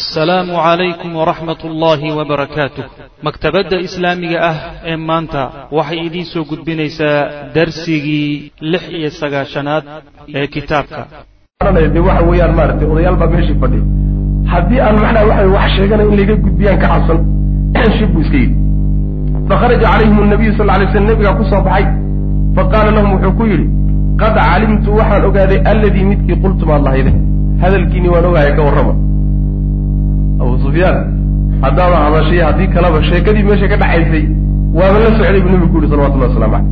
assalaamu 0.00 0.56
calaykum 0.66 1.10
waraxmat 1.20 1.60
ullaahi 1.68 2.12
wabarakaatuh 2.18 2.84
maktabadda 3.26 3.76
islaamiga 3.86 4.38
ah 4.50 4.58
ee 4.90 4.96
maanta 5.08 5.42
waxay 5.78 5.98
idiin 6.08 6.26
soo 6.32 6.44
gudbinaysaa 6.50 7.18
darsigii 7.56 8.52
lix 8.72 8.84
iyo 8.98 9.10
sagaashanaad 9.20 9.84
ee 10.38 10.46
kitaabka. 10.54 11.00
De 11.94 12.00
waxa 12.06 12.22
weeyaan 12.28 12.54
maaragtay 12.58 12.88
odayaal 12.94 13.18
baa 13.22 13.28
meeshii 13.34 13.58
fadhiya 13.64 13.84
haddii 14.52 14.80
aan 14.86 14.96
macnaha 15.02 15.26
waxa 15.32 15.50
wax 15.56 15.68
sheegana 15.76 16.08
in 16.08 16.16
layga 16.20 16.36
gudbiyaan 16.46 16.80
ka 16.82 16.88
cabsan 16.92 17.18
shib 17.98 18.08
buu 18.14 18.24
iska 18.24 18.38
yidhi. 18.44 18.56
Fakharaja 19.50 19.86
calayhim 19.92 20.24
nabiyu 20.32 20.56
sal 20.62 20.72
lay 20.72 20.88
slam 20.94 21.04
nebigaa 21.10 21.34
ku 21.42 21.44
soo 21.52 21.62
baxay. 21.68 21.86
Faqaala 22.56 22.96
lahum 22.96 23.12
wuxuu 23.16 23.34
ku 23.42 23.52
yidhi 23.52 23.68
qad 24.24 24.42
calimtu 24.48 24.98
waxaan 25.02 25.28
ogaaday 25.28 25.60
alladii 25.74 26.08
midkii 26.14 26.40
qultum 26.46 26.74
aad 26.74 26.82
lahayde 26.88 27.14
hadalkiini 27.62 28.08
waan 28.16 28.32
ogaaya 28.32 28.56
ka 28.56 28.68
warrama 28.70 29.09
abu 30.42 30.52
sufyaan 30.64 30.98
haddaada 31.64 31.96
hadashay 32.04 32.40
haddii 32.48 32.68
kaleba 32.74 32.98
sheekadii 33.10 33.44
meesha 33.48 33.66
ka 33.72 33.76
dhaxaysay 33.82 34.24
waaba 34.78 34.98
la 35.04 35.10
socday 35.18 35.40
buu 35.44 35.50
nebigu 35.54 35.72
ku 35.72 35.78
yihi 35.82 35.90
salawatullahi 35.92 36.30
waslamu 36.32 36.52
caleyh 36.54 36.68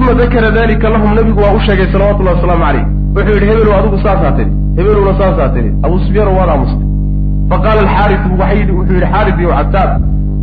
uma 0.00 0.12
dakara 0.20 0.48
dalika 0.58 0.86
lahum 0.94 1.10
nebigu 1.18 1.40
waa 1.44 1.54
u 1.58 1.60
sheegay 1.66 1.86
salawatullahi 1.94 2.36
wasalaamu 2.38 2.64
caleyh 2.66 2.84
wuxuu 3.16 3.34
yidhi 3.36 3.46
hebelow 3.50 3.74
adigu 3.80 3.98
saasaa 4.06 4.32
tiri 4.38 4.50
hebelowna 4.78 5.12
saasaa 5.20 5.48
tiri 5.54 5.70
abu 5.86 5.96
sufyaan 6.04 6.28
waad 6.38 6.50
aamustay 6.54 6.86
faqaala 7.50 7.80
alxaarisu 7.86 8.26
wuxuu 8.32 8.92
yidhi 8.94 9.06
xaaris 9.12 9.36
iyo 9.42 9.50
cataab 9.58 9.90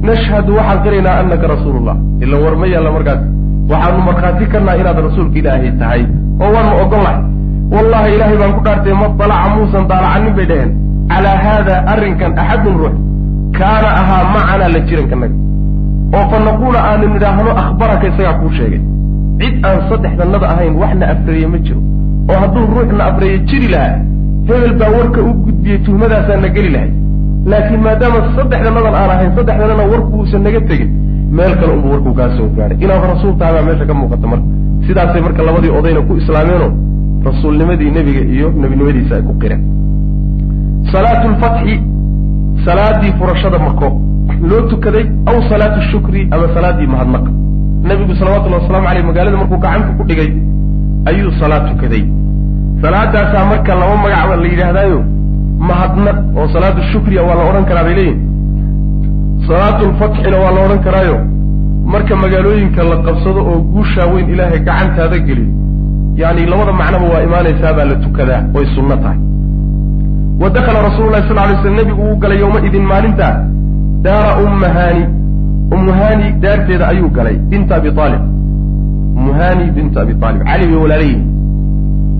nashhadu 0.10 0.52
waxaan 0.60 0.80
qiraynaa 0.86 1.16
anaka 1.22 1.46
rasuulullah. 1.56 1.96
Ila 2.24 2.36
war 2.44 2.56
ma 2.62 2.66
yaalla 2.74 2.90
markaas. 2.96 3.22
Waxaanu 3.72 4.00
markhaati 4.08 4.46
karnaa 4.54 4.76
inaad 4.82 4.98
rasuulka 5.08 5.38
ilaahay 5.42 5.72
tahay 5.82 6.02
oo 6.44 6.50
waannu 6.56 6.74
ogollahay 6.84 7.20
wallahi 7.76 8.10
ilaahay 8.16 8.38
baan 8.42 8.52
ku 8.58 8.62
dhaartay 8.66 8.94
ma 9.02 9.08
dalaca 9.22 9.48
muusan 9.56 9.84
daalacanin 9.92 10.34
bay 10.38 10.46
dhaheen 10.52 10.72
calaa 11.12 11.38
haada 11.46 11.76
arrinkan 11.94 12.32
axadun 12.44 12.76
ruux 12.82 12.96
kaana 13.60 13.90
ahaa 14.02 14.24
macanaa 14.36 14.70
la 14.76 14.80
jirankanaga 14.90 15.36
oo 16.18 16.24
fa 16.32 16.38
naquula 16.48 16.80
aanu 16.90 17.06
nidhaahno 17.14 17.52
akhbaraka 17.64 18.06
isagaa 18.12 18.36
kuu 18.42 18.52
sheegay 18.58 18.82
cid 19.42 19.56
aan 19.68 19.80
saddexdannada 19.90 20.48
ahayn 20.54 20.74
waxna 20.82 21.06
afreeye 21.14 21.48
ma 21.54 21.58
jiro 21.68 21.82
oo 22.32 22.38
hadduu 22.44 22.66
ruuxna 22.76 23.04
afreeye 23.12 23.38
jiri 23.52 23.68
lahaa 23.76 23.98
hebel 24.50 24.74
baa 24.82 24.92
warka 24.98 25.20
u 25.30 25.34
gudbiyey 25.46 25.78
tuhmadaasaa 25.86 26.38
na 26.46 26.50
geli 26.56 26.70
lahay 26.76 26.92
laakiin 27.52 27.82
maadaama 27.88 28.20
saddexdannadan 28.38 28.96
aan 29.02 29.12
ahayn 29.16 29.32
saddexdanana 29.38 29.84
warkuusan 29.94 30.42
naga 30.48 30.62
tegin 30.72 30.90
meel 31.38 31.54
kale 31.60 31.72
unbu 31.78 31.88
warkuu 31.94 32.14
kaa 32.20 32.30
soo 32.38 32.48
gaadhay 32.58 32.78
inaad 32.86 33.06
rasuul 33.14 33.36
tahay 33.42 33.54
baa 33.58 33.66
meesha 33.70 33.86
ka 33.92 33.94
muuqata 34.02 34.28
marka 34.34 34.48
sidaasay 34.88 35.22
marka 35.28 35.42
labadii 35.50 35.72
odayna 35.80 36.02
ku 36.10 36.14
islaameenoo 36.22 36.72
rasuulnimadii 37.30 37.92
nebiga 37.98 38.22
iyo 38.36 38.48
nebinimadiisa 38.62 39.14
ay 39.20 39.24
ku 39.30 39.34
qireen 39.44 39.62
salaatu 40.92 41.28
lfatxi 41.34 41.76
salaadii 42.66 43.14
furashada 43.20 43.60
mako 43.60 43.88
loo 44.50 44.62
tukaday 44.72 45.06
aw 45.30 45.38
salaatu 45.52 45.82
shukri 45.92 46.22
ama 46.32 46.48
salaadii 46.56 46.88
mahadnaqa 46.94 47.32
nebigu 47.90 48.16
salawatullahi 48.20 48.62
waslamu 48.64 48.88
aleyh 48.92 49.04
magaalada 49.10 49.38
markuu 49.42 49.58
gacanta 49.66 49.92
ku 49.98 50.04
dhigay 50.10 50.30
ayuu 51.10 51.32
salaad 51.40 51.64
tukaday. 51.72 52.04
Salaadaasaa 52.84 53.46
marka 53.52 53.76
laba 53.82 53.96
magacba 54.04 54.36
la 54.44 54.48
yidhaahdaayo 54.54 55.00
mahadnaq 55.70 56.18
oo 56.40 56.48
salaatu 56.56 56.82
shukriya 56.92 57.22
waa 57.28 57.36
la 57.40 57.44
odhan 57.50 57.66
karaa 57.70 57.84
bay 57.88 57.96
leeyihiin 58.00 58.22
salaatu 59.48 59.82
lfatxina 59.92 60.38
waa 60.44 60.52
la 60.56 60.62
odhan 60.66 60.80
karaayo 60.88 61.18
marka 61.94 62.16
magaalooyinka 62.24 62.82
la 62.92 62.98
qabsado 63.06 63.40
oo 63.52 63.60
guushaa 63.74 64.08
weyn 64.14 64.30
ilaahay 64.34 64.60
gacantaada 64.70 65.18
geliyo. 65.28 65.52
Yacni 66.22 66.46
labada 66.52 66.74
macnoba 66.82 67.06
waa 67.14 67.24
imaanaysaa 67.28 67.74
baa 67.78 67.86
la 67.92 67.96
tukadaa 68.06 68.42
oy 68.58 68.66
sunno 68.76 68.96
tahay 69.04 69.20
wa 70.42 70.50
dakala 70.56 70.80
rasuululahi 70.88 71.28
sal 71.30 71.38
lay 71.50 71.58
slam 71.64 71.76
nebigu 71.82 72.02
uu 72.10 72.16
galay 72.24 72.40
yowmaidin 72.44 72.86
maalintaa 72.94 73.34
daara 74.06 74.32
ummahaani 74.46 75.04
ummuhaani 75.76 76.32
daarteeda 76.46 76.86
ayuu 76.94 77.10
galay 77.18 77.36
binta 77.52 77.76
abi 77.80 77.90
aalib 78.06 78.24
ummuhaani 79.18 79.66
binta 79.78 80.02
abi 80.06 80.14
aalib 80.22 80.42
cali 80.50 80.66
bay 80.72 80.80
walaalayihin 80.86 81.22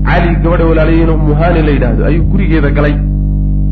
cali 0.08 0.30
gabadha 0.44 0.64
walaalayihin 0.70 1.10
ummuhaani 1.16 1.60
la 1.66 1.72
yidhaahdo 1.76 2.04
ayuu 2.10 2.24
gurigeeda 2.32 2.70
galay. 2.78 2.94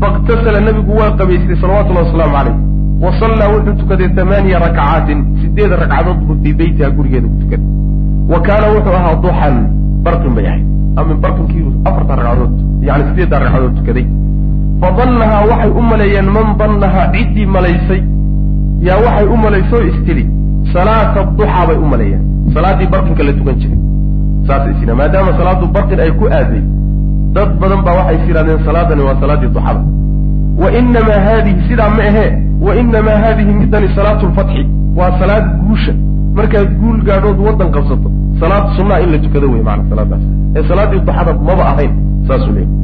Faiktasala 0.01 0.59
nebigu 0.67 0.93
waa 0.99 1.11
qabaystay 1.19 1.57
salawatullahi 1.63 2.05
wasalaamu 2.07 2.35
caleyh 2.37 2.55
wa 3.03 3.11
sallaa 3.21 3.49
wuxuu 3.53 3.75
tukaday 3.81 4.09
amaaniya 4.23 4.59
rakcaatin 4.65 5.19
sideed 5.41 5.71
ragcadood 5.81 6.19
buu 6.27 6.37
fii 6.43 6.53
beytiha 6.61 6.89
gurigeeda 6.97 7.27
ku 7.31 7.37
tukaday. 7.43 7.67
Wa 8.31 8.39
kaana 8.47 8.67
wuxuu 8.75 8.95
ahaa 8.99 9.15
duxan 9.25 9.55
barqin 10.05 10.33
bay 10.37 10.47
ahayd. 10.51 10.65
Ama 10.99 11.13
barqinkii 11.23 11.63
afarta 11.89 12.13
ragcadood 12.19 12.53
yani 12.87 13.03
sideedda 13.09 13.39
ragcadood 13.43 13.75
tukaday 13.79 14.05
fadannahaa 14.83 15.43
waxay 15.51 15.71
u 15.79 15.81
maleeyeen 15.91 16.27
man 16.37 16.47
dannahaa 16.61 17.07
ciddii 17.15 17.45
malaysay 17.55 18.01
yaa 18.87 18.99
waxay 19.05 19.27
u 19.33 19.37
malaysoo 19.45 19.81
istili 19.91 20.23
salaata 20.73 21.21
duxaa 21.39 21.65
bay 21.69 21.77
u 21.83 21.87
maleeyeen 21.93 22.21
salaaddii 22.55 22.87
barqinka 22.93 23.23
la 23.27 23.33
tukan 23.39 23.55
jiray. 23.61 23.77
Saas 24.47 24.63
is 24.71 24.77
yidha 24.81 24.95
maadaama 25.01 25.31
salaaddu 25.39 25.65
barqin 25.75 25.99
ay 26.05 26.11
ku 26.19 26.25
aaday 26.37 26.61
dad 27.35 27.49
badan 27.61 27.81
baa 27.85 27.95
waxay 27.99 28.15
is 28.19 28.25
yidhahdeen 28.29 28.59
salaadani 28.67 29.01
waa 29.07 29.15
salaaddii 29.23 29.51
duxada 29.55 29.81
wa 30.63 30.67
inamaa 30.79 31.19
haadihi 31.27 31.61
sidaa 31.69 31.89
ma 31.97 32.03
ahee 32.09 32.29
wa 32.65 32.75
inamaa 32.81 33.17
haadihi 33.23 33.51
midani 33.61 33.87
salaatu 33.95 34.25
lfatxi 34.31 34.63
waa 34.99 35.11
salaad 35.21 35.45
guusha. 35.63 35.93
Markaad 36.37 36.69
guul 36.81 36.99
gaadhood 37.07 37.39
waddan 37.47 37.69
qabsato 37.75 38.09
salaad 38.41 38.65
sunnaa 38.77 38.99
in 39.03 39.09
la 39.13 39.17
tukado 39.25 39.47
wey 39.53 39.63
maana 39.67 39.83
salaadaas 39.89 40.23
ee 40.57 40.63
salaaddii 40.69 41.01
duxada 41.09 41.33
maba 41.49 41.63
ahayn 41.73 41.91
saasuu 42.27 42.53
leeyay 42.57 42.82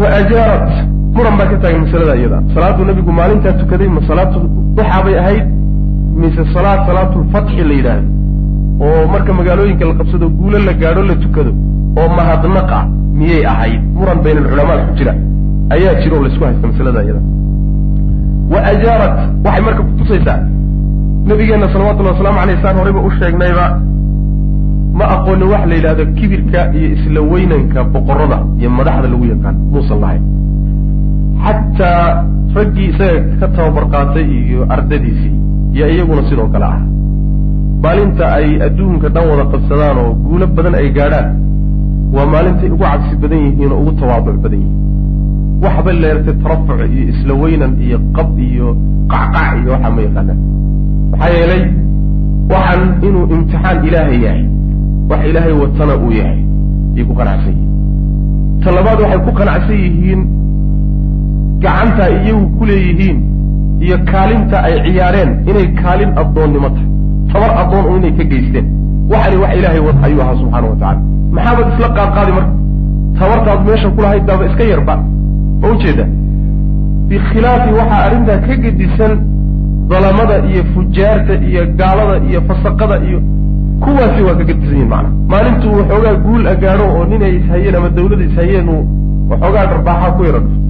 wa 0.00 0.06
ajaarat 0.20 0.68
muran 1.16 1.34
baa 1.38 1.46
ka 1.52 1.56
taagan 1.62 1.80
masalada 1.86 2.14
iyada. 2.20 2.38
Salaaddu 2.54 2.82
nabigu 2.88 3.12
maalintaa 3.18 3.52
tukaday 3.60 3.88
ma 3.96 4.00
salaatu 4.08 4.38
duxaa 4.76 5.02
bay 5.04 5.14
ahayd 5.22 5.44
mise 6.20 6.42
salaad 6.54 6.80
salaatulfatxi 6.88 7.62
la 7.70 7.74
yidhaahdo. 7.78 8.08
Oo 8.84 9.06
marka 9.12 9.32
magaalooyinka 9.38 9.84
la 9.90 9.94
qabsado 10.00 10.26
guulo 10.38 10.58
la 10.68 10.72
gaadho 10.82 11.02
la 11.10 11.14
tukado 11.24 11.50
oo 12.00 12.08
mahadnaqa 12.18 12.78
miyay 13.18 13.42
ahayd. 13.52 13.80
Muran 13.98 14.18
bayna 14.24 14.40
alculamaad 14.44 14.80
ku 14.88 14.92
jira. 14.98 15.12
Ayaa 15.74 15.94
jira 16.02 16.14
oo 16.16 16.22
la 16.24 16.28
isku 16.32 16.44
haysta 16.48 16.66
masalada 16.72 17.00
iyada. 17.06 17.20
Wa 18.52 18.58
ajaarat 18.72 19.14
waxay 19.44 19.62
marka 19.68 19.82
kutusaysaa 19.88 20.38
nabigeenna 21.28 21.66
salawatullahi 21.72 22.14
waslamu 22.16 22.38
aleyh 22.44 22.56
saan 22.62 22.76
horeyba 22.80 23.00
u 23.08 23.10
sheegnayba 23.18 23.66
ma 24.98 25.04
aqoonin 25.14 25.48
waxa 25.52 25.66
la 25.70 25.74
yidhahdo 25.78 26.04
kibirka 26.18 26.60
iyo 26.78 26.86
isla 26.96 27.20
weynanka 27.32 27.80
boqorada 27.94 28.38
iyo 28.60 28.68
madaxda 28.78 29.08
lagu 29.12 29.24
yaqaan 29.32 29.56
muusan 29.72 29.98
lahayn. 30.02 30.22
Xataa 31.44 32.06
raggii 32.56 32.88
isaga 32.92 33.20
ka 33.40 33.46
tababar 33.56 33.84
qaatay 33.92 34.24
iyo 34.40 34.60
ardadiisii 34.74 35.34
iyo 35.74 35.84
iyaguna 35.94 36.22
sidoo 36.28 36.48
kale 36.54 36.66
ah. 36.74 36.80
Maalinta 37.82 38.24
ay 38.38 38.48
adduunka 38.66 39.08
dhan 39.14 39.24
wada 39.30 39.44
qabsadaan 39.52 39.96
oo 40.02 40.10
guulo 40.24 40.46
badan 40.56 40.74
ay 40.80 40.88
gaadhaan 40.96 41.28
waa 42.14 42.26
maalintay 42.32 42.70
ugu 42.74 42.84
cabsi 42.84 43.14
badan 43.22 43.38
yihiin 43.46 43.72
oo 43.74 43.80
ugu 43.82 43.92
tawaaduc 44.00 44.36
badan 44.44 44.60
yihiin. 44.62 44.78
Waxba 45.64 45.90
leertay 46.02 46.34
tarafuc 46.42 46.80
iyo 46.94 47.02
isla 47.12 47.32
weynan 47.42 47.72
iyo 47.86 47.98
qab 48.16 48.30
iyo 48.48 48.68
qacqac 49.12 49.50
iyo 49.60 49.70
waxaa 49.74 49.90
ma 49.96 50.00
yaqaanaan. 50.06 50.38
Maxaa 51.12 51.30
yeelay 51.36 51.62
waxaan 52.52 52.82
inuu 53.06 53.24
imtixaan 53.34 53.76
ilaahay 53.88 54.18
yahay 54.26 54.42
wax 55.10 55.20
ilaahay 55.30 55.52
watana 55.62 55.94
uu 56.04 56.12
yahay 56.20 56.40
ayay 56.94 57.04
ku 57.08 57.14
qanacsan 57.20 57.52
yihiin 57.56 58.60
ta 58.64 58.68
labaad 58.76 58.98
waxay 59.04 59.20
ku 59.26 59.32
qanacsan 59.40 59.76
yihiin 59.84 60.20
gacanta 61.64 62.04
iyagu 62.16 62.46
ku 62.58 62.62
leeyihiin 62.70 63.18
iyo 63.84 63.96
kaalinta 64.10 64.56
ay 64.66 64.74
ciyaareen 64.86 65.30
inay 65.50 65.66
kaalin 65.82 66.10
addoonnimo 66.20 66.68
tahay. 66.74 66.88
Tabar 67.32 67.50
addoon 67.62 67.84
oo 67.90 67.96
inay 67.98 68.12
ka 68.18 68.24
geysteen. 68.32 68.66
Waxani 69.10 69.36
wax 69.42 69.52
ilaahay 69.58 69.80
wad 69.86 69.96
ayuu 70.06 70.20
ahaa 70.24 70.36
subxaana 70.40 70.66
wa 70.72 70.76
tacala 70.82 71.00
maxaabad 71.36 71.66
isla 71.74 71.88
qaadqaadi 71.96 72.32
marka. 72.36 72.52
Tabartaad 73.18 73.60
meesha 73.66 73.88
kulahayd 73.96 74.24
baaba 74.28 74.44
iska 74.50 74.64
yarba 74.72 74.94
ma 75.60 75.66
ujeeda 75.74 76.04
bikhilaafi 77.08 77.70
waxaa 77.78 78.00
arrintaa 78.06 78.38
ka 78.46 78.54
gedisan 78.64 79.12
dalamada 79.90 80.36
iyo 80.50 80.62
fujaarta 80.74 81.34
iyo 81.48 81.62
gaalada 81.80 82.16
iyo 82.28 82.40
fasaqada 82.48 82.96
iyo 83.08 83.18
kuwaasi 83.84 84.22
waa 84.26 84.34
ka 84.40 84.44
gedisan 84.48 84.74
yihiin 84.76 84.88
macana 84.94 85.08
maalintuu 85.32 85.72
waxoogaa 85.78 86.14
guul 86.26 86.46
a 86.52 86.54
gaadho 86.62 86.84
oo 86.96 87.04
nin 87.12 87.22
ay 87.28 87.34
ishayeen 87.40 87.74
ama 87.78 87.88
dawlada 87.96 88.24
ishayeen 88.30 88.68
uu 88.74 88.82
waxoogaa 89.30 89.66
dharbaaxaa 89.72 90.12
ku 90.16 90.22
yara 90.28 90.40
dhufto 90.44 90.60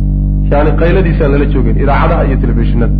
yani 0.56 0.70
qayladiisaan 0.80 1.30
lala 1.34 1.46
joogeen 1.54 1.76
idaacadaha 1.84 2.22
iyo 2.28 2.36
telefishinada 2.42 2.94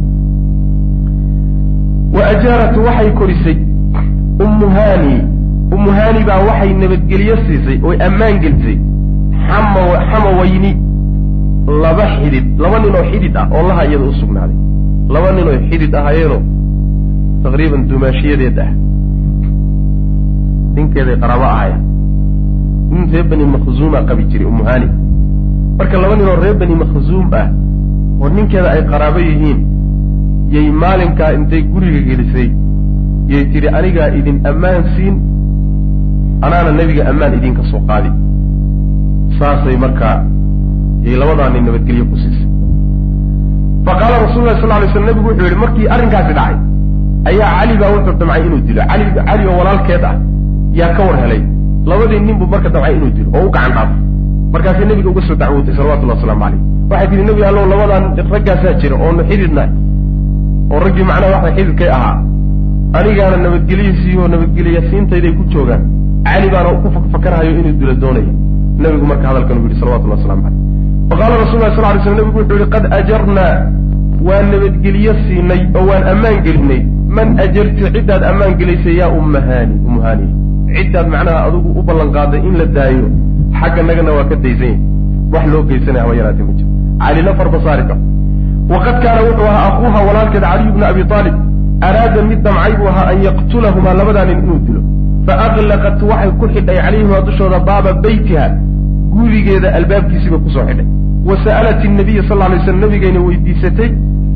wa 2.17 2.27
ajaaratu 2.33 2.85
waxay 2.87 3.11
korisay 3.21 3.57
ummuhaani 4.47 5.15
ummuhaani 5.77 6.21
baa 6.29 6.41
waxay 6.49 6.73
nabadgelyo 6.83 7.37
siisay 7.47 7.79
oy 7.89 7.97
ammaan 8.09 8.39
gelisay 8.45 8.77
xama 9.49 9.83
xamawayni 10.11 10.73
laba 11.83 12.05
xidid 12.17 12.47
laba 12.65 12.79
nin 12.85 12.95
oo 12.99 13.05
xidid 13.13 13.37
ah 13.43 13.47
oo 13.57 13.63
laha 13.69 13.83
iyada 13.89 14.05
u 14.05 14.15
sugnaaday. 14.21 14.57
Laba 15.15 15.29
nin 15.37 15.47
oo 15.53 15.59
xidid 15.69 15.95
ahaayeenoo 16.01 16.41
taqriiban 17.45 17.83
dumaashiyadeed 17.91 18.59
ah 18.65 18.71
ninkeeday 20.77 21.17
qaraabo 21.23 21.47
ahaya 21.55 21.77
nin 22.93 23.03
reer 23.13 23.27
bani 23.31 23.45
makhzuumaa 23.55 24.03
qabi 24.09 24.23
jiray 24.33 24.47
ummuhaani 24.53 24.89
marka 25.79 25.97
laba 26.03 26.17
nin 26.21 26.29
oo 26.33 26.37
reer 26.43 26.57
bani 26.63 26.75
makhzuum 26.83 27.27
ah 27.43 27.47
oo 28.23 28.29
ninkeeda 28.37 28.69
ay 28.75 28.83
qaraabo 28.93 29.21
yihiin 29.29 29.61
yay 30.55 30.67
maalinkaa 30.83 31.31
intay 31.39 31.63
guriga 31.73 32.01
gelisay 32.09 32.49
yay 33.33 33.45
tidhi 33.53 33.69
anigaa 33.79 34.09
idin 34.19 34.39
ammaan 34.51 34.85
siin 34.97 35.15
anaana 36.47 36.71
nebiga 36.79 37.03
ammaan 37.11 37.35
idinka 37.39 37.63
soo 37.71 37.81
qaadi. 37.89 38.11
Saasay 39.39 39.77
markaa 39.85 40.17
yay 41.07 41.17
labadaa 41.21 41.49
nin 41.55 41.65
nabadgelyo 41.67 42.05
ku 42.11 42.17
siisay. 42.23 42.47
Fa 43.87 43.93
qaala 44.01 44.17
rasul 44.27 44.45
lahi 44.49 44.61
sal 44.63 44.73
ly 44.83 44.89
slam 44.93 45.07
nebigu 45.09 45.29
wuxuu 45.31 45.47
yihi 45.49 45.59
markii 45.65 45.87
arrinkaasi 45.95 46.33
dhacay 46.39 46.57
ayaa 47.31 47.51
cali 47.59 47.75
baa 47.83 47.91
wuxuu 47.97 48.15
damcay 48.21 48.43
inuu 48.47 48.61
dilo. 48.69 48.83
Cali 49.29 49.45
oo 49.49 49.57
walaalkeed 49.61 50.05
ah 50.11 50.15
yaa 50.79 50.93
ka 50.97 51.03
war 51.09 51.17
helay. 51.23 51.43
Labadii 51.91 52.21
nin 52.27 52.37
buu 52.39 52.47
marka 52.55 52.69
damcay 52.75 52.95
inuu 52.97 53.11
dilo 53.17 53.31
oo 53.39 53.47
u 53.47 53.51
gacan 53.55 53.73
dhaafo 53.77 53.95
markaasay 54.53 54.87
nebiga 54.91 55.09
uga 55.11 55.23
soo 55.29 55.35
dacwootay 55.43 55.75
salawatullahi 55.77 56.19
waslamu 56.19 56.41
calayh. 56.45 56.61
Waxay 56.91 57.09
tihi 57.11 57.23
nebi 57.29 57.43
allow 57.49 57.65
labadan 57.73 58.05
raggaasaa 58.35 58.73
jira 58.81 58.97
oonu 59.05 59.23
xididna 59.31 59.65
oo 60.73 60.79
raggii 60.85 61.05
macnaha 61.11 61.33
waxa 61.37 61.51
xididkay 61.57 61.91
ahaa. 61.97 62.17
Anigaana 62.99 63.37
nabadgelyiisii 63.45 64.17
oo 64.23 64.29
nabadgelya 64.29 64.81
siintayday 64.91 65.33
ku 65.39 65.43
joogaan. 65.53 65.83
Cali 66.27 66.49
baana 66.55 66.71
ku 66.83 66.89
fakarhayo 67.13 67.51
inuu 67.61 67.73
dilo 67.81 67.95
doonaya. 68.03 68.33
Nebigu 68.83 69.07
marka 69.07 69.27
hadalkan 69.29 69.59
uu 69.59 69.69
yihi 69.69 69.81
salawatullahi 69.81 70.21
waslamu 70.21 70.43
calayh. 70.43 70.61
Faqaala 71.11 71.35
rasul 71.45 71.59
lah 71.63 71.71
sal 71.77 71.85
ly 71.97 72.01
slam 72.05 72.17
nebigu 72.19 72.39
wuxuu 72.41 72.57
yihi 72.61 72.71
qad 72.75 72.85
ajarnaa 72.99 73.55
waan 74.29 74.47
nabadgelyo 74.53 75.13
siinay 75.27 75.61
oo 75.77 75.85
waan 75.91 76.03
ammaan 76.13 76.39
gelinay. 76.47 76.81
Man 77.17 77.29
ajarti 77.45 77.83
ciddaad 77.95 78.23
ammaan 78.31 78.53
gelaysay 78.61 78.97
yaa 79.01 79.11
ummahaani 79.19 79.75
ummuhaani 79.87 80.27
ciddaad 80.79 81.07
macnaha 81.15 81.39
adigu 81.49 81.69
u 81.81 81.83
ballan 81.89 82.09
qaaday 82.17 82.41
in 82.49 82.55
la 82.61 82.67
daayo 82.77 83.07
xagga 83.61 83.83
nagana 83.89 84.11
waa 84.19 84.27
ka 84.31 84.37
daysan 84.45 84.69
yahy 84.73 84.79
wax 85.33 85.45
loo 85.53 85.63
geysanaya 85.71 86.03
haba 86.05 86.15
yaraatee 86.21 86.45
ma 86.49 86.53
jiro 86.59 86.71
calina 87.03 87.33
farba 87.39 87.59
saari 87.67 87.85
karo. 87.89 88.01
Waqad 88.73 88.97
kaana 89.05 89.21
wuxuu 89.29 89.49
ahaa 89.53 89.65
akuuha 89.71 90.01
walaalkeed 90.09 90.45
caliy 90.51 90.71
bna 90.77 90.87
abi 90.93 91.03
aalib 91.17 91.35
araada 91.89 92.21
mid 92.31 92.41
damcay 92.47 92.73
buu 92.79 92.89
ahaa 92.93 93.07
an 93.13 93.19
yaqtulahumaa 93.29 93.95
labadaa 94.01 94.25
nin 94.31 94.39
inuu 94.45 94.59
dilo. 94.67 94.81
Faaqlaqat 95.27 95.99
waxay 96.11 96.31
ku 96.41 96.47
xidhay 96.55 96.79
calayhimaa 96.85 97.21
dushooda 97.27 97.59
baaba 97.69 97.91
beytiha 98.05 98.45
gurigeeda 99.15 99.69
albaabkiisiiba 99.79 100.39
ku 100.45 100.49
soo 100.55 100.65
xidhay. 100.69 100.87
Wa 101.29 101.35
sa'alat 101.45 101.81
nabiya 102.01 102.23
sal 102.29 102.41
lay 102.53 102.61
slam 102.65 102.79
nabigayna 102.85 103.21
weydiisatay. 103.27 103.91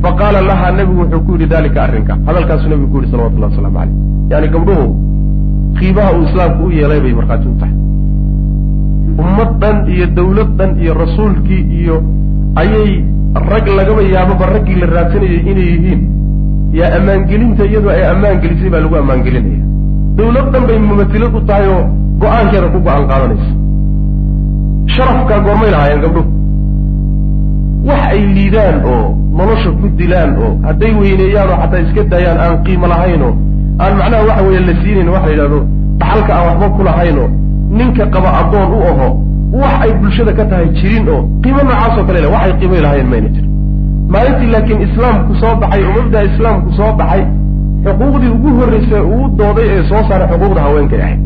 Faqaala 0.05 0.40
lahaa 0.50 0.73
nebigu 0.79 1.00
wuxuu 1.02 1.20
ku 1.26 1.31
yidhi 1.35 1.46
dalika 1.55 1.79
arrinka. 1.87 2.14
Hadalkaasuu 2.29 2.69
nebigu 2.73 2.90
ku 2.93 2.96
yidhi 3.00 3.11
salawatullahi 3.12 3.50
waslamu 3.52 3.76
calayh 3.79 3.94
yani 4.32 4.49
gabdhuhu 4.55 4.87
qiimaha 5.78 6.10
uu 6.16 6.25
islaamku 6.28 6.62
u 6.69 6.70
yeelay 6.78 7.00
bay 7.04 7.14
markhaati 7.19 7.48
u 7.48 7.54
tahay. 7.60 7.75
Ummad 9.22 9.50
dhan 9.62 9.76
iyo 9.94 10.06
dawlad 10.19 10.50
dhan 10.58 10.70
iyo 10.82 10.92
rasuulkii 11.02 11.62
iyo 11.80 11.96
ayay 12.60 12.90
rag 13.50 13.66
lagaba 13.78 14.02
yaababa 14.14 14.46
raggii 14.54 14.76
la 14.80 14.86
raadsanayay 14.94 15.40
inay 15.50 15.69
yihiin. 15.72 16.00
Yaa 16.78 16.90
ammaangelinta 16.98 17.62
iyadoo 17.70 17.90
ay 17.96 18.02
ammaangelisay 18.12 18.70
baa 18.72 18.80
lagu 18.84 18.96
ammaangelinaya 19.02 19.62
dawlad 20.19 20.46
dhan 20.52 20.64
bay 20.69 20.78
mumatilad 20.88 21.34
u 21.38 21.40
tahay 21.48 21.66
oo 21.76 21.82
go'aankeeda 22.22 22.69
ku 22.75 22.78
go'aan 22.86 23.04
qaadanaysa. 23.10 23.50
Sharafkaa 24.94 25.40
goormay 25.46 25.70
lahaayeen 25.75 26.00
gabdhuhu 26.04 26.30
wax 27.88 28.02
ay 28.12 28.20
liidaan 28.36 28.76
oo 28.92 29.04
nolosha 29.38 29.70
ku 29.80 29.86
dilaan 29.98 30.30
oo 30.44 30.50
hadday 30.66 30.92
weyneeyaan 31.00 31.48
oo 31.52 31.58
xataa 31.62 31.80
iska 31.86 32.02
daayaan 32.12 32.38
aan 32.44 32.56
qiimo 32.66 32.86
lahayn 32.92 33.22
oo 33.28 33.32
aan 33.82 33.92
macnaha 34.00 34.22
waxa 34.28 34.42
weeye 34.46 34.60
la 34.69 34.75
siinayn 34.82 35.08
waxa 35.14 35.26
la 35.26 35.32
yidhahdo 35.34 35.58
dhaxalka 36.00 36.32
aan 36.36 36.46
waxba 36.48 36.66
ku 36.76 36.82
lahayn 36.88 37.19
oo 37.25 37.28
ninka 37.78 38.04
qaba 38.14 38.28
addoon 38.40 38.70
u 38.76 38.80
aho 38.90 39.08
wax 39.60 39.75
ay 39.84 39.92
bulshada 40.00 40.32
ka 40.38 40.44
tahay 40.50 40.69
jirin 40.78 41.08
oo 41.14 41.20
qiimo 41.42 41.60
noocaasoo 41.69 42.04
kale 42.08 42.20
le 42.25 42.28
waxay 42.34 42.52
qiimay 42.60 42.80
lahaayeen 42.86 43.08
mayna 43.12 43.28
jirin. 43.34 43.50
Maalintii 44.12 44.50
laakiin 44.54 44.80
islaamku 44.86 45.32
soo 45.40 45.54
baxay 45.62 45.82
oo 45.88 45.92
mabdaa 45.98 46.22
islaamku 46.30 46.69
soo 46.78 46.92
baxay 47.00 47.22
xuquuqdii 47.84 48.30
ugu 48.36 48.50
horreysay 48.58 49.02
uu 49.14 49.25
dooday 49.38 49.66
ee 49.76 49.82
soo 49.90 50.02
saaray 50.08 50.28
xuquuqda 50.32 50.60
haweenkay 50.66 51.00
ahayd 51.06 51.20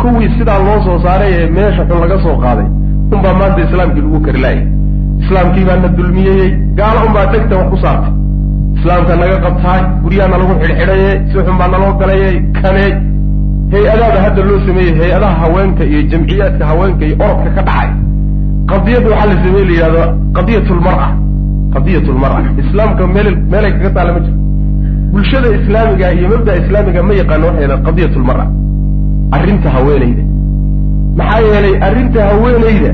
kuwii 0.00 0.30
sidaa 0.38 0.58
loo 0.66 0.78
soo 0.86 0.98
saaray 1.04 1.32
ee 1.40 1.46
meesha 1.56 1.82
xun 1.88 1.98
laga 2.04 2.16
soo 2.24 2.36
qaaday 2.44 2.66
unbaa 3.14 3.34
maanta 3.40 3.60
islaamkii 3.66 4.02
lagu 4.06 4.20
kari 4.26 4.40
laayay 4.44 4.64
islaamkii 5.22 5.64
baa 5.68 5.76
na 5.84 5.88
dulmiyeyey 5.98 6.50
gaalo 6.78 6.98
unbaa 7.08 7.26
dhegta 7.32 7.54
wax 7.60 7.68
ku 7.72 7.76
saartay 7.84 8.12
islaamka 8.80 9.12
naga 9.22 9.36
qabtaay 9.46 9.80
guryaana 10.04 10.36
lagu 10.42 10.54
xidhxidhaye 10.62 11.10
si 11.30 11.36
xun 11.46 11.56
baa 11.60 11.68
naloo 11.74 11.92
galayey 12.00 12.34
kaneey 12.62 12.90
hay'adaada 13.72 14.18
hadda 14.26 14.42
loo 14.50 14.58
sameeyey 14.66 14.94
hay'adaha 15.00 15.34
haweenka 15.42 15.82
iyo 15.90 16.00
jamciyaadka 16.12 16.64
haweenka 16.70 17.02
iyo 17.08 17.16
orodka 17.24 17.50
ka 17.56 17.62
dhacay. 17.68 17.90
Qadiyadda 18.70 19.08
waxaa 19.12 19.28
la 19.30 19.36
sameeye 19.44 19.64
la 19.68 19.72
yidhahdo 19.76 20.02
qadiyatulmara 20.36 21.06
qadiyatulmara 21.74 22.36
islaamka 22.62 23.02
meel 23.14 23.28
meelay 23.52 23.72
kaga 23.76 23.90
taalla 23.96 24.12
ma 24.16 24.20
jirto 24.24 24.38
bulshada 25.12 25.48
islaamiga 25.58 26.06
iyo 26.16 26.26
mabda 26.32 26.52
islaamiga 26.62 27.00
ma 27.08 27.12
yaqaano 27.20 27.44
waxay 27.48 27.62
yidhahda 27.64 27.84
qadiyatulmara 27.88 28.44
arrinta 29.36 29.68
haweenayda 29.76 30.22
maxaa 31.18 31.40
yeelay 31.52 31.74
arrinta 31.88 32.20
haweenayda 32.30 32.90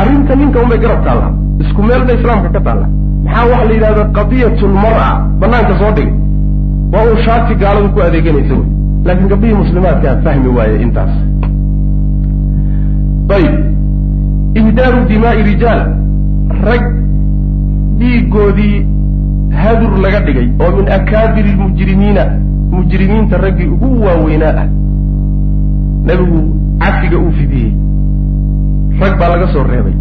arrinta 0.00 0.32
ninka 0.40 0.58
unbay 0.64 0.78
garab 0.84 1.00
taallaa 1.06 1.32
isku 1.62 1.80
meel 1.88 2.02
bay 2.08 2.16
islaamka 2.20 2.48
ka 2.56 2.60
taalla 2.66 2.86
maxaa 3.24 3.46
waxa 3.50 3.64
la 3.68 3.74
yidhahda 3.76 4.04
qadiyatulmara 4.18 5.06
banaanka 5.40 5.74
soo 5.80 5.92
dhigay 5.96 6.12
waa 6.92 7.04
uu 7.10 7.18
shaati 7.26 7.54
gaaladu 7.62 7.88
ku 7.94 8.00
adeeganaysa 8.06 8.54
wey. 8.54 8.66
Laakiin 9.06 9.28
gabdhihii 9.32 9.58
muslimaadkaa 9.62 10.16
fahmi 10.24 10.48
waaye 10.56 10.76
intaas. 10.84 11.12
Ayib. 13.36 13.54
Ihdaaru 14.60 15.00
dimaa'i 15.08 15.42
rijaal. 15.50 15.80
Rag 16.66 16.84
dhiigoodii 17.98 18.76
hadur 19.62 19.92
laga 20.04 20.20
dhigay 20.26 20.48
oo 20.62 20.70
min 20.76 20.86
akaabiri 20.98 21.52
lmujrimiina. 21.56 22.24
Mujrimiinta 22.76 23.36
raggii 23.46 23.66
ugu 23.74 23.90
waaweynaa 24.06 24.54
ah. 24.62 24.68
Nebigu 26.06 26.40
cafiga 26.78 27.18
uu 27.18 27.32
fidiyey. 27.40 27.72
Rag 29.00 29.18
baa 29.20 29.28
laga 29.34 29.46
soo 29.52 29.64
reebay 29.72 29.94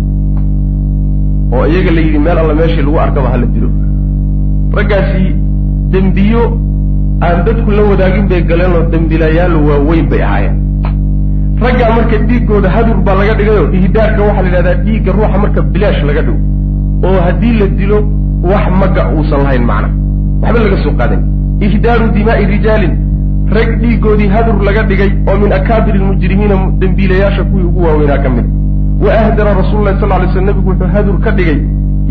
oo 1.53 1.63
iyaga 1.71 1.91
la 1.97 2.01
yidhi 2.05 2.19
meel 2.25 2.37
alla 2.43 2.53
meeshii 2.59 2.83
lagu 2.87 2.99
arkaba 3.05 3.29
hala 3.33 3.45
dilo 3.55 3.69
raggaasi 4.77 5.23
dembiyo 5.93 6.43
aan 7.25 7.37
dadku 7.47 7.71
la 7.77 7.83
wadaagin 7.91 8.25
bay 8.31 8.41
galeen 8.51 8.73
oo 8.77 8.83
dembilayaal 8.93 9.55
waaweyn 9.67 10.07
bay 10.11 10.21
ahaayeen. 10.27 10.55
Raggaa 11.63 11.89
marka 11.97 12.17
dhiiggooda 12.29 12.69
hadur 12.75 12.97
baa 13.05 13.15
laga 13.19 13.33
dhigayoo 13.39 13.67
ihdaarka 13.79 14.21
waxaa 14.27 14.41
la 14.45 14.49
yidhahdaa 14.49 14.75
dhiigga 14.85 15.11
ruuxa 15.17 15.37
marka 15.43 15.61
bilaash 15.73 16.01
laga 16.09 16.21
dhigo. 16.27 16.39
Oo 17.07 17.19
haddii 17.25 17.53
la 17.59 17.67
dilo 17.79 17.97
wax 18.51 18.65
maga 18.81 19.03
uusan 19.15 19.39
lahayn 19.45 19.63
macna. 19.69 19.89
Waxba 20.41 20.59
laga 20.65 20.77
soo 20.83 20.93
qaadan 20.99 21.21
ihdaaru 21.67 22.05
dimaa'i 22.17 22.45
rijaalin. 22.53 22.93
Rag 23.55 23.69
dhiiggoodii 23.81 24.29
hadur 24.35 24.55
laga 24.67 24.81
dhigay 24.89 25.09
oo 25.29 25.37
min 25.43 25.51
akaabiri 25.59 25.97
lmujrimiina 26.03 26.55
dembiilayaasha 26.81 27.43
kuwii 27.49 27.65
ugu 27.69 27.81
waaweynaa 27.85 28.17
ka 28.25 28.29
mid 28.35 28.45
wa 29.01 29.13
ahdara 29.13 29.53
rasuulu 29.53 29.85
lahi 29.85 29.99
sal 30.01 30.21
ly 30.21 30.27
sl 30.33 30.41
nebigu 30.49 30.69
wuxuu 30.69 30.87
hadur 30.95 31.19
ka 31.19 31.31
dhigay 31.31 31.59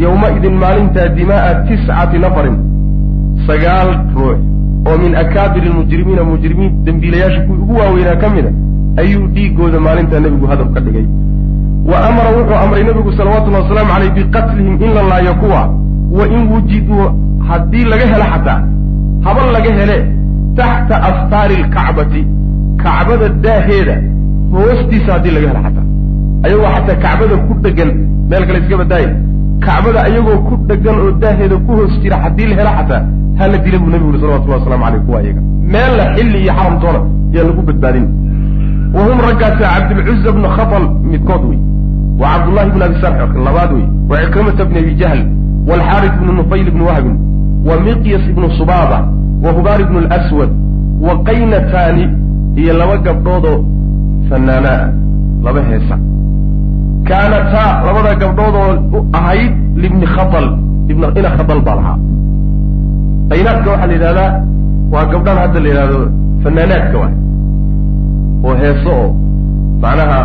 yowma-idin 0.05 0.55
maalintaa 0.65 1.09
dimaa'a 1.19 1.55
tiscati 1.69 2.19
nafarin 2.19 2.57
sagaal 3.47 3.91
ruux 4.17 4.39
oo 4.89 4.99
min 5.05 5.15
akaabiri 5.23 5.69
lmujrimiina 5.69 6.25
mujrimiin 6.25 6.85
dembiilayaasha 6.85 7.41
kuwii 7.47 7.61
ugu 7.65 7.75
waaweynaa 7.81 8.17
ka 8.23 8.31
mida 8.31 8.51
ayuu 9.03 9.27
dhiigooda 9.35 9.81
maalintaa 9.81 10.21
nebigu 10.21 10.47
hadur 10.47 10.73
ka 10.75 10.81
dhigay 10.81 11.07
wa 11.91 11.99
amara 12.09 12.31
wuxuu 12.39 12.59
amray 12.65 12.85
nebigu 12.85 13.12
salawatullahi 13.19 13.62
wasalaamu 13.65 13.93
caleyh 13.95 14.12
biqatlihim 14.19 14.75
in 14.85 14.91
la 14.97 15.03
laayo 15.11 15.35
kuwa 15.35 15.62
wa 16.19 16.29
in 16.37 16.43
wujiduu 16.53 17.05
haddii 17.49 17.85
laga 17.93 18.07
helo 18.12 18.25
xataa 18.33 18.61
haba 19.25 19.47
laga 19.57 19.73
hele 19.81 19.97
taxta 20.57 21.03
astaari 21.11 21.57
lkacbati 21.62 22.27
kacbada 22.83 23.29
daaheeda 23.29 23.97
hoostiisa 24.53 25.12
haddii 25.12 25.31
laga 25.37 25.49
helo 25.49 25.62
xataa 25.67 25.82
ayagoo 26.45 26.71
xataa 26.77 26.97
kacbada 27.05 27.37
ku 27.47 27.53
dhegan 27.65 27.91
meel 28.31 28.45
kale 28.47 28.59
iska 28.63 28.77
badaaya 28.83 29.11
kacbada 29.65 29.99
ayagoo 30.09 30.39
ku 30.49 30.55
dhegan 30.69 30.97
oo 31.03 31.11
daaheeda 31.23 31.57
ku 31.67 31.71
hoos 31.79 31.95
jira 32.03 32.17
haddii 32.25 32.47
la 32.51 32.55
helo 32.61 32.73
xataa 32.79 33.03
hala 33.39 33.57
dila 33.65 33.79
buu 33.83 33.91
nebigu 33.93 34.09
uri 34.11 34.21
salawatullahi 34.21 34.61
waslamu 34.63 34.85
aleyh 34.87 35.03
kuwa 35.07 35.19
ayaga. 35.21 35.41
Meella 35.75 36.05
xilli 36.15 36.39
iyo 36.45 36.53
xaramtoona 36.59 37.01
yaan 37.35 37.47
lagu 37.49 37.63
badbaadin. 37.69 38.07
Wa 38.95 39.01
hum 39.07 39.19
raggaasa 39.27 39.65
cabdilcuza 39.75 40.33
bnu 40.37 40.49
khatal 40.57 40.85
midkood 41.11 41.43
wey. 41.51 41.59
Wa 42.21 42.27
cabdullahi 42.33 42.71
bn 42.75 42.83
abi 42.87 42.97
sarx 43.03 43.31
labaad 43.47 43.71
wey. 43.77 43.87
Wa 44.11 44.17
cikrimata 44.23 44.65
bni 44.69 44.79
abi 44.85 44.93
jahl. 45.01 45.21
Walxaaris 45.69 46.15
bnu 46.21 46.33
nufayl 46.39 46.71
bni 46.75 46.85
wahbin 46.89 47.17
wa 47.69 47.75
miqyas 47.87 48.25
ibnu 48.31 48.47
subaaba. 48.59 48.99
Wa 49.45 49.51
hubaar 49.57 49.81
ibnu 49.81 49.99
lswad 50.01 50.51
wa 51.07 51.13
qaynataani 51.29 52.05
iyo 52.61 52.73
laba 52.81 52.97
gabdhoodoo 53.07 53.59
fanaanaa 54.29 54.83
laba 55.45 55.61
heesa 55.69 55.97
kaanataa 57.09 57.71
labada 57.87 58.13
gabdhoodoo 58.23 59.01
ahayd 59.19 59.53
libni 59.83 60.07
khatal 60.15 60.47
ina 61.19 61.31
khatal 61.37 61.61
baa 61.67 61.77
lahaa 61.81 61.97
qaynaadka 63.31 63.69
waxaa 63.73 63.87
la 63.91 63.95
yidhahdaa 63.97 64.31
waa 64.93 65.05
gabdhan 65.13 65.37
hadda 65.43 65.59
la 65.65 65.69
yidhahdo 65.71 65.99
fanaanaadka 66.43 66.97
waay 67.03 67.15
oo 68.47 68.55
heeso 68.63 68.91
oo 69.03 69.09
macnaha 69.85 70.21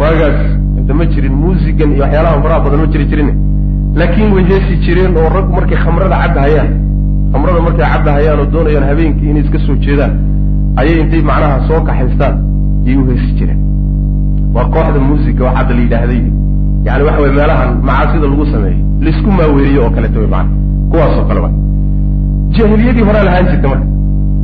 waagaas 0.00 0.38
inta 0.78 0.92
ma 0.98 1.04
jirin 1.12 1.34
muusigan 1.42 1.90
iyo 1.94 2.02
waxyaalaha 2.04 2.36
faraha 2.44 2.60
badan 2.64 2.80
ma 2.84 2.86
jiri 2.92 3.04
jirin 3.10 3.30
laakiin 4.00 4.30
way 4.36 4.44
heesi 4.50 4.74
jireen 4.84 5.12
oo 5.20 5.28
raggu 5.36 5.52
markay 5.58 5.78
khamrada 5.84 6.16
cabbahayaan 6.22 6.70
khamrada 7.32 7.60
markay 7.66 7.86
cabbahayaan 7.92 8.38
oo 8.42 8.46
doonayaan 8.54 8.86
habeenkii 8.90 9.28
inay 9.32 9.42
iska 9.46 9.58
soo 9.66 9.76
jeedaan 9.86 10.12
ayay 10.80 10.96
intay 11.04 11.22
macnaha 11.30 11.56
soo 11.68 11.80
kaxaystaan 11.88 12.34
ayay 12.86 12.96
u 13.02 13.04
heesi 13.10 13.30
jireen 13.38 13.60
waa 14.54 14.64
kooxda 14.74 15.00
muusiga 15.08 15.44
wax 15.44 15.54
hadda 15.58 15.74
la 15.74 15.80
yidhaahday. 15.86 16.22
Yani 16.86 17.02
waxa 17.06 17.20
weye 17.22 17.32
meelahan 17.38 17.70
macaasida 17.88 18.26
lagu 18.32 18.46
sameeyo 18.52 18.78
la 19.04 19.10
isku 19.10 19.30
maaweeriyo 19.38 19.80
oo 19.84 19.90
kaleeta 19.90 20.18
wey 20.18 20.28
maana 20.34 20.50
kuwaasoo 20.90 21.24
kale 21.28 21.40
wa 21.40 21.50
jahiliyadii 22.56 23.02
horaa 23.08 23.24
lahaan 23.28 23.46
jirta 23.50 23.68
marka. 23.68 23.86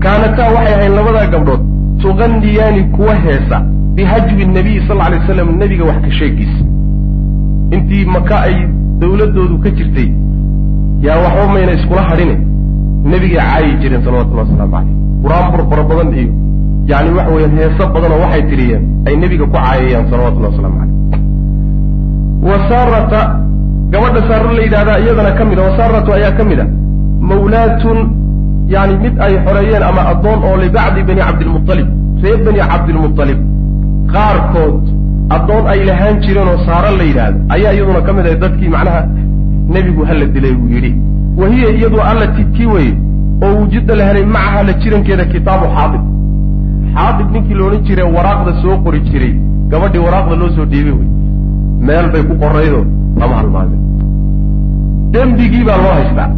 Kaanataa 0.04 0.48
waxay 0.56 0.74
ahayd 0.74 0.92
labadaa 0.98 1.26
gabdhood. 1.34 1.60
Tuqaniyaani 2.02 2.82
kuwa 2.96 3.14
heesa 3.14 3.60
bihajwi 3.94 4.46
nabiy 4.46 4.80
sal 4.88 5.00
alay 5.00 5.18
waslam 5.18 5.48
nebiga 5.62 5.84
wax 5.84 6.00
ka 6.04 6.10
sheegiisa 6.18 6.64
intii 7.76 8.04
maka 8.14 8.36
ay 8.48 8.54
dawladoodu 9.00 9.58
ka 9.64 9.70
jirtay 9.70 10.08
yaa 11.06 11.18
waxba 11.24 11.52
mayna 11.54 11.72
iskula 11.78 12.02
hadhine 12.02 12.36
nebigay 13.04 13.40
caayi 13.40 13.74
jireen 13.82 14.02
salawatullahi 14.04 14.48
wasalaamu 14.50 14.72
caleyh 14.72 14.94
qur'aan 15.24 15.68
fara 15.70 15.82
badan 15.90 16.08
iyo 16.20 16.32
yani 16.90 17.10
waxa 17.16 17.32
weeyaan 17.34 17.56
heeso 17.60 17.84
badan 17.94 18.12
oo 18.16 18.20
waxay 18.24 18.42
tiriyeen 18.50 18.82
ay 19.08 19.14
nebiga 19.22 19.44
ku 19.46 19.52
caayayaan 19.56 20.06
salawatullahi 20.12 20.52
waslamu 20.54 20.76
caleyh 20.80 20.98
wasaarata 22.48 23.20
gabadha 23.92 24.20
saaro 24.28 24.52
la 24.58 24.62
yidhahdaa 24.66 24.98
iyadana 25.04 25.32
ka 25.38 25.44
mid 25.50 25.58
a 25.58 25.62
wasaaratu 25.68 26.12
ayaa 26.18 26.32
ka 26.38 26.44
mid 26.50 26.60
a 26.64 26.66
mawlaatun 27.30 27.98
yani 28.74 28.94
mid 29.04 29.14
ay 29.26 29.34
xoreeyeen 29.46 29.82
ama 29.90 30.02
addoon 30.12 30.38
oo 30.48 30.56
libacdi 30.64 31.02
bani 31.08 31.20
cabdilmualib 31.28 31.88
reer 32.22 32.38
bani 32.46 32.60
cabdilmualib 32.70 33.40
qaarkood 34.14 34.82
addoon 35.36 35.64
ay 35.72 35.80
lahaan 35.90 36.16
jireen 36.24 36.48
oo 36.52 36.58
saaro 36.68 36.90
la 37.00 37.04
yidhaahdo 37.10 37.38
ayaa 37.56 37.72
iyaduna 37.78 38.00
ka 38.06 38.12
mid 38.16 38.24
ahay 38.26 38.38
dadkii 38.44 38.70
macnaha 38.76 39.00
nebigu 39.74 40.02
hala 40.08 40.26
dilay 40.34 40.54
uu 40.60 40.68
yidhi. 40.74 40.92
Wa 41.40 41.48
hiya 41.52 41.68
iyadu 41.78 41.98
alla 42.10 42.26
tidkii 42.36 42.66
weye 42.74 42.92
oo 43.44 43.52
wujida 43.60 43.94
la 43.98 44.04
helay 44.08 44.24
macaha 44.36 44.62
la 44.68 44.72
jirankeeda 44.82 45.24
kitaabu 45.32 45.66
xaadib 45.76 46.02
xaadib 46.96 47.28
ninkii 47.34 47.54
la 47.58 47.64
odhan 47.68 47.82
jire 47.88 48.02
waraaqda 48.16 48.52
soo 48.62 48.76
qori 48.84 49.00
jiray 49.10 49.32
gabadhii 49.72 50.02
waraaqda 50.06 50.34
loo 50.42 50.50
soo 50.56 50.64
dhiibay 50.72 50.94
wey 50.98 51.08
meel 51.88 52.06
bay 52.12 52.22
ku 52.28 52.34
qoraydo 52.42 52.80
lama 53.20 53.34
halmaamin 53.40 53.80
dembigii 55.14 55.64
baa 55.68 55.76
loo 55.84 55.92
haystaa. 55.98 56.30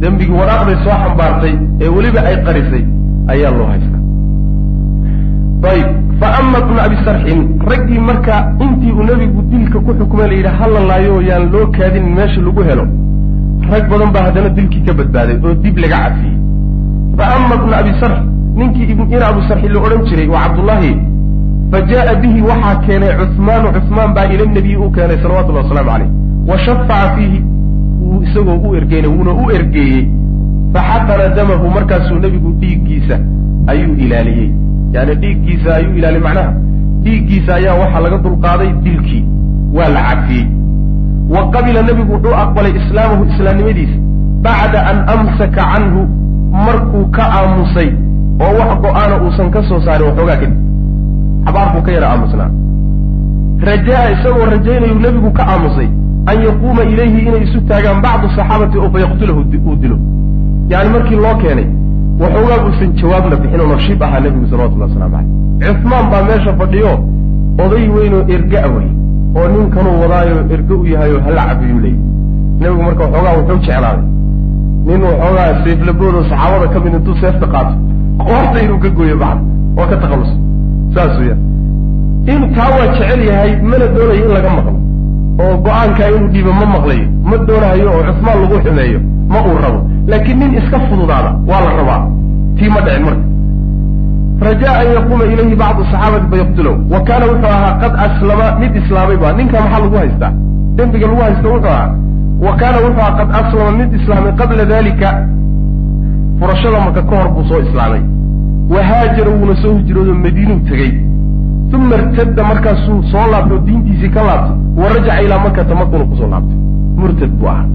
Dembigii 0.00 0.36
waraaqday 0.40 0.76
soo 0.84 0.96
xambaartay 1.02 1.54
ee 1.84 1.88
weliba 1.96 2.20
ay 2.30 2.36
qarisay 2.46 2.84
ayaa 3.32 3.52
loo 3.58 3.66
haystaa. 3.72 4.02
Ayib 5.72 5.88
fa 6.20 6.28
ama 6.40 6.58
bnu 6.66 6.78
abi 6.86 6.96
sarxin 7.06 7.40
raggii 7.70 7.98
marka 8.08 8.34
intii 8.64 8.92
uu 8.98 9.02
nebigu 9.08 9.42
dilka 9.50 9.78
ku 9.86 9.90
xukumay 9.98 10.28
la 10.30 10.34
yidhi 10.38 10.52
hala 10.58 10.80
laayo 10.90 11.20
yaan 11.28 11.44
loo 11.52 11.66
kaadinin 11.76 12.14
meesha 12.18 12.40
lagu 12.46 12.62
helo. 12.68 12.84
Rag 13.72 13.84
badan 13.90 14.10
baa 14.14 14.24
haddana 14.26 14.48
dilkii 14.56 14.82
ka 14.86 14.92
badbaaday 14.98 15.36
oo 15.46 15.54
dib 15.62 15.76
laga 15.82 15.96
cafiyey 16.04 16.34
fa 17.18 17.24
ama 17.36 17.56
bnu 17.62 17.72
abi 17.80 17.92
sarx 18.00 18.18
ninkii 18.56 18.90
in 18.92 19.22
abu 19.22 19.40
sarxi 19.48 19.68
la 19.68 19.80
odhan 19.80 20.04
jiray 20.08 20.28
waa 20.34 20.42
cabdullaahi 20.44 20.92
fa 21.70 21.80
jaءa 21.90 22.14
bihi 22.22 22.42
waxaa 22.50 22.74
keenay 22.86 23.12
cuhmaanu 23.20 23.72
cuhmaan 23.76 24.14
baa 24.14 24.26
ila 24.34 24.46
nabiyi 24.58 24.76
u 24.76 24.90
keenay 24.90 25.18
salawatullahi 25.22 25.64
wasalaamu 25.68 25.90
caleyh 25.90 26.10
wa 26.50 26.58
shafaca 26.66 27.16
fiihi 27.16 27.40
wuu 28.00 28.22
isagoo 28.26 28.58
u 28.68 28.74
ergeynay 28.80 29.10
wuuna 29.16 29.32
u 29.32 29.50
ergeeyey 29.58 30.04
faxaqana 30.76 31.28
damahu 31.40 31.70
markaasuu 31.78 32.18
nebigu 32.24 32.52
dhiiggiisa 32.60 33.18
ayuu 33.72 33.94
ilaaliyey. 34.06 34.50
Yani 34.92 35.14
dhiiggiisa 35.22 35.74
ayuu 35.74 35.94
ilaaliyey 35.98 36.24
macnaha 36.28 36.52
dhiiggiisa 37.04 37.54
ayaa 37.54 37.76
waxaa 37.82 38.00
laga 38.06 38.18
dulqaaday 38.26 38.70
dilkii 38.84 39.24
waa 39.76 39.88
la 39.96 40.02
cafiyey 40.08 40.46
wa 41.34 41.50
qabila 41.54 41.82
nebigu 41.88 42.12
wuxuu 42.16 42.34
aqbalay 42.42 42.72
islaamahu 42.80 43.24
islaamnimadiisa 43.32 43.98
bacda 44.48 44.86
an 44.90 44.98
amsaka 45.14 45.62
canhu 45.72 46.02
markuu 46.66 47.06
ka 47.16 47.24
aamusay 47.38 47.90
oo 48.44 48.52
wax 48.60 48.70
go'aana 48.84 49.14
uusan 49.24 49.48
ka 49.54 49.60
soo 49.68 49.80
saarin 49.86 50.06
waxoogaa 50.10 50.38
kadib 50.42 50.54
xabaar 51.46 51.68
buu 51.74 51.82
ka 51.86 51.90
yara 51.96 52.06
aamusnaa 52.12 52.50
rajaa 53.68 54.04
isagoo 54.14 54.46
rajaynayuu 54.54 54.98
nebigu 55.04 55.30
ka 55.38 55.42
aamusay 55.52 55.88
an 56.30 56.36
yaquuma 56.46 56.82
ilayhi 56.92 57.18
inay 57.28 57.42
isu 57.46 57.58
taagaan 57.70 57.98
bacdu 58.06 58.26
saxaabati 58.36 58.76
oo 58.82 58.88
fayaqtulahu 58.94 59.40
uu 59.68 59.76
dilo. 59.82 59.96
Yani 60.72 60.88
markii 60.94 61.18
loo 61.24 61.34
keenay 61.42 61.66
waxoogaa 62.22 62.58
uusan 62.66 62.90
jawaabna 63.00 63.36
bixin 63.42 63.60
oo 63.64 63.68
nashiib 63.74 64.00
ahaa 64.06 64.20
nebigu 64.24 64.46
salawatullahi 64.50 64.90
waslamu 64.90 65.14
caleyh 65.16 65.74
cuhmaan 65.80 66.06
baa 66.12 66.22
meesha 66.28 66.52
fadhiyo 66.60 66.92
oday 67.64 67.84
weynoo 67.96 68.22
erga 68.34 68.58
awey 68.68 68.88
oo 69.38 69.46
ninkanuu 69.54 69.96
wadaayo 70.02 70.36
erge 70.54 70.74
u 70.82 70.84
yahayo 70.92 71.18
hala 71.26 71.42
cabiyuu 71.50 71.80
leeyay. 71.84 72.00
Nebigu 72.60 72.82
marka 72.88 73.02
waxoogaa 73.04 73.34
wuxuu 73.38 73.58
jeclaaday. 73.66 74.04
Nin 74.86 75.00
waxoogaa 75.08 75.48
seeflaboodo 75.64 76.20
saxaabada 76.30 76.66
ka 76.74 76.78
mid 76.84 76.94
intuu 76.98 77.14
seefta 77.22 77.46
qaato 77.54 77.72
qoorta 78.24 78.58
inuu 78.64 78.78
ka 78.84 78.88
gooyo 78.96 79.16
bacda 79.22 79.42
oo 79.78 79.86
ka 79.90 79.96
takhalluso 80.02 80.34
saas 80.94 81.14
weya 81.20 81.36
in 82.32 82.40
taa 82.54 82.70
waa 82.76 82.86
jecel 82.94 83.20
yahay 83.30 83.52
mana 83.70 83.86
doonayo 83.94 84.24
in 84.24 84.32
laga 84.36 84.50
maqlo. 84.56 84.72
Oo 85.42 85.54
go'aankaa 85.64 86.08
inuu 86.16 86.28
dhiibo 86.32 86.52
ma 86.58 86.66
maqlayo. 86.74 87.06
Ma 87.28 87.36
doonahayo 87.48 87.86
oo 87.94 88.02
cusmaan 88.08 88.38
lagu 88.42 88.56
xumeeyo. 88.64 88.98
Ma 89.32 89.38
uu 89.48 89.56
rabo. 89.64 89.80
Laakiin 90.10 90.38
nin 90.40 90.52
iska 90.58 90.78
fududaada 90.88 91.30
waa 91.48 91.60
la 91.64 91.70
rabaa. 91.78 92.00
Tii 92.58 92.68
ma 92.74 92.80
dhicin 92.86 93.02
marka. 93.06 93.24
Rajaa 94.46 94.74
an 94.80 94.88
yaquuma 94.96 95.24
ilayhi 95.32 95.56
bacdu 95.62 95.82
saxaabati 95.90 96.26
fayaqtulow. 96.32 96.74
Wa 96.92 97.00
kaana 97.08 97.24
wuxuu 97.30 97.50
ahaa 97.56 97.72
qad 97.82 97.92
aslama. 98.06 98.46
Mid 98.60 98.72
islaamay 98.80 99.16
ba 99.22 99.28
ninka 99.38 99.56
maxaa 99.62 99.80
lagu 99.84 99.96
haystaa? 100.02 100.32
Dembiga 100.76 101.06
lagu 101.10 101.20
haysta 101.26 101.48
wuxuu 101.54 101.70
ahaa 101.74 101.88
wa 102.46 102.52
kaana 102.60 102.78
wuxuu 102.84 103.00
ahaa 103.04 103.16
qad 103.20 103.28
aslama. 103.40 103.70
Mid 103.80 103.90
islaamay 104.00 104.32
qabla 104.40 104.64
dalika 104.72 105.08
furashada 106.40 106.78
marka 106.84 107.02
ka 107.08 107.16
hor 107.16 107.28
buu 107.34 107.44
soo 107.48 107.60
islaamay. 107.66 108.02
Wa 108.72 108.82
haajara 108.88 109.30
wuuna 109.30 109.54
soo 109.62 109.74
hijroodo 109.78 110.14
madiinuu 110.14 110.60
tegey 110.68 110.92
uma 111.74 111.94
irtadda 111.96 112.42
markaasuu 112.50 113.02
soo 113.12 113.26
laabtay 113.32 113.56
oo 113.56 113.62
diintiisii 113.66 114.08
ka 114.14 114.22
laabtay. 114.28 114.56
Wa 114.80 114.88
rajaca 114.94 115.22
ilaa 115.22 115.38
makata 115.46 115.74
makuna 115.74 116.04
ku 116.04 116.16
soo 116.16 116.28
laabtay. 116.34 116.56
Murtad 117.00 117.30
buu 117.38 117.48
ahaa. 117.48 117.66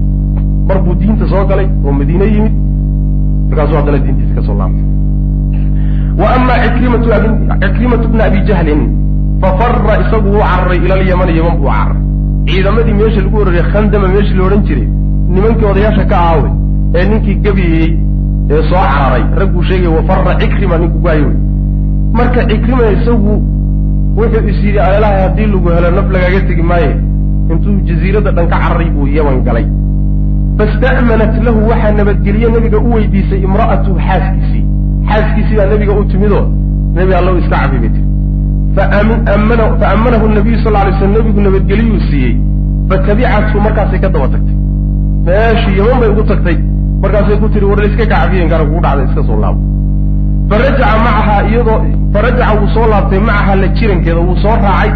Mar 0.68 0.78
buu 0.84 0.94
diinta 0.94 1.26
soo 1.32 1.44
galay 1.50 1.68
oo 1.84 1.92
madiine 1.92 2.24
yimid. 2.34 2.54
Markaasuu 3.48 3.76
haddana 3.76 3.98
diintiisi 3.98 4.34
ka 4.34 4.42
soo 4.46 4.54
laabtay. 4.60 4.84
Wa 6.20 6.26
ama 6.36 6.54
cikrimatu 7.60 8.08
bna 8.08 8.24
abi 8.24 8.40
jahlin 8.48 8.80
fafara 9.40 9.94
isagu 10.06 10.28
wuu 10.34 10.40
cararay 10.50 10.78
ila 10.84 10.94
alyaman 10.94 11.28
yaman 11.36 11.56
buu 11.58 11.66
cararay 11.68 12.00
ciidamadii 12.46 12.92
meesha 13.00 13.20
lagu 13.20 13.36
ororiyay 13.40 13.64
khandama 13.72 14.08
meeshii 14.08 14.34
la 14.38 14.44
odhan 14.46 14.62
jiray 14.66 14.86
nimankii 15.34 15.64
odayaasha 15.72 16.04
ka 16.10 16.16
ahaawe 16.18 16.50
ee 16.94 17.04
ninkii 17.10 17.34
gebiyeyey 17.44 17.90
ee 18.50 18.62
soo 18.68 18.84
cararay 18.92 19.24
ragguu 19.40 19.62
sheegay 19.68 19.88
wafara 19.96 20.34
cikrima 20.40 20.78
ninku 20.78 20.98
gaayo. 20.98 21.26
Wey 21.26 21.36
marka 22.18 22.40
cikrima 22.50 22.82
isagu 22.96 23.34
wuxuu 24.16 24.48
is 24.48 24.58
yidhi 24.64 24.78
aleelahay 24.86 25.20
haddii 25.22 25.46
lagu 25.52 25.68
helo 25.76 25.90
naf 25.96 26.08
lagaaga 26.14 26.40
tegi 26.48 26.62
maaye 26.62 26.90
intuu 27.50 27.80
jaziirada 27.88 28.30
dhan 28.36 28.46
ka 28.52 28.56
cararay 28.64 28.90
buu 28.94 29.06
yaman 29.06 29.42
galay. 29.46 29.66
Fasta'manat 30.58 31.34
lahu 31.44 31.68
waxaa 31.70 31.92
nabadgeliye 31.98 32.48
nebiga 32.54 32.78
u 32.78 32.92
weydiisay 32.94 33.40
imra'atuhu 33.48 33.98
xaaskiisii 34.08 34.64
xaaskiisii 35.08 35.56
baa 35.60 35.66
nebiga 35.72 35.92
u 36.00 36.04
timidoo 36.04 36.44
nebi 36.96 37.14
allow 37.20 37.38
iska 37.38 37.56
cafi 37.62 37.78
bay 37.82 37.90
tiri. 37.94 38.08
Faamanahu 39.80 40.28
nabiyu 40.28 40.58
sal 40.64 40.72
lay 40.72 40.92
slam 40.98 41.12
nebigu 41.16 41.40
nabadgeliyuu 41.40 42.00
siiyey. 42.10 42.34
Fatabicathu 42.88 43.60
markaasay 43.64 44.00
ka 44.04 44.08
daba 44.14 44.28
tagtay 44.34 44.56
meeshii 45.26 45.78
yaman 45.78 45.96
bay 46.00 46.08
ugu 46.12 46.22
tagtay 46.30 46.56
markaasay 47.02 47.36
ku 47.42 47.48
tiri 47.52 47.66
war 47.70 47.80
iska 47.88 48.04
kacafiyen 48.06 48.48
garan 48.52 48.66
kugu 48.68 48.80
dhacday 48.84 49.04
iska 49.08 49.22
soo 49.28 49.38
laabo 49.44 49.60
farajaca 50.50 50.98
macaha 51.06 51.36
iyadoo 51.50 51.78
farajaca 52.14 52.52
wuu 52.60 52.68
soo 52.74 52.86
laabtay 52.92 53.20
macaha 53.28 53.54
la 53.62 53.68
jirankeeda 53.76 54.20
wuu 54.20 54.36
soo 54.42 54.56
raacay. 54.64 54.90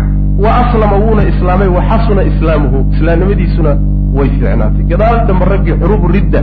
Wa 0.44 0.50
aslama 0.60 0.96
wuuna 1.04 1.22
islaamay 1.32 1.68
wa 1.76 1.82
xasuna 1.88 2.22
islaamuhu. 2.30 2.78
Islaamnimadiisuna 2.94 3.70
way 4.16 4.28
fiicnaatay. 4.28 4.82
Gadaal 4.90 5.26
dambe 5.26 5.44
raggii 5.52 5.74
xuruubu 5.80 6.08
ridda 6.16 6.40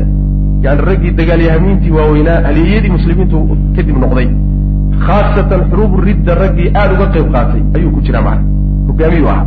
yani 0.66 0.82
raggii 0.90 1.12
dagaalyahamiintii 1.20 1.92
waaweynaa 1.98 2.40
haliyeyadii 2.48 2.90
muslimiintu 2.98 3.38
kadib 3.76 3.98
noqday. 4.04 4.28
Khaasatan 5.06 5.62
xuruubu 5.70 6.02
ridda 6.02 6.36
raggii 6.42 6.72
aada 6.76 6.94
uga 6.96 7.08
qayb 7.14 7.28
qaatay 7.36 7.62
ayuu 7.76 7.92
ku 7.96 8.02
jiraa 8.02 8.22
macana 8.22 8.44
hogaamiyuu 8.88 9.30
ahaa 9.30 9.46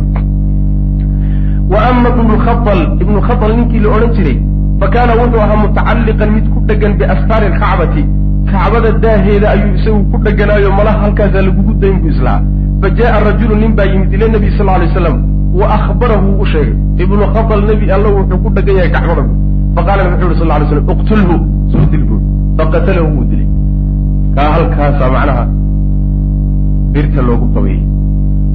wa 1.71 1.79
ama 1.89 2.09
ibnu 2.09 2.33
lkhaal 2.37 2.81
ibnu 3.01 3.17
lkhaal 3.19 3.51
ninkii 3.57 3.79
la 3.83 3.89
odhan 3.95 4.11
jiray 4.17 4.37
fa 4.79 4.87
kaana 4.93 5.13
wuxuu 5.21 5.41
ahaa 5.45 5.59
mutacalliqan 5.63 6.29
mid 6.35 6.45
ku 6.53 6.59
dhegan 6.69 6.93
biastaari 6.99 7.45
alkacbati 7.51 8.03
kacbada 8.51 8.91
daaheeda 9.05 9.47
ayuu 9.55 9.71
isagu 9.79 10.01
ku 10.11 10.17
dheganaayo 10.25 10.69
malaha 10.79 10.99
halkaasaa 11.05 11.43
lagugu 11.47 11.73
dayn 11.83 11.97
bu 12.01 12.07
islaha 12.13 12.39
fa 12.81 12.87
jaءa 12.99 13.19
rajulu 13.29 13.55
nin 13.63 13.71
baa 13.79 13.87
yimid 13.93 14.13
ila 14.19 14.27
nabiy 14.35 14.51
sal 14.59 14.69
lay 14.83 14.89
slam 14.99 15.17
wa 15.59 15.65
akhbarahu 15.77 16.27
u 16.43 16.45
sheegay 16.53 16.75
ibnu 17.05 17.23
khaal 17.33 17.61
nebi 17.71 17.91
alla 17.97 18.09
wuxuu 18.17 18.39
ku 18.43 18.49
dhegan 18.57 18.75
yahay 18.79 18.91
kacbada 18.95 19.23
faqala 19.75 20.01
wuxuu 20.11 20.29
yhi 20.31 20.39
sal 20.41 20.49
lay 20.53 20.67
slam 20.71 20.85
iqtulhu 20.95 21.35
soo 21.71 21.85
dil 21.91 22.03
buui 22.09 22.21
faqatalahu 22.57 23.09
wuu 23.15 23.25
dilay. 23.31 23.47
Kaa 24.35 24.49
halkaasaa 24.55 25.09
macnaha 25.15 25.43
birta 26.93 27.21
loogu 27.27 27.47
qabeeyey 27.55 27.83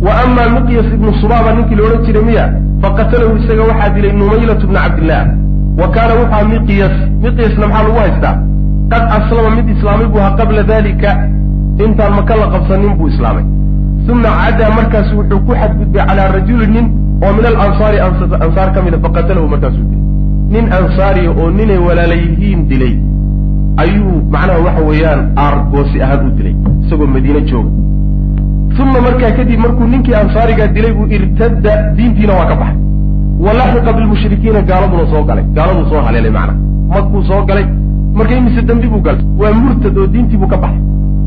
wa 0.07 0.13
ama 0.23 0.43
miqyas 0.57 0.89
ibnu 0.97 1.11
subaaba 1.23 1.51
ninkii 1.57 1.77
la 1.79 1.83
odhan 1.89 2.03
jiray 2.07 2.25
miya 2.31 2.45
faqatalahu 2.83 3.37
isaga 3.41 3.63
waxaa 3.71 3.91
dilay 3.97 4.13
numaylatu 4.21 4.67
bna 4.71 4.81
cabdillaah 4.87 5.27
wa 5.81 5.87
kaana 5.95 6.13
wuxua 6.21 6.43
miqyas 6.53 6.95
miqyasna 7.25 7.67
maxaa 7.73 7.85
lagu 7.87 7.99
haystaa? 8.05 8.35
Qad 8.93 9.03
aslama 9.19 9.51
mid 9.57 9.69
islaamay 9.77 10.07
buu 10.13 10.21
ahaa 10.23 10.37
qabla 10.41 10.63
dalika 10.73 11.11
intaan 11.85 12.13
maka 12.19 12.35
la 12.41 12.47
qabsanin 12.55 12.95
buu 12.99 13.09
islaamay. 13.13 13.45
Uma 14.13 14.31
cadaa 14.41 14.71
markaasu 14.79 15.13
wuxuu 15.19 15.41
ku 15.47 15.53
xadgudbay 15.61 16.03
calaa 16.09 16.29
rajuli 16.37 16.67
nin 16.75 16.87
oo 17.25 17.33
min 17.37 17.45
alansaari 17.51 17.99
ansaar 18.45 18.69
ka 18.75 18.81
mida 18.85 18.99
faqatalahu 19.05 19.49
markaasuu 19.55 19.85
dilay. 19.91 20.03
Nin 20.55 20.65
ansaariya 20.79 21.31
oo 21.41 21.51
ninay 21.59 21.79
walaala 21.87 22.15
yihiin 22.25 22.61
dilay 22.71 22.95
ayuu 23.85 24.15
macnaha 24.35 24.59
waxa 24.67 24.83
weeyaan 24.89 25.21
aargoosi 25.45 26.03
ahaan 26.05 26.27
u 26.29 26.31
dilay 26.39 26.55
isagoo 26.85 27.07
madiine 27.15 27.41
jooga. 27.51 27.71
Uma 28.83 29.01
markaa 29.07 29.31
kadib 29.39 29.61
markuu 29.65 29.87
ninkii 29.93 30.15
ansaarigaa 30.23 30.67
dilay 30.77 30.93
buu 30.99 31.07
irtadda 31.17 31.73
diintiina 31.97 32.33
waa 32.39 32.47
ka 32.51 32.57
baxay 32.61 32.79
walaxiqa 33.45 33.93
bilmushrikiina 33.97 34.61
gaaladuna 34.71 35.05
soo 35.13 35.23
galay. 35.29 35.45
Gaaladuu 35.57 35.87
soo 35.91 36.01
haleelay 36.07 36.33
macnaha 36.37 36.59
markuu 36.93 37.23
soo 37.31 37.43
galay. 37.49 37.67
Marka 38.17 38.35
imise 38.41 38.63
dembi 38.69 38.89
buu 38.93 39.01
galay. 39.07 39.23
Waa 39.41 39.53
murtad 39.63 39.97
oo 39.99 40.07
diintii 40.15 40.37
buu 40.41 40.49
ka 40.53 40.57
baxay. 40.65 40.81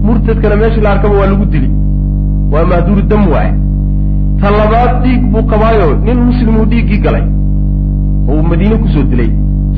Murtadkana 0.08 0.56
meeshii 0.62 0.82
la 0.86 0.92
arkaba 0.96 1.16
waa 1.22 1.28
lagu 1.32 1.46
dili 1.54 1.70
waa 2.52 2.66
mahduuru 2.72 3.02
dam 3.12 3.24
waaye. 3.34 3.52
Ta 4.42 4.48
labaad 4.60 4.92
dhiig 5.04 5.22
buu 5.32 5.44
qabaayo. 5.52 5.88
Nin 6.06 6.18
muslimuu 6.30 6.66
dhiiggii 6.72 7.00
galay. 7.06 7.24
Oo 8.30 8.34
uu 8.38 8.44
madiine 8.50 8.76
ku 8.84 8.88
soo 8.94 9.04
dilay. 9.12 9.30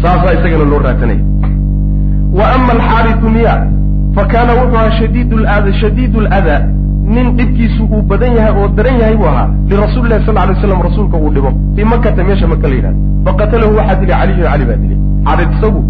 Saasaa 0.01 0.33
isagana 0.37 0.65
loo 0.71 0.79
raadsanaya 0.85 1.23
wa 2.37 2.45
ama 2.55 2.71
alxaaritu 2.77 3.29
miya. 3.35 3.53
Fa 4.15 4.23
kaana 4.31 4.51
wuxuu 4.59 4.77
ahaa 4.81 4.91
shadiid 4.99 5.31
lada 5.45 5.73
shadiid 5.81 6.13
ladaa 6.25 6.61
nin 7.15 7.27
dhibkiisu 7.37 7.83
uu 7.95 8.01
badan 8.11 8.35
yahay 8.37 8.53
oo 8.61 8.67
daran 8.77 8.99
yahay 9.01 9.15
buu 9.19 9.27
ahaa. 9.31 9.49
Lirasuuli 9.69 10.09
lahi 10.09 10.25
sal 10.25 10.35
lay 10.35 10.55
slam 10.61 10.81
rasuulka 10.87 11.17
uu 11.17 11.29
dhibo. 11.35 11.51
Fii 11.75 11.83
makata 11.93 12.23
meesha 12.23 12.47
maka 12.53 12.67
la 12.67 12.75
yidhahdo 12.75 12.99
faqatalahu 13.25 13.75
waxaa 13.79 13.99
dilay 14.01 14.17
caliyun 14.19 14.47
cali 14.51 14.65
baa 14.69 14.77
dilay. 14.83 14.97
Xaarid 15.27 15.51
isagu 15.57 15.81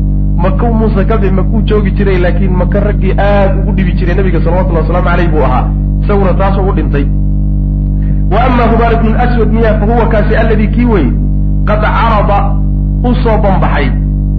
maka 0.46 0.66
muuse 0.80 1.06
kabe 1.10 1.32
makuu 1.40 1.62
joogi 1.70 1.92
jiray 1.98 2.18
laakiin 2.26 2.54
maka 2.62 2.80
raggii 2.88 3.14
aad 3.28 3.52
ugu 3.60 3.72
dhibi 3.78 3.94
jiray 4.00 4.16
nabiga 4.16 4.40
salawatullhi 4.46 4.82
wasalaamu 4.82 5.10
caleyh 5.10 5.30
buu 5.34 5.44
ahaa. 5.50 5.66
Isaguna 6.04 6.34
taas 6.42 6.58
ugu 6.64 6.72
dhintay. 6.80 7.06
Wa 8.32 8.40
ama 8.48 8.64
hubaar 8.72 8.94
ibnu 8.98 9.16
aswad 9.26 9.50
miya 9.58 9.80
fa 9.80 9.86
huwa 9.86 10.06
kaasi 10.14 10.36
alladii 10.42 10.68
kii 10.76 10.86
weye 10.86 11.12
qad 11.68 11.82
carada 11.82 12.40
u 13.04 13.12
banbaxay 13.44 13.88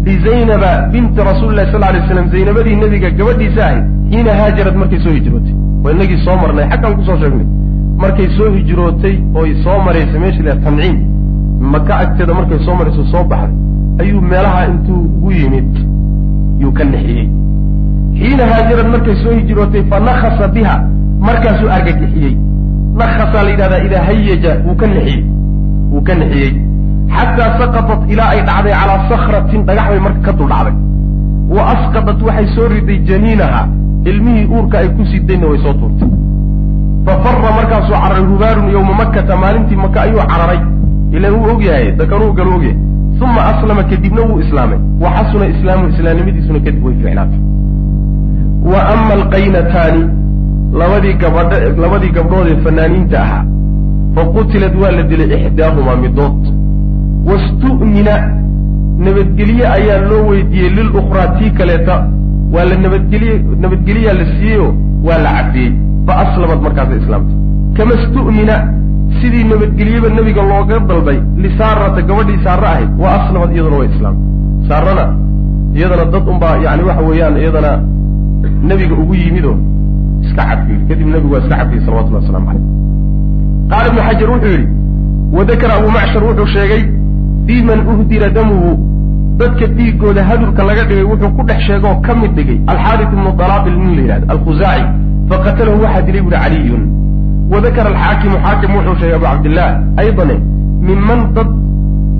lizaynaba 0.04 0.88
binti 0.92 1.20
rasuuli 1.30 1.56
lahi 1.56 1.72
sal 1.72 1.80
lay 1.80 2.02
slam 2.08 2.28
zaynabadii 2.30 2.76
nebiga 2.82 3.10
gabadhiisa 3.10 3.62
ahayd 3.66 3.84
xiina 4.10 4.34
haajarad 4.40 4.76
markay 4.82 5.00
soo 5.04 5.10
hijrootay 5.16 5.54
waa 5.84 5.92
inagii 5.92 6.20
soo 6.24 6.36
marnay 6.42 6.66
xaggan 6.70 6.94
ku 6.96 7.02
soo 7.08 7.16
sheegnay. 7.22 7.46
Markay 8.02 8.28
soo 8.36 8.50
hijrootay 8.56 9.14
oy 9.40 9.50
soo 9.64 9.78
maraysa 9.86 10.18
meesha 10.22 10.42
la 10.48 10.54
tanciim 10.64 10.96
maka 11.72 11.92
agteeda 12.02 12.34
markay 12.34 12.58
soo 12.66 12.74
marayso 12.80 13.04
soo 13.12 13.24
baxday 13.30 13.56
ayuu 14.02 14.20
meelaha 14.30 14.66
intuu 14.70 15.00
ugu 15.16 15.30
yimid 15.32 15.70
yuu 16.62 16.72
ka 16.72 16.84
nixiyey. 16.84 17.26
Xiina 18.18 18.44
haajarad 18.50 18.88
markay 18.94 19.16
soo 19.22 19.32
hijrootay 19.38 19.82
fa 19.90 20.00
nakasa 20.00 20.48
biha 20.54 20.76
markaasuu 21.20 21.70
argagixiyey. 21.76 22.34
Nakasaa 22.98 23.42
la 23.42 23.50
yidhahdaa 23.50 23.82
idaa 23.86 24.02
hayaja 24.08 24.52
wuu 24.66 24.74
ka 24.80 24.86
nixiyey 24.86 25.24
wuu 25.92 26.02
ka 26.06 26.14
nixiyey. 26.14 26.52
Xataa 27.16 27.50
saqatat 27.58 28.00
ilaa 28.12 28.30
ay 28.34 28.40
dhacday 28.48 28.72
calaa 28.80 29.00
sakratin 29.10 29.62
dhagax 29.66 29.86
bay 29.90 30.00
marka 30.06 30.20
ka 30.26 30.32
dul 30.38 30.48
dhacday 30.52 30.74
wa 31.56 31.62
asqadat 31.72 32.22
waxay 32.22 32.46
soo 32.54 32.68
riday 32.68 32.98
janiinaha. 33.08 33.62
Ilmihii 34.04 34.46
uurka 34.54 34.78
ay 34.78 34.88
ku 34.96 35.04
sidayna 35.12 35.46
way 35.46 35.58
soo 35.64 35.72
tuurtay. 35.80 36.08
Fa 37.04 37.12
fara 37.22 37.50
markaasuu 37.58 37.92
cararay 38.02 38.24
hubaarun 38.30 38.70
yowma 38.74 38.94
makkata 39.00 39.36
maalintii 39.36 39.76
maka 39.76 40.00
ayuu 40.02 40.22
cararay. 40.32 40.60
Ilan 41.12 41.32
wuu 41.34 41.50
ogyahay 41.54 41.92
dakanuu 41.98 42.32
galu 42.32 42.54
ogyahay. 42.56 42.76
Uma 43.24 43.40
aslama 43.50 43.82
kadibna 43.82 44.22
wuu 44.22 44.40
islaamay. 44.40 44.78
Wa 45.00 45.10
xasuna 45.16 45.46
islaamu 45.46 45.88
islaamnimadiisuna 45.88 46.60
kadib 46.60 46.84
way 46.84 46.94
fiicnaatay. 46.94 47.38
Wa 48.72 48.80
ama 48.92 49.12
alqaynataani 49.14 50.02
labadii 50.80 51.14
gabadh 51.22 51.52
labadii 51.82 52.10
gabdhood 52.16 52.46
ee 52.52 52.56
fanaaniinta 52.64 53.22
ahaa. 53.22 53.44
Fa 54.14 54.22
qutilad 54.24 54.74
waa 54.82 54.90
la 54.90 55.02
dilay 55.02 55.30
ixdaahumaa 55.46 55.96
midood 55.96 56.40
wastu'mina 57.28 58.14
nabadgelye 59.04 59.64
ayaa 59.76 59.98
loo 60.10 60.22
weydiiyey 60.30 60.70
lilukhraa 60.76 61.28
tii 61.38 61.50
kaleeta. 61.58 61.96
Waa 62.54 62.64
la 62.70 62.76
nabadgelye 62.84 63.32
nabadgelyaa 63.62 64.12
la 64.20 64.24
siiyeyoo 64.32 64.70
waa 65.06 65.18
la 65.24 65.30
cabdiyey 65.36 65.72
fa 66.06 66.12
aslamad 66.24 66.60
markaasay 66.66 66.98
islaamtay. 67.02 67.36
Kama 67.76 67.94
stu'mina 68.04 68.56
sidii 69.20 69.44
nabadgelyeba 69.52 70.08
nebiga 70.16 70.42
looga 70.50 70.78
dalbay 70.88 71.18
lisaarata 71.44 72.02
gabadhii 72.08 72.40
saare 72.44 72.66
ahayd 72.72 72.90
wa 73.02 73.08
aslamad 73.18 73.50
iyaduna 73.54 73.76
way 73.80 73.88
islaamtay. 73.94 74.24
Saarana 74.68 75.04
iyadana 75.76 76.04
dad 76.12 76.28
unbaa 76.32 76.56
yani 76.64 76.82
waxa 76.88 77.02
weeyaan 77.08 77.36
iyadana 77.42 77.70
nebiga 78.68 78.94
ugu 79.02 79.14
yimidoo 79.14 79.56
iska 80.24 80.42
cabiyey 80.48 80.80
kadib 80.88 81.06
nebigu 81.14 81.32
waa 81.34 81.40
iska 81.44 81.56
cabiyey 81.56 81.80
salawatullahi 81.86 82.24
waslamu 82.24 82.46
caleyh 82.46 82.64
qaala 83.70 83.86
ibnu 83.90 84.00
xajar 84.08 84.30
wuxuu 84.30 84.50
yidhi 84.54 84.68
wadakara 85.36 85.74
abu 85.78 85.88
macshar 85.96 86.22
wuxuu 86.24 86.46
sheegay 86.54 86.82
fii 87.46 87.62
man 87.68 87.80
uhdira 87.92 88.28
damuhu 88.36 88.70
dadka 89.40 89.66
dhiigooda 89.76 90.22
hadurka 90.30 90.62
laga 90.68 90.84
dhigay 90.90 91.04
wuxuu 91.10 91.30
ku 91.36 91.42
dhex 91.48 91.60
sheegoo 91.68 91.94
ka 92.06 92.12
mid 92.20 92.32
dhigay 92.38 92.58
alxaaris 92.72 93.08
ibnu 93.16 93.30
dalaabil 93.40 93.76
nin 93.82 93.90
la 93.96 94.02
yidhahdo 94.02 94.26
alkhuzaaci 94.34 94.84
faqatalahu 95.30 95.82
waxaa 95.84 96.02
dilay 96.06 96.22
buuhi 96.26 96.38
caliyun. 96.44 96.82
Wadakara 97.52 97.88
alxaakimu 97.92 98.36
xaakim 98.44 98.70
wuxuu 98.76 98.96
sheegay 99.00 99.16
abu 99.18 99.26
cabdillaah 99.30 99.70
aydane 100.02 100.36
minman 100.88 101.20
dad 101.36 101.48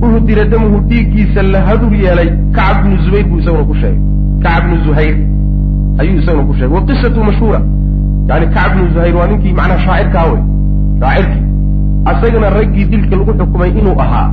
uhdira 0.06 0.44
damuhu 0.52 0.78
dhiiggiisa 0.90 1.42
la 1.52 1.60
hadur 1.68 1.92
yeelay 2.04 2.28
kacab 2.56 2.76
bnu 2.84 2.96
zubayr 3.04 3.24
buu 3.30 3.38
isaguna 3.42 3.64
ku 3.70 3.74
sheegay. 3.82 4.00
Kacab 4.42 4.62
bnu 4.66 4.76
zuhayr 4.86 5.14
ayuu 6.00 6.18
isaguna 6.22 6.44
ku 6.48 6.54
sheegay. 6.58 6.74
Wa 6.76 6.80
qisatu 6.88 7.20
mashhuura. 7.28 7.60
Yani 8.28 8.46
kacab 8.54 8.70
bnu 8.74 8.84
zuhayr 8.94 9.14
waa 9.20 9.26
ninkii 9.30 9.52
macnaha 9.58 9.80
shaacirkaa 9.86 10.24
wey 10.32 10.40
shaacirkii. 11.00 11.42
Asagana 12.10 12.48
raggii 12.58 12.84
dilka 12.92 13.16
lagu 13.20 13.32
xukumay 13.38 13.70
inuu 13.80 13.96
ahaa 14.04 14.28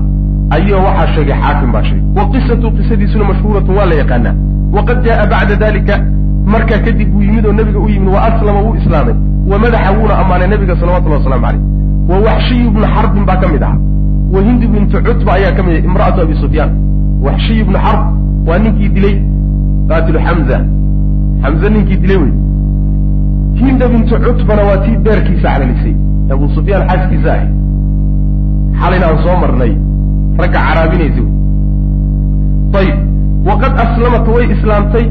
ayuu 0.55 0.79
waxaa 0.88 1.08
sheegay 1.15 1.38
xaakim 1.41 1.71
baa 1.71 1.84
sheegay. 1.84 2.03
Wa 2.17 2.23
qisatu 2.31 2.71
qisadiisuna 2.77 3.23
mashhuuratun 3.29 3.75
waa 3.77 3.86
la 3.91 3.95
yaqaanaa. 4.01 4.34
Waqad 4.75 4.97
jaaa 5.05 5.25
bacda 5.31 5.55
dalika 5.63 5.95
markaa 6.53 6.79
kadib 6.86 7.10
buu 7.12 7.21
yimid 7.21 7.45
oo 7.45 7.53
nabiga 7.53 7.79
u 7.79 7.89
yimid 7.89 8.10
wa 8.15 8.21
aslama 8.27 8.60
wuu 8.65 8.75
islaamay. 8.81 9.15
Wa 9.51 9.60
madaxa 9.60 9.91
wuuna 9.97 10.13
ammaanay 10.21 10.47
nabiga 10.47 10.75
salawatullahi 10.79 11.21
waslamu 11.23 11.45
caleyh 11.45 11.62
wa 12.10 12.17
waxshiyu 12.27 12.69
bnu 12.71 12.86
xarbin 12.95 13.25
baa 13.25 13.38
ka 13.41 13.47
mid 13.53 13.63
ahaa. 13.63 13.79
Wa 14.34 14.39
hindi 14.47 14.67
bintu 14.67 14.97
cutba 15.08 15.31
ayaa 15.38 15.51
ka 15.58 15.63
mid 15.63 15.75
ah 15.75 15.86
imra'atu 15.89 16.19
abi 16.25 16.36
sufyaan. 16.43 16.71
Waxshiyu 17.25 17.65
bnu 17.65 17.77
xarb 17.86 18.01
waa 18.47 18.58
ninkii 18.63 18.89
dilay 18.95 19.15
qaatilu 19.89 20.19
xamza 20.27 20.58
xamze 21.43 21.67
ninkii 21.69 21.97
dilay 22.03 22.17
wey. 22.23 22.31
Hinda 23.62 23.88
bintu 23.88 24.13
cutbana 24.25 24.62
waa 24.69 24.77
tii 24.86 24.97
beerkiisa 25.05 25.47
calalisay 25.53 25.95
abu 26.34 26.45
sufyaan 26.55 26.84
xaaskiisa 26.89 27.29
ahay 27.34 27.49
xalayna 28.81 29.05
aan 29.10 29.17
soo 29.23 29.36
marnay 29.43 29.71
ragga 30.41 30.60
caraabinaysa 30.67 31.24
ayib 32.80 32.98
waqad 33.50 33.74
aslamat 33.86 34.26
way 34.36 34.45
islaamtay. 34.56 35.06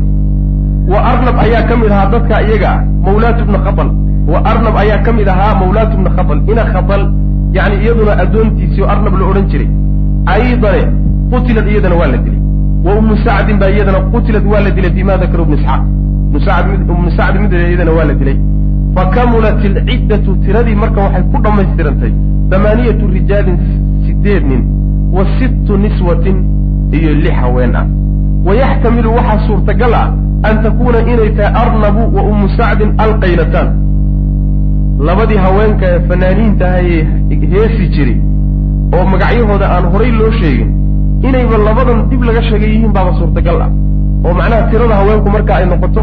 Wa 0.92 0.98
arnab 1.10 1.36
ayaa 1.44 1.62
ka 1.68 1.74
mid 1.80 1.90
ahaa 1.96 2.08
dadka 2.14 2.36
iyaga 2.46 2.68
ah. 2.74 2.80
Mawlaatu 3.06 3.42
bna 3.48 3.58
khatal. 3.66 3.88
Wa 4.32 4.38
arnab 4.50 4.74
ayaa 4.82 4.98
ka 5.06 5.10
mid 5.18 5.28
ahaa 5.34 5.54
mawlaatu 5.62 5.94
bna 6.00 6.10
khatal. 6.16 6.38
Ina 6.52 6.64
khatal 6.72 7.02
yani 7.56 7.76
iyaduna 7.84 8.12
addoontiisii 8.24 8.82
oo 8.82 8.88
arnab 8.94 9.14
la 9.20 9.24
odhan 9.30 9.46
jiray. 9.52 9.68
Aydane 10.34 10.82
qutilad 11.30 11.66
iyadana 11.72 11.96
waa 12.00 12.10
la 12.12 12.18
dilay. 12.24 12.40
Wa 12.86 12.92
ummu 13.00 13.14
sacdin 13.24 13.56
baa 13.62 13.70
iyadana 13.76 14.00
qutilad 14.12 14.44
waa 14.52 14.60
la 14.66 14.70
dilay 14.76 14.90
bima 14.98 15.16
dakara 15.22 15.42
ibnu 15.46 15.56
isxaaq. 15.60 15.82
Ibnu 16.92 17.10
sacd 17.18 17.36
mid 17.44 17.52
iyadana 17.52 17.92
waa 17.98 18.06
la 18.10 18.14
dilay. 18.20 18.36
Fakamulat 18.96 19.64
alciddatu 19.70 20.30
tiradii 20.44 20.76
marka 20.82 21.00
waxay 21.06 21.24
ku 21.32 21.36
dhammaystirantay 21.44 22.12
damaaniyatu 22.50 23.04
rijaalin 23.16 23.56
sideed 24.04 24.44
nin 24.50 24.62
wa 25.16 25.24
sittu 25.38 25.76
niswatin 25.84 26.36
iyo 26.98 27.10
lix 27.24 27.34
haween 27.42 27.76
ah 27.80 27.86
wayaxtamilu 28.46 29.10
waxaa 29.16 29.46
suurtagal 29.46 29.94
ah 30.02 30.06
an 30.48 30.62
takuuna 30.62 30.98
inay 31.12 31.30
tahay 31.38 31.52
arnabu 31.62 32.02
wa 32.16 32.22
ummu 32.30 32.48
sacdin 32.56 32.90
alqaynataan 33.04 33.68
labadii 35.08 35.36
haweenka 35.46 35.86
ee 35.94 36.00
fanaaniintahayee 36.08 37.02
heesi 37.54 37.88
jiray 37.94 38.16
oo 38.96 39.04
magacyahooda 39.12 39.66
aan 39.76 39.84
horay 39.92 40.10
loo 40.20 40.32
sheegin 40.40 40.70
inayba 41.28 41.56
labadan 41.68 41.98
dib 42.10 42.22
laga 42.28 42.42
sheegay 42.48 42.70
yihiin 42.74 42.92
baaba 42.96 43.12
suurtagal 43.18 43.58
ah 43.66 43.70
oo 44.26 44.34
macnaha 44.38 44.62
tirada 44.70 44.94
haweenku 45.00 45.28
marka 45.36 45.52
ay 45.56 45.66
noqoto 45.72 46.02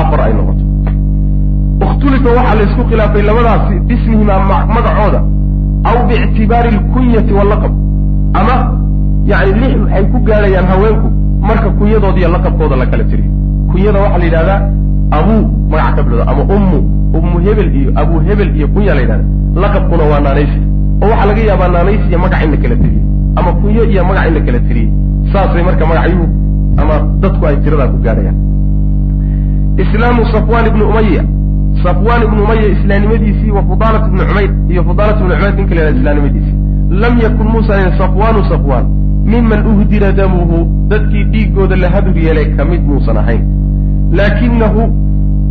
afar 0.00 0.20
ay 0.26 0.32
noqoto 0.38 0.64
ikhtulifa 1.84 2.30
waxaa 2.38 2.54
la 2.58 2.62
isku 2.68 2.82
khilaafay 2.90 3.22
labadaasi 3.30 3.74
bismihima 3.88 4.34
magacooda 4.76 5.20
aw 5.90 5.96
biictibaari 6.08 6.68
alkunyati 6.76 7.32
wallaqab 7.38 7.72
ama 8.38 8.54
yani 9.30 9.52
lix 9.60 9.74
waxay 9.82 10.04
ku 10.12 10.18
gaadhayaan 10.28 10.66
haweenku 10.72 11.08
marka 11.48 11.68
kunyadooda 11.78 12.18
iyo 12.20 12.28
laqabkooda 12.36 12.76
la 12.76 12.86
kala 12.86 13.04
tiriyo 13.04 13.30
kunyada 13.70 13.98
waxaa 14.04 14.18
la 14.18 14.24
yidhahdaa 14.24 14.60
abuu 15.18 15.42
magac 15.70 15.96
ka 15.96 16.02
ama 16.30 16.42
ummu 16.56 16.78
ummu 17.18 17.36
hebel 17.46 17.68
iyo 17.80 17.90
abuu 18.00 18.20
hebel 18.28 18.56
iyo 18.56 18.68
kunya 18.68 18.94
la 18.94 19.00
yidhahda 19.00 19.24
laqabkuna 19.62 20.04
waa 20.10 20.20
naanaysi. 20.20 20.60
Oo 21.02 21.08
waxaa 21.10 21.26
laga 21.26 21.42
yaabaa 21.50 21.68
naanaysi 21.68 22.06
iyo 22.08 22.18
magac 22.18 22.42
in 22.44 22.50
la 22.50 22.56
kala 22.56 22.76
tiriyo 22.82 23.02
ama 23.36 23.52
kunyo 23.52 23.84
iyo 23.84 24.04
magac 24.04 24.26
in 24.28 24.34
la 24.34 24.40
kala 24.40 24.58
tiriyey 24.60 24.90
saasay 25.32 25.62
marka 25.62 25.86
magacyuhu 25.86 26.26
ama 26.76 26.94
dadku 27.22 27.46
ay 27.46 27.56
tiradaa 27.64 27.88
ku 27.88 27.98
gaadhayaan 28.04 28.38
islaamu 29.82 30.22
safwan 30.32 30.66
ibni 30.66 30.82
umaya 30.82 31.22
safwan 31.82 32.20
ibnu 32.26 32.42
umaya 32.44 32.66
islaamnimadiisii 32.76 33.50
wa 33.50 33.62
fudaalat 33.62 34.02
ibni 34.08 34.22
cumayr 34.28 34.50
iyo 34.68 34.82
fudaalat 34.84 35.16
ibni 35.20 35.34
cumayr 35.34 35.54
ninka 35.56 35.74
la 35.74 35.80
yhahda 35.82 35.98
islaamnimadiisii 35.98 36.56
lam 36.90 37.18
yakun 37.24 37.48
muusan 37.52 37.92
safwaanu 37.98 38.44
safwaan. 38.50 38.86
Miman 39.24 39.66
uhdira 39.66 40.12
damuhu 40.12 40.58
dadkii 40.90 41.24
dhiiggooda 41.32 41.76
la 41.76 41.88
hadur 41.94 42.16
yeelay 42.16 42.46
ka 42.56 42.64
mid 42.64 42.82
muusan 42.82 43.16
ahayn. 43.16 43.42
Laakinahu 44.18 44.82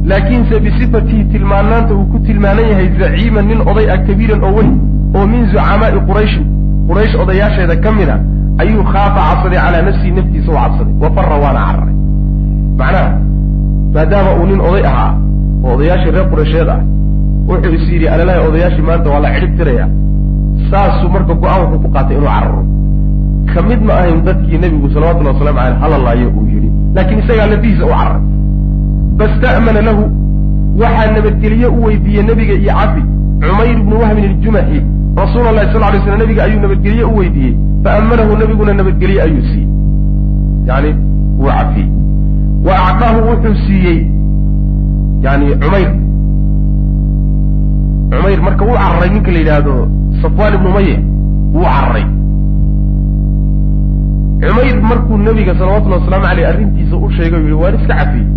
laakiinse 0.05 0.59
bisifatihi 0.59 1.23
tilmaanaanta 1.31 1.93
uu 1.95 2.05
ku 2.11 2.19
tilmaanan 2.19 2.69
yahay 2.71 2.89
zaciiman 2.99 3.45
nin 3.47 3.61
oday 3.71 3.87
ah 3.93 3.97
kabiiran 4.07 4.43
oo 4.43 4.51
weyn 4.57 4.71
oo 5.15 5.25
min 5.27 5.45
zucamaa'i 5.51 5.99
qurayshin 6.09 6.43
quraysh 6.89 7.15
odayaasheeda 7.23 7.75
ka 7.83 7.91
mid 7.91 8.09
a 8.09 8.17
ayuu 8.63 8.83
khaafa 8.91 9.19
cabsaday 9.29 9.59
calaa 9.65 9.81
nafsihi 9.87 10.11
naftiisa 10.17 10.51
u 10.51 10.55
cabsaday. 10.55 10.93
Wa 11.01 11.09
fara 11.15 11.35
waana 11.43 11.61
cararay 11.67 11.95
macnaha 12.79 13.11
maadaama 13.93 14.31
uu 14.39 14.45
nin 14.51 14.59
oday 14.69 14.83
ahaa 14.91 15.13
oo 15.63 15.73
odayaashii 15.75 16.11
reer 16.15 16.27
quraysheed 16.31 16.69
ah 16.75 16.79
wuxuu 17.49 17.73
is 17.77 17.85
yidhi 17.93 18.07
alalahi 18.07 18.39
odayaashii 18.49 18.85
maanta 18.89 19.09
waa 19.13 19.19
la 19.25 19.29
cidhib 19.35 19.57
tiraya 19.57 19.85
saasuu 20.71 21.09
marka 21.15 21.33
go'aan 21.41 21.61
wuxuu 21.63 21.81
ku 21.83 21.89
qaatay 21.95 22.15
inuu 22.17 22.27
cararo. 22.33 22.61
Ka 23.53 23.61
mid 23.69 23.81
ma 23.87 23.93
ahayn 23.99 24.19
dadkii 24.27 24.57
nebigu 24.63 24.87
salawatullahi 24.95 25.35
waslamu 25.35 25.59
aleyh 25.65 25.79
halalaayo 25.83 26.27
uu 26.37 26.45
yidhi 26.53 26.69
laakiin 26.95 27.19
isagaa 27.23 27.47
lafihiisa 27.53 27.85
u 27.85 27.89
cararay. 27.93 28.21
Fasta'mana 29.19 29.81
lahu 29.87 30.03
waxaa 30.81 31.11
nabadgelye 31.15 31.67
u 31.77 31.79
weydiiyey 31.85 32.23
nebiga 32.29 32.53
iyo 32.61 32.73
cafi 32.79 33.01
cumayr 33.41 33.77
ibnu 33.81 33.95
wahbin 34.01 34.23
iljumaxi 34.29 34.79
rasuula 35.21 35.51
llahi 35.55 35.71
sal 35.73 35.81
lay 35.93 36.01
slam 36.05 36.19
nebiga 36.23 36.41
ayuu 36.47 36.59
nabadgelye 36.65 37.03
u 37.11 37.15
weydiiyey. 37.19 37.53
Faamanahu 37.83 38.37
nebiguna 38.41 38.73
nabadgelye 38.79 39.21
ayuu 39.25 39.41
siiyey. 39.49 39.67
Yani 40.69 40.89
wuu 41.39 41.51
cafiyey 41.57 41.89
wa 42.67 42.73
acdaahu 42.87 43.19
wuxuu 43.29 43.55
siiyey 43.65 43.99
yani 45.25 45.45
cumayr. 45.61 45.91
Cumayr 48.11 48.39
marka 48.47 48.65
wuu 48.65 48.77
cararay 48.83 49.09
ninka 49.13 49.31
la 49.31 49.39
yidhaahdo 49.39 49.75
safwaan 50.21 50.53
ibnu 50.55 50.69
umaye 50.69 50.95
wuu 51.53 51.63
cararay 51.63 52.05
cumayr 54.41 54.81
markuu 54.81 55.17
nebiga 55.17 55.53
salawatullahi 55.59 56.01
wasalaamu 56.01 56.25
aleyh 56.31 56.49
arrintiisa 56.49 56.95
u 56.97 57.09
sheegay 57.11 57.39
yihi 57.41 57.53
waan 57.53 57.75
iska 57.75 57.93
cafiyey. 57.95 58.27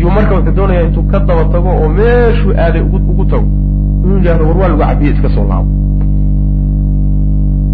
Yuu 0.00 0.10
marka 0.10 0.34
wuxuu 0.34 0.52
doonayaa 0.56 0.82
intuu 0.86 1.02
ka 1.02 1.18
daba 1.20 1.44
tago 1.52 1.68
oo 1.68 1.88
meeshuu 1.88 2.52
aaday 2.58 2.82
ugu 2.82 3.24
tago. 3.24 3.46
Inuu 4.04 4.16
yidhahdo 4.16 4.44
war 4.48 4.56
waa 4.58 4.68
lagu 4.68 4.80
cafiye 4.80 5.10
iska 5.14 5.28
soo 5.34 5.44
laabo. 5.50 5.68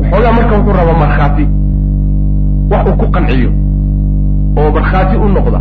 Waxoogaa 0.00 0.32
marka 0.32 0.54
wuxuu 0.58 0.72
rabaa 0.78 0.98
markhaati 1.02 1.44
wax 2.70 2.86
uu 2.88 2.96
ku 3.00 3.06
qanciyo 3.14 3.50
oo 4.58 4.70
markhaati 4.76 5.16
u 5.16 5.28
noqda 5.28 5.60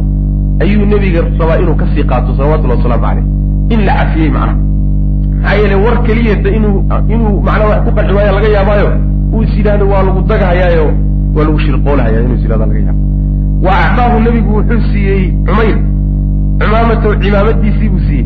ayuu 0.61 0.85
nebiga 0.85 1.21
rabaa 1.39 1.57
inuu 1.61 1.75
ka 1.75 1.85
sii 1.95 2.03
qaato 2.03 2.35
salawatullahi 2.37 2.77
wasalaamu 2.79 3.03
caleyh 3.05 3.25
in 3.73 3.79
la 3.85 3.93
cafiyey 3.99 4.29
macnaha 4.29 4.55
maxaa 5.45 5.57
yeele 5.61 5.75
war 5.85 5.95
keliyata 6.03 6.49
inuu 6.57 6.77
inuu 7.13 7.41
macnaa 7.47 7.67
wax 7.71 7.79
ku 7.85 7.91
qanci 7.97 8.13
waayo 8.17 8.31
laga 8.37 8.49
yaabaayo 8.57 8.87
uu 9.33 9.43
is 9.43 9.53
yidhahdo 9.57 9.85
waa 9.93 10.03
lagu 10.07 10.21
dagahayaayo 10.31 10.85
waa 11.35 11.43
lagu 11.47 11.59
shirqoolahaya 11.65 12.19
inuu 12.25 12.37
is 12.39 12.45
laga 12.49 12.79
yaabo 12.85 13.01
wa 13.65 13.73
acdaahu 13.85 14.19
nebigu 14.25 14.51
wuxuu 14.57 14.81
siiyey 14.91 15.23
cumayr. 15.47 15.77
Cumaamatahu 16.59 17.13
cimaamadiisii 17.23 17.89
buu 17.89 17.99
siiyey. 18.07 18.25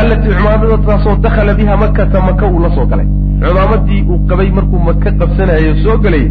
Allatii 0.00 0.34
cumaamadataasoo 0.38 1.16
dakhala 1.24 1.54
biha 1.54 1.76
makata 1.82 2.20
maka 2.28 2.46
uu 2.46 2.60
la 2.64 2.70
soo 2.74 2.86
galay. 2.86 3.06
Cumaamadii 3.42 4.02
uu 4.10 4.18
qabay 4.28 4.50
markuu 4.50 4.78
maka 4.88 5.10
qabsanayo 5.20 5.74
soo 5.84 5.96
gelay 6.04 6.24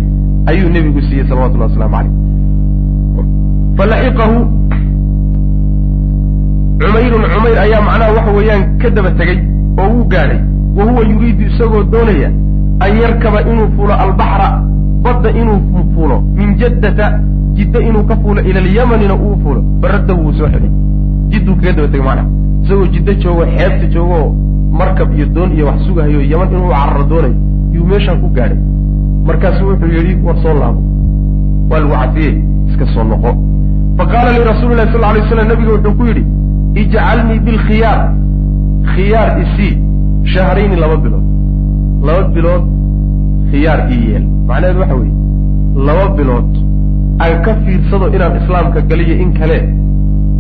ayuu 0.49 0.69
nebigu 0.69 1.01
siiyey 1.01 1.25
salawatullahi 1.29 1.71
waslamu 1.71 1.95
caleyh 1.95 2.13
falaxiqahu 3.77 4.37
cumayrun 6.81 7.23
cumayr 7.33 7.57
ayaa 7.65 7.81
macnaha 7.87 8.11
waxa 8.17 8.31
weeyaan 8.37 8.61
ka 8.81 8.89
daba 8.89 9.11
tegey 9.19 9.37
oo 9.77 9.89
wuu 9.93 10.03
gaadhay 10.13 10.39
wa 10.75 10.83
huwa 10.91 11.01
yuriidu 11.11 11.43
isagoo 11.45 11.83
doonaya 11.83 12.29
an 12.79 12.91
yarkaba 13.01 13.41
inuu 13.41 13.67
fuulo 13.75 13.93
albaxra 13.93 14.49
badda 15.03 15.29
inuu 15.31 15.59
fuulo 15.95 16.21
min 16.21 16.55
jaddata 16.57 17.19
jidda 17.53 17.79
inuu 17.79 18.03
ka 18.03 18.15
fuulo 18.15 18.41
ila 18.41 18.59
alyamanina 18.59 19.13
uu 19.15 19.37
fuulo 19.43 19.61
baradda 19.81 20.13
wuu 20.13 20.33
soo 20.33 20.47
xidhay. 20.47 20.69
Jidduu 21.29 21.55
kaga 21.55 21.71
daba 21.73 21.87
tegay 21.87 22.01
macnaha 22.07 22.27
isagoo 22.63 22.87
jiddo 22.93 23.13
joogo 23.13 23.43
xeebta 23.57 23.85
joogo 23.93 24.35
markab 24.71 25.13
iyo 25.15 25.25
doon 25.25 25.51
iyo 25.51 25.65
wax 25.67 25.79
sugahayo 25.87 26.21
yaman 26.21 26.49
inuu 26.53 26.69
cararo 26.69 27.03
doonayo 27.03 27.35
yuu 27.73 27.85
meeshaan 27.85 28.19
ku 28.21 28.27
gaadhay. 28.29 28.57
Markaasu 29.27 29.65
wuxuu 29.67 29.87
yidhi 29.97 30.15
war 30.25 30.35
soo 30.43 30.53
laabo 30.53 30.81
waa 31.69 31.79
lagu 31.79 31.91
cafiyey 31.93 32.33
iska 32.69 32.85
soo 32.93 33.03
noqo. 33.03 33.31
Fa 33.97 34.05
qaala 34.05 34.31
lirasuuli 34.37 34.75
lahi 34.75 34.91
sal 34.91 35.01
lay 35.01 35.21
slam 35.29 35.47
nabiga 35.47 35.71
wuxuu 35.71 35.93
ku 35.97 36.03
yidhi 36.09 36.23
ijcalnii 36.81 37.39
bilkhiyaar 37.39 37.99
khiyaar 38.93 39.29
isii 39.43 39.73
shahrayni 40.33 40.75
laba 40.83 40.97
bilood. 41.03 41.25
Laba 42.07 42.23
bilood 42.35 42.63
khiyaar 43.51 43.79
ii 43.95 44.01
yeel. 44.09 44.25
Macnaheedu 44.49 44.79
waxa 44.83 44.95
weeye 45.01 45.15
laba 45.87 46.05
bilood. 46.17 46.49
Aan 47.23 47.35
ka 47.45 47.51
fiirsado 47.63 48.05
inaan 48.15 48.33
islaamka 48.41 48.79
galiyo 48.89 49.15
in 49.23 49.31
kale 49.39 49.57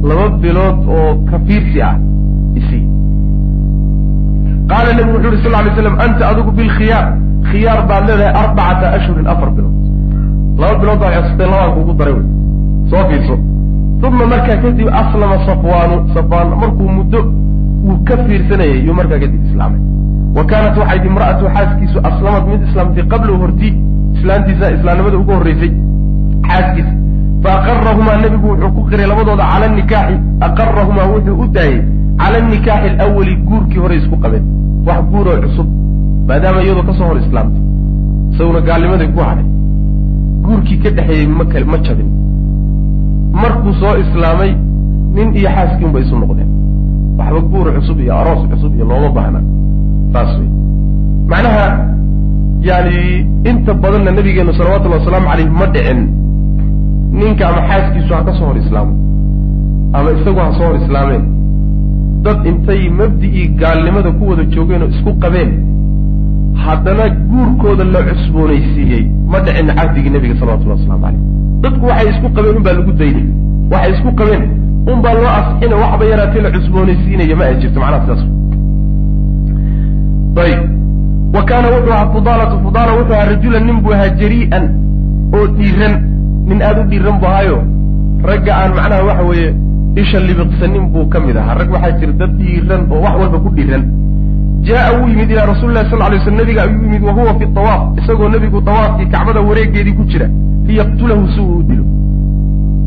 laba 0.09 0.25
bilood 0.43 0.77
oo 0.97 1.09
ka 1.29 1.37
fiirsi 1.47 1.79
ah 1.89 1.95
isii 2.59 2.83
qaala 4.69 4.89
nebigu 4.97 5.17
wuxu 5.17 5.29
uhi 5.33 5.43
sal 5.43 5.51
lay 5.65 5.73
slam 5.77 5.95
anta 6.05 6.23
adigu 6.31 6.51
bilkhiyaar 6.59 7.05
khiyaar. 7.49 7.79
Baad 7.89 8.03
leedahay 8.09 8.33
arbacata 8.41 8.87
ashhurin 8.97 9.27
afar 9.33 9.49
bilood. 9.57 9.75
Laba 10.61 10.75
bilood 10.81 10.99
baa 11.03 11.11
xusatay 11.15 11.47
labaan 11.51 11.71
kugu 11.75 11.93
daray 11.99 12.13
wey 12.17 12.25
soo 12.91 13.03
fiirso. 13.09 13.35
Uma 14.07 14.25
markaa 14.31 14.57
kadib 14.63 14.87
aslama 15.01 15.37
safwaanu 15.47 15.95
safwaan 16.15 16.47
markuu 16.61 16.87
muddo 16.97 17.19
uu 17.87 17.97
ka 18.07 18.15
fiirsanayay 18.25 18.79
yuu 18.87 18.93
markaa 18.99 19.19
kadib 19.23 19.41
islaamay. 19.49 19.81
Wa 20.37 20.43
kaanat 20.49 20.75
waxayd 20.81 21.05
imra'atu 21.09 21.45
xaaskiisu 21.55 21.97
aslamad 22.09 22.43
mid 22.51 22.61
islaamtay 22.69 23.03
qablahu 23.11 23.37
hortii 23.43 23.73
islaantiisa 24.17 24.65
islaamnimada 24.77 25.17
ugu 25.21 25.31
horreysay 25.37 25.71
xaaskiisa. 26.49 26.93
Fa 27.43 27.49
aqarahumaa 27.57 28.17
nebigu 28.23 28.47
wuxuu 28.51 28.71
ku 28.75 28.81
qiray 28.89 29.07
labadooda 29.11 29.45
cala 29.51 29.67
nikaaxi 29.77 30.15
aqarahumaa 30.47 31.07
wuxuu 31.13 31.35
u 31.43 31.47
daayey 31.57 31.79
cala 32.21 32.39
nikaaxi 32.51 32.89
alawali 32.93 33.33
guurkii 33.49 33.79
hore 33.83 33.95
isku 34.01 34.17
qabeen. 34.23 34.45
Wax 34.87 35.01
guuroo 35.11 35.37
cusub 35.43 35.67
maadaama 36.27 36.61
iyadoo 36.65 36.85
ka 36.89 36.93
soo 36.99 37.07
hor 37.11 37.17
islaamtay. 37.23 37.61
Isaguna 38.33 38.61
gaalnimadii 38.67 39.09
ku 39.15 39.19
hadhay 39.29 39.47
guurkii 40.45 40.77
ka 40.83 40.89
dhexeeyey 40.97 41.27
ma 41.71 41.77
jabin. 41.87 42.09
Markuu 43.41 43.73
soo 43.81 43.95
islaamay 44.03 44.51
nin 45.15 45.27
iyo 45.39 45.49
xaaskiin 45.55 45.91
bay 45.93 46.03
isu 46.03 46.15
noqdeen 46.21 46.49
waxba 47.19 47.39
guur 47.51 47.67
cusub 47.77 47.99
iyo 48.03 48.13
aroos 48.19 48.41
cusub 48.51 48.71
iyo 48.75 48.85
looma 48.91 49.09
baahna. 49.17 49.39
Saas 50.13 50.31
wey 50.39 50.49
macnaha 51.31 51.65
yani 52.69 52.97
inta 53.49 53.73
badanna 53.83 54.11
nabigeenu 54.17 54.51
salawatullahi 54.59 55.01
wasalaamu 55.01 55.27
caleyh 55.31 55.49
ma 55.59 55.65
dhicin. 55.75 55.99
Ninka 57.19 57.43
ama 57.49 57.61
xaaskiisu 57.69 58.11
ha 58.15 58.21
ka 58.27 58.31
soo 58.37 58.45
hor 58.49 58.57
islaamo. 58.63 58.93
Ama 59.97 60.09
isagu 60.17 60.39
ha 60.45 60.49
soo 60.57 60.65
hor 60.69 60.77
islaameen. 60.83 61.23
Dad 62.25 62.39
intay 62.49 62.81
mabdi'ii 62.99 63.47
gaalnimada 63.61 64.11
ku 64.17 64.23
wada 64.29 64.43
joogeen 64.53 64.81
oo 64.85 64.89
isku 64.95 65.11
qabeen 65.23 65.51
haddana 66.65 67.05
guurkooda 67.31 67.83
la 67.93 68.01
cusboonaysiiyey 68.09 69.03
ma 69.31 69.39
dhicin 69.45 69.67
cabdigii 69.77 70.11
nabiga 70.15 70.35
salawatullahi 70.39 70.79
waslamu 70.81 71.01
caleyh 71.05 71.21
dadku 71.63 71.85
waxay 71.91 72.09
isku 72.13 72.27
qabeen 72.37 72.55
un 72.59 72.63
baa 72.67 72.73
lagu 72.79 72.91
daynay 73.01 73.25
waxay 73.73 73.91
isku 73.95 74.11
qabeen 74.19 74.43
un 74.91 74.99
baa 75.03 75.13
loo 75.17 75.29
asxina 75.39 75.75
waxba 75.83 76.05
yaraatee 76.11 76.41
la 76.45 76.49
cusboonaysiinaya 76.55 77.35
ma 77.39 77.43
ay 77.49 77.55
jirto 77.61 77.79
macnaha 77.79 78.01
sidaas. 78.05 78.21
Ayib. 80.43 80.61
Wa 81.35 81.41
kaana 81.49 81.67
wuxuu 81.73 81.93
ahaa 81.93 82.11
fudaalatu 82.13 82.55
fudaala 82.63 82.91
wuxuu 82.97 83.13
ahaa 83.15 83.29
rajulan 83.31 83.63
nin 83.67 83.77
buu 83.83 83.93
ahaa 83.93 84.09
jarii'an 84.19 84.65
oo 85.37 85.45
dhiiran. 85.57 85.93
Nin 86.49 86.61
aada 86.67 86.81
u 86.81 86.85
dhiiran 86.91 87.15
buu 87.21 87.27
ahaayo. 87.31 87.57
Ragga 88.29 88.51
aan 88.59 88.71
macnaha 88.77 89.03
waxa 89.09 89.23
weeye 89.29 89.49
isha 90.01 90.19
libiqsanin 90.27 90.85
buu 90.93 91.05
ka 91.11 91.19
mid 91.25 91.37
ahaa. 91.41 91.55
Rag 91.59 91.69
waxaa 91.75 91.91
jira 91.99 92.13
dad 92.21 92.31
dhiiran 92.39 92.81
oo 92.91 93.01
wax 93.05 93.15
walba 93.21 93.37
ku 93.45 93.49
dhiiran. 93.57 93.83
Jaa 94.67 94.87
wuu 94.97 95.07
yimid 95.11 95.29
ilaa 95.31 95.45
rasuli 95.51 95.73
lahi 95.73 95.89
sal 95.91 95.99
lay 96.11 96.19
sl 96.25 96.33
nabiga 96.39 96.61
ayuu 96.63 96.81
yimid 96.85 97.03
wa 97.07 97.11
huwa 97.17 97.33
fi 97.39 97.45
tawaaf. 97.57 97.81
Isagoo 97.99 98.29
nebigu 98.29 98.61
tawaafkii 98.61 99.07
kacbada 99.13 99.41
wareegeedii 99.49 99.93
ku 99.99 100.03
jira. 100.11 100.27
Liyaqtulahu 100.67 101.23
si 101.33 101.39
uu 101.41 101.57
u 101.59 101.63
dilo. 101.69 101.83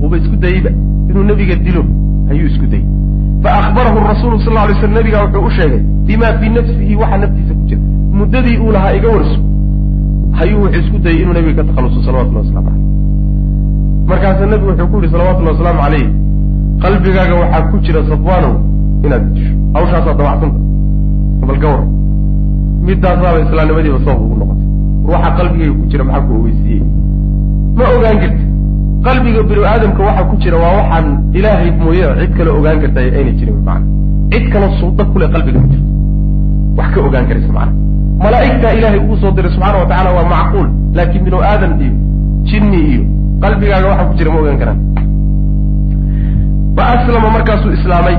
Uuba 0.03 0.17
isku 0.17 0.37
dayeyba 0.37 0.71
inuu 1.11 1.25
nebiga 1.31 1.55
dilo 1.67 1.83
ayuu 2.31 2.47
isku 2.51 2.67
dayey 2.73 2.87
faakbarahu 3.45 3.99
rasuulu 4.11 4.37
sal 4.45 4.55
lay 4.55 4.75
slam 4.81 4.93
nabiga 4.99 5.19
wuxuu 5.25 5.47
u 5.49 5.51
sheegay 5.59 5.81
bima 6.07 6.29
fii 6.41 6.51
nafsihi 6.57 6.95
waxa 7.03 7.17
naftiisa 7.23 7.55
ku 7.59 7.63
jira. 7.69 7.81
Muddadii 8.19 8.57
uu 8.65 8.73
lahaa 8.77 8.93
iga 8.99 9.09
warso 9.17 9.39
hayuu 10.39 10.61
wuxuu 10.65 10.81
isku 10.85 10.99
dayey 11.05 11.23
inuu 11.23 11.35
nebiga 11.39 11.63
ka 11.63 11.69
takhaluso 11.69 11.99
salawatullahi 12.07 12.47
waslamu 12.47 12.67
caleyh 12.69 12.85
markaasa 14.11 14.47
nebigu 14.53 14.71
wuxuu 14.71 14.89
ku 14.93 14.97
yihi 15.01 15.13
salawatullahi 15.15 15.55
wasalaamu 15.57 15.81
caleyh 15.85 16.07
qalbigaaga 16.83 17.35
waxaa 17.43 17.63
ku 17.71 17.77
jira 17.87 18.01
safwaanow 18.11 18.55
inaad 19.07 19.25
disho. 19.35 19.53
Hawshaasaa 19.75 20.15
dabacsanta 20.19 20.59
bal 21.49 21.59
ka 21.63 21.69
war 21.73 21.83
midaasaaba 22.87 23.39
islaamnimadiiba 23.45 23.99
sabab 24.07 24.23
ugu 24.25 24.37
noqotay. 24.41 24.67
Ruuxa 25.07 25.31
qalbigayga 25.39 25.75
ku 25.79 25.85
jira 25.91 26.05
maxaa 26.09 26.27
ku 26.27 26.33
ogeysiiyey 26.41 26.83
ma 27.77 27.85
ogaan 27.97 28.17
karti 28.23 28.45
qalbiga 29.07 29.43
binu 29.51 29.63
aadamka 29.73 30.03
waxa 30.09 30.25
ku 30.31 30.35
jira 30.43 30.57
waa 30.65 30.73
waxaan 30.79 31.07
ilaahay 31.39 31.71
mooye 31.83 32.07
cid 32.21 32.33
kale 32.39 32.51
ogaan 32.59 32.79
karta 32.83 33.01
ayna 33.19 33.33
jirin 33.39 33.59
maana 33.69 33.85
cid 34.33 34.45
kale 34.53 34.67
suuda 34.81 35.05
kule 35.13 35.27
qalbiga 35.35 35.59
ma 35.63 35.67
jirto. 35.73 35.89
Wax 36.79 36.89
ka 36.95 37.01
ogaan 37.09 37.27
karaysa 37.29 37.53
macana 37.57 37.73
malaa'igtaa 38.25 38.73
ilaahay 38.79 39.01
ugu 39.05 39.17
soo 39.23 39.31
diray 39.37 39.51
subxaana 39.55 39.79
wa 39.83 39.87
tacala 39.91 40.11
waa 40.17 40.27
macquul 40.35 40.69
laakiin 40.97 41.25
binu 41.27 41.39
aadam 41.51 41.73
iyo 41.85 41.93
jinni 42.51 42.79
iyo 42.93 43.03
qalbigaaga 43.43 43.87
waxa 43.93 44.05
ku 44.09 44.15
jira 44.19 44.31
ma 44.35 44.39
ogaan 44.43 44.59
karaan. 44.63 44.79
Fa 46.77 46.83
aslama 46.95 47.29
markaasuu 47.37 47.73
islaamay. 47.79 48.17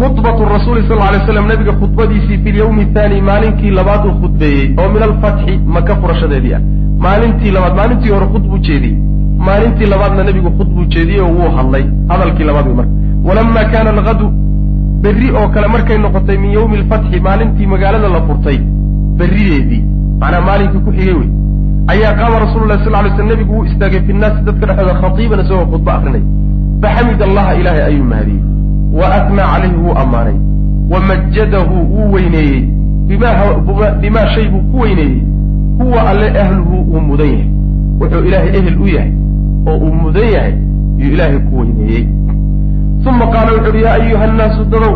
Khudbatu 0.00 0.42
rasuuli 0.54 0.82
sal 0.88 1.00
alay 1.08 1.20
slam 1.26 1.46
nabiga 1.50 1.72
khudbadiisii 1.80 2.38
fi 2.44 2.52
lyawmi 2.56 2.84
thaani 2.94 3.16
maalinkii 3.28 3.70
labaad 3.78 4.04
uu 4.08 4.14
khudbeeyey 4.22 4.66
oo 4.80 4.88
min 4.94 5.02
alfatxi 5.08 5.54
maka 5.76 5.96
furashadeedii 6.02 6.54
ah. 6.58 6.60
Maalintii 7.04 7.50
labaad 7.56 7.74
maalintii 7.80 8.10
hore 8.14 8.26
khudbuu 8.34 8.58
jeediyey 8.68 8.96
maalintii 9.46 9.86
labaadna 9.92 10.22
nebigu 10.28 10.50
khudbuu 10.58 10.84
jeediyey 10.94 11.20
oo 11.26 11.32
wuu 11.38 11.50
hadlay 11.56 11.84
hadalkii 12.12 12.44
labaad 12.50 12.66
wey 12.66 12.76
marka. 12.80 12.92
Walama 13.28 13.64
kaana 13.72 13.90
algadu 13.96 14.26
berri 15.02 15.30
oo 15.30 15.48
kale 15.54 15.66
markay 15.74 15.98
noqotay 15.98 16.36
min 16.38 16.50
yawmi 16.58 16.76
alfatxi 16.80 17.20
maalintii 17.26 17.66
magaalada 17.66 18.08
la 18.08 18.20
furtay 18.28 18.58
berrideedii 19.18 19.84
macnaa 20.20 20.40
maalinkii 20.48 20.82
ku 20.86 20.92
xigay 20.96 21.14
wey 21.20 21.28
ayaa 21.92 22.12
qaama 22.18 22.38
rasulu 22.44 22.66
lahi 22.70 22.84
sal 22.84 22.92
lay 23.04 23.12
sl 23.16 23.24
nebigu 23.30 23.54
wuu 23.54 23.64
istaagay 23.70 24.00
fi 24.06 24.12
nnaasi 24.12 24.44
dadka 24.48 24.66
dhexdooda 24.66 24.94
khatiiban 25.02 25.40
isagoo 25.44 25.66
khudba 25.72 25.94
akrinay 25.94 26.22
faxamid 26.82 27.22
allaha 27.28 27.54
ilaahay 27.60 27.84
ayuu 27.84 28.04
mahadiyey 28.12 28.42
wa 29.00 29.06
atnaa 29.18 29.46
calayhi 29.52 29.76
wuu 29.84 29.94
ammaanay 30.02 30.36
wa 30.92 31.00
majadahu 31.10 31.76
wuu 31.94 32.12
weyneeyey 32.12 32.60
bimaa 34.02 34.26
shay 34.34 34.48
buu 34.52 34.62
ku 34.72 34.80
weyneeyey 34.84 35.22
huwa 35.78 36.08
alle 36.10 36.28
ahluhu 36.42 36.76
uu 36.92 37.00
mudan 37.08 37.32
yahay 37.32 37.48
wuxuu 38.00 38.24
ilaahay 38.28 38.48
ehel 38.58 38.78
u 38.84 38.86
yahay 38.96 39.12
oo 39.68 39.76
uu 39.84 39.92
mudan 40.02 40.28
yahay 40.34 40.54
yuu 41.00 41.12
ilaahay 41.14 41.38
ku 41.48 41.52
weyneeyey. 41.60 42.04
Uma 43.08 43.26
qaala 43.32 43.50
wuxu 43.56 43.70
uhi 43.72 43.82
yaa 43.84 43.94
ayuha 44.00 44.26
nnaasu 44.32 44.62
dadow 44.72 44.94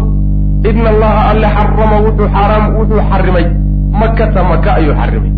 ina 0.71 0.89
allaha 0.95 1.21
alle 1.31 1.49
xarama 1.57 1.97
wuxuu 2.07 2.29
xaaraam 2.35 2.65
wuxuu 2.77 3.03
xarimay. 3.11 3.47
Makata 4.01 4.41
maka 4.51 4.71
ayuu 4.79 4.95
xarimay. 5.01 5.33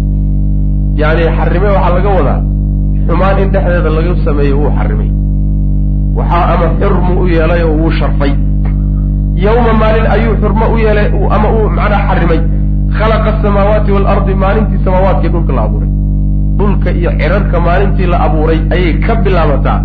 Yani 1.00 1.22
xarimay 1.38 1.70
waxaa 1.76 1.94
laga 1.96 2.10
wadaa 2.18 2.38
xumaan 3.06 3.38
in 3.42 3.48
dhexdeeda 3.54 3.90
laga 3.98 4.12
sameeyo 4.24 4.54
wuu 4.60 4.70
xarimay. 4.78 5.08
Waxaa 6.18 6.44
ama 6.54 6.66
xurmu 6.80 7.12
u 7.22 7.26
yeelay 7.34 7.62
oo 7.68 7.74
wuu 7.80 7.90
sharfay. 7.98 8.32
Yawma 9.44 9.72
maalin 9.80 10.06
ayuu 10.14 10.34
xurmo 10.42 10.64
u 10.74 10.78
yeelay 10.84 11.06
ama 11.36 11.48
uu 11.56 11.68
macnaa 11.78 12.02
xarimay. 12.08 12.40
Khalaqa 12.98 13.28
asamaawaati 13.38 13.90
waalardi 13.94 14.34
maalintii 14.42 14.80
samaawaadkii 14.84 15.30
dhulka 15.34 15.52
la 15.56 15.62
abuuray 15.68 15.90
dhulka 16.58 16.90
iyo 17.00 17.10
cirarka 17.20 17.56
maalintii 17.66 18.06
la 18.12 18.18
abuuray 18.26 18.60
ayay 18.74 18.92
ka 19.06 19.14
bilaabataa 19.24 19.80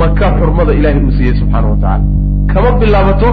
maka 0.00 0.26
xurmada 0.38 0.72
ilaahay 0.78 1.00
uu 1.06 1.12
siiyey 1.16 1.34
subxaana 1.40 1.66
wa 1.72 1.76
tacala 1.82 2.04
kama 2.52 2.70
bilaabato 2.80 3.28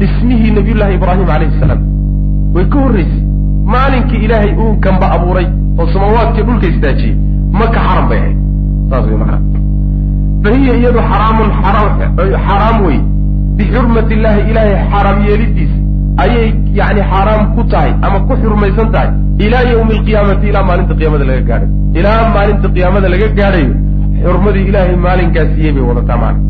dhismihii 0.00 0.50
nabiyullaahi 0.58 0.94
ibraahim 0.98 1.24
calayhi 1.30 1.60
salaam. 1.60 1.80
Way 2.54 2.64
ka 2.72 2.78
horraysay 2.84 3.20
maalinkii 3.74 4.20
ilaahay 4.26 4.52
uu 4.62 4.72
gamba 4.84 5.06
abuuray 5.16 5.46
oo 5.78 5.86
samaawaadkii 5.94 6.44
dhulka 6.48 6.66
istaajiyey 6.72 7.14
maka 7.60 7.78
xaram 7.86 8.06
bay 8.10 8.18
ahayd. 8.22 8.38
Saas 8.90 9.04
way 9.10 9.16
macnaa 9.22 9.40
fa 10.44 10.48
hiya 10.56 10.74
iyadu 10.80 11.00
xaraamun 11.10 11.48
xaraam 12.46 12.76
wey 12.86 12.98
bixurmati 13.58 14.12
illaahi 14.16 14.40
ilaahay 14.50 14.76
xaaraam 14.92 15.18
yeelidiisa 15.28 15.76
ayay 16.24 16.46
yani 16.80 17.00
xaaraam 17.10 17.42
ku 17.54 17.62
tahay 17.72 17.92
ama 18.06 18.18
ku 18.28 18.34
xurmaysan 18.42 18.88
tahay 18.94 19.10
ilaa 19.46 19.62
yawmi 19.72 19.92
alqiyaamati 19.98 20.46
ilaa 20.52 20.64
maalinta 20.70 20.94
qiyaamada 20.98 21.24
laga 21.30 21.42
gaadhayo 21.50 21.68
ilaa 22.00 22.20
maalinta 22.36 22.68
qiyaamada 22.74 23.08
laga 23.14 23.28
gaadhayo 23.38 23.72
xurmadii 24.24 24.64
ilaahay 24.70 24.96
maalinkaas 25.06 25.48
siiyey 25.54 25.72
bay 25.76 25.84
wadataa 25.90 26.18
macna 26.24 26.42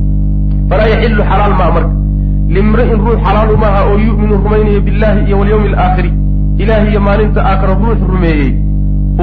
falaa 0.71 0.89
yaxilu 0.95 1.23
xalaal 1.31 1.55
maa 1.61 1.71
marka 1.77 1.93
limri'in 2.57 2.99
ruux 3.07 3.19
xalaalu 3.27 3.55
maaha 3.65 3.81
oo 3.91 3.97
yu'minu 4.09 4.35
rumaynaya 4.45 4.81
billahi 4.89 5.21
iyo 5.29 5.37
walyawmi 5.41 5.69
alaakhiri 5.73 6.11
ilahi 6.63 6.87
iyo 6.93 7.01
maalinta 7.09 7.41
aakhira 7.51 7.75
ruux 7.83 8.01
rumeeyey. 8.13 8.51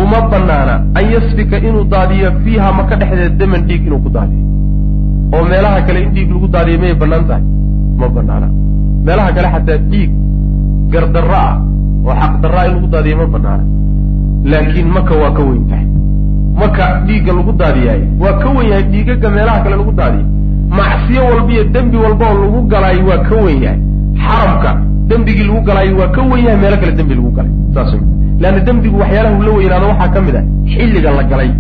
Uma 0.02 0.20
banaana 0.32 0.74
an 1.00 1.06
yasfika 1.14 1.58
inuu 1.68 1.84
daadiyo 1.94 2.30
fiiha 2.44 2.68
maka 2.80 2.94
dhexdeeda 3.02 3.36
daman 3.40 3.62
dhiig 3.70 3.84
inuu 3.88 4.00
ku 4.06 4.10
daadiyo. 4.16 4.44
Oo 5.36 5.44
meelaha 5.52 5.80
kale 5.88 6.00
in 6.06 6.12
dhiig 6.16 6.30
lagu 6.34 6.48
daadiyo 6.56 6.78
mayay 6.82 6.96
bannaan 7.02 7.24
tahay. 7.30 7.44
Ma 8.00 8.08
banaana 8.18 8.48
meelaha 9.08 9.32
kale 9.38 9.48
xataa 9.56 9.78
dhiig 9.92 10.12
gardarro 10.94 11.36
ah 11.48 11.54
oo 12.08 12.14
xaqdarraa 12.22 12.66
in 12.68 12.74
lagu 12.76 12.88
daadiyo 12.94 13.16
ma 13.22 13.26
banaana 13.36 13.64
laakiin 14.52 14.88
maka 14.98 15.14
waa 15.22 15.32
ka 15.38 15.44
weyn 15.50 15.64
tahay. 15.70 15.86
Maka 16.62 16.86
dhiigga 17.08 17.32
lagu 17.38 17.52
daadiyaayo 17.62 18.06
waa 18.22 18.34
ka 18.42 18.48
wen 18.56 18.66
yahay 18.72 18.84
dhiigaga 18.92 19.30
meelaha 19.36 19.60
kale 19.64 19.76
lagu 19.82 19.92
daadiyo. 20.02 20.26
Macsiyo 20.78 21.22
walba 21.30 21.52
iyo 21.54 21.64
dembi 21.76 21.98
walba 22.06 22.26
oo 22.32 22.38
lagu 22.44 22.60
galaayo 22.72 23.04
waa 23.10 23.22
ka 23.30 23.36
wen 23.46 23.58
yahay. 23.66 23.80
Xaramka 24.26 24.72
dembigii 25.10 25.46
lagu 25.50 25.62
galaayo 25.70 25.94
waa 26.02 26.12
ka 26.16 26.22
wen 26.32 26.42
yahay 26.46 26.58
meelo 26.64 26.78
kale 26.82 26.92
dembi 27.00 27.16
lagu 27.20 27.32
galay. 27.38 27.52
Saas 27.74 27.92
leanna 28.42 28.60
dembigu 28.68 28.98
waxyaalaha 29.02 29.36
uu 29.38 29.44
la 29.48 29.52
weynaado 29.58 29.88
waxaa 29.92 30.10
ka 30.16 30.20
mid 30.26 30.36
ah 30.42 30.44
xilliga 30.74 31.12
la 31.18 31.24
galay. 31.32 31.52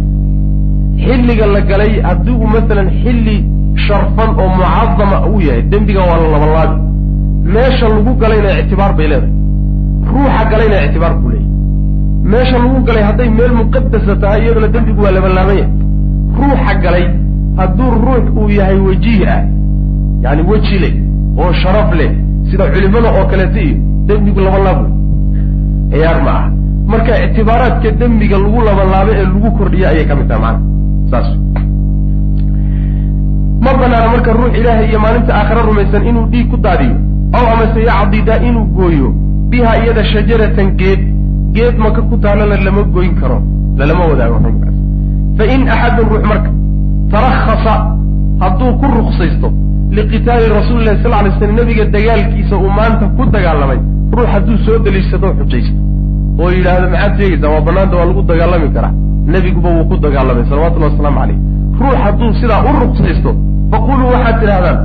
Xilliga 1.06 1.46
la 1.56 1.62
galay 1.70 1.92
haddii 2.08 2.36
uu 2.42 2.48
masalan 2.56 2.90
xilli 3.02 3.38
sharfan 3.88 4.30
oo 4.42 4.48
mucadama 4.58 5.18
uu 5.30 5.42
yahay 5.48 5.62
dembiga 5.72 6.02
waa 6.10 6.18
la 6.24 6.28
labalaabi 6.36 6.76
meesha 7.54 7.86
lagu 7.94 8.12
galayna 8.22 8.50
ictibaar 8.62 8.94
bay 8.98 9.08
leedahay. 9.12 9.34
Ruuxa 10.12 10.44
galayna 10.52 10.78
ictibaar 10.88 11.14
buu 11.22 11.30
leeyahy 11.34 11.48
meesha 12.32 12.58
lagu 12.64 12.80
galay 12.88 13.04
hadday 13.10 13.30
meel 13.38 13.54
muqadasa 13.60 14.14
tahay 14.22 14.40
iyaduna 14.44 14.68
dembigu 14.76 15.02
waa 15.06 15.14
labalaabanya 15.18 15.68
ruuxa 16.40 16.74
galay 16.84 17.06
hadduu 17.60 17.90
ruux 18.06 18.26
uu 18.40 18.50
yahay 18.58 18.80
wajiih 18.88 19.24
ah 19.36 19.42
yani 20.24 20.42
weji 20.52 20.78
leh 20.84 20.94
oo 21.42 21.52
sharaf 21.62 21.90
leh 22.00 22.10
sida 22.50 22.66
culimada 22.74 23.10
oo 23.18 23.26
kaleeta 23.32 23.60
iyo 23.66 23.76
dembigu 24.08 24.40
labalaab 24.48 24.80
wey 24.84 24.92
ciyaar 25.92 26.20
ma 26.26 26.32
aha. 26.38 26.48
Marka 26.92 27.14
ictibaaraadka 27.26 27.90
dembiga 28.02 28.38
lagu 28.44 28.60
labalaabo 28.68 29.12
ee 29.20 29.26
lagu 29.34 29.50
kordhiya 29.58 29.88
ayay 29.92 30.06
ka 30.10 30.14
mid 30.20 30.28
tahay 30.30 30.42
macana 30.46 30.60
saas. 31.12 31.28
Ma 33.64 33.72
banaana 33.82 34.08
marka 34.14 34.32
ruux 34.40 34.52
ilaahay 34.60 34.88
iyo 34.90 35.00
maalinta 35.04 35.32
aakhira 35.40 35.62
rumaysan 35.70 36.04
inuu 36.10 36.26
dhiig 36.32 36.48
ku 36.52 36.58
daadiyo 36.66 36.96
ow 37.38 37.46
amase 37.54 37.80
yacdida 37.90 38.34
inuu 38.48 38.66
gooyo 38.78 39.08
biha 39.52 39.72
iyada 39.84 40.04
shajaratan 40.14 40.68
geed 40.80 41.02
geed 41.56 41.76
maka 41.86 42.02
ku 42.10 42.16
taalana 42.24 42.56
lama 42.68 42.84
goyn 42.96 43.14
karo 43.22 43.38
lalama 43.80 44.04
wadaago 44.12 44.38
xumkaas 44.46 44.76
fa 45.38 45.44
in 45.54 45.62
axadun 45.76 46.08
ruux 46.12 46.24
marka 46.32 46.50
tarakhasa 47.14 47.74
hadduu 48.42 48.72
ku 48.82 48.86
ruksaysto 48.98 49.48
liqitaali 49.98 50.48
rasuuli 50.58 50.84
lahi 50.88 50.98
sal 51.04 51.14
lay 51.26 51.32
slam 51.40 51.54
nabiga 51.60 51.86
dagaalkiisa 51.96 52.56
uu 52.64 52.72
maanta 52.80 53.06
ku 53.18 53.24
dagaalamay 53.36 53.80
ruux 54.18 54.28
hadduu 54.34 54.58
soo 54.66 54.78
deliishadoo 54.86 55.34
xujaysto 55.40 55.76
oo 56.42 56.50
yidhaahdo 56.58 56.88
maxaad 56.94 57.14
sheegaysaa 57.20 57.52
waa 57.56 57.62
banaanta 57.68 57.96
waa 58.00 58.06
lagu 58.10 58.22
dagaalami 58.32 58.70
karaa. 58.76 58.94
Nebiguba 59.34 59.70
wuu 59.76 59.86
ku 59.90 59.96
dagaalamay 60.06 60.44
salawatullahi 60.50 60.92
wasalaamu 60.94 61.20
calayh 61.22 61.38
ruux 61.82 61.96
hadduu 62.04 62.30
sidaa 62.42 62.62
u 62.70 62.72
ruksaysto 62.84 63.32
faquluu 63.72 64.10
waxaad 64.16 64.36
tidhahdaan 64.42 64.78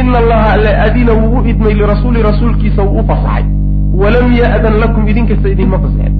ina 0.00 0.18
allaha 0.22 0.48
alla 0.56 0.70
adina 0.86 1.12
wuu 1.22 1.38
u 1.38 1.46
idmay 1.52 1.74
lirasuuli 1.80 2.22
rasuulkiisa 2.30 2.82
wuu 2.82 3.00
u 3.00 3.04
fasaxay 3.10 3.44
walam 4.02 4.26
ya'dan 4.40 4.74
lakum 4.82 5.02
idinkasta 5.10 5.48
idinma 5.54 5.78
fasaxeen 5.84 6.14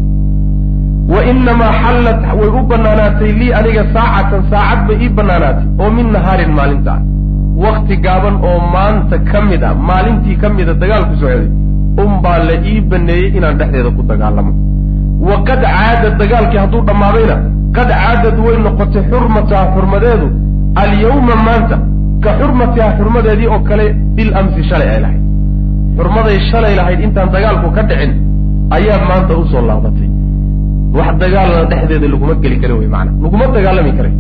wa 1.13 1.21
inamaa 1.31 1.73
xallat 1.83 2.21
way 2.41 2.49
u 2.59 2.63
banaanaatay 2.71 3.33
lii 3.41 3.53
aniga 3.59 3.83
saacatan 3.97 4.43
saacad 4.53 4.81
bay 4.89 4.97
ii 5.05 5.11
banaanaatay 5.19 5.67
oo 5.83 5.91
min 5.97 6.07
nahaarin 6.17 6.53
maalinta 6.59 6.93
ah 6.97 7.01
wakti 7.65 7.97
gaaban 8.05 8.37
oo 8.51 8.59
maanta 8.75 9.17
ka 9.31 9.39
mid 9.49 9.63
a 9.69 9.75
maalintii 9.89 10.37
ka 10.43 10.49
mida 10.57 10.75
dagaalku 10.83 11.15
socday 11.23 11.49
unbaa 12.05 12.39
la 12.49 12.55
ii 12.71 12.81
baneeyey 12.91 13.29
inaan 13.39 13.57
dhexdeeda 13.61 13.91
ku 13.97 14.03
dagaalamo 14.11 14.53
wa 15.29 15.37
qad 15.49 15.61
caada 15.75 16.09
dagaalkii 16.23 16.61
hadduu 16.65 16.83
dhammaadayna 16.89 17.37
qad 17.77 17.89
caadad 18.01 18.37
way 18.47 18.57
noqotay 18.67 19.03
xurmataha 19.11 19.65
xurmadeedu 19.75 20.27
alyawma 20.83 21.35
maanta 21.47 21.77
ka 22.25 22.31
xurmatiha 22.41 22.89
xurmadeedii 22.99 23.49
oo 23.55 23.61
kale 23.69 23.87
bil 24.17 24.31
amsi 24.41 24.61
shalay 24.71 24.89
ay 24.95 25.01
lahayd. 25.05 25.23
Xurmaday 25.99 26.37
shalay 26.51 26.75
lahayd 26.81 27.01
intaan 27.07 27.29
dagaalku 27.35 27.69
ka 27.77 27.83
dhicin 27.91 28.13
ayaa 28.77 28.99
maanta 29.09 29.33
u 29.41 29.45
soo 29.53 29.63
laabatay 29.71 30.09
wax 30.99 31.11
dagaalna 31.23 31.61
dhexdeeda 31.71 32.07
laguma 32.13 32.35
geli 32.43 32.57
kara 32.63 32.75
wey 32.81 32.89
maana 32.95 33.11
laguma 33.25 33.45
dagaalami 33.57 33.93
karay 33.99 34.15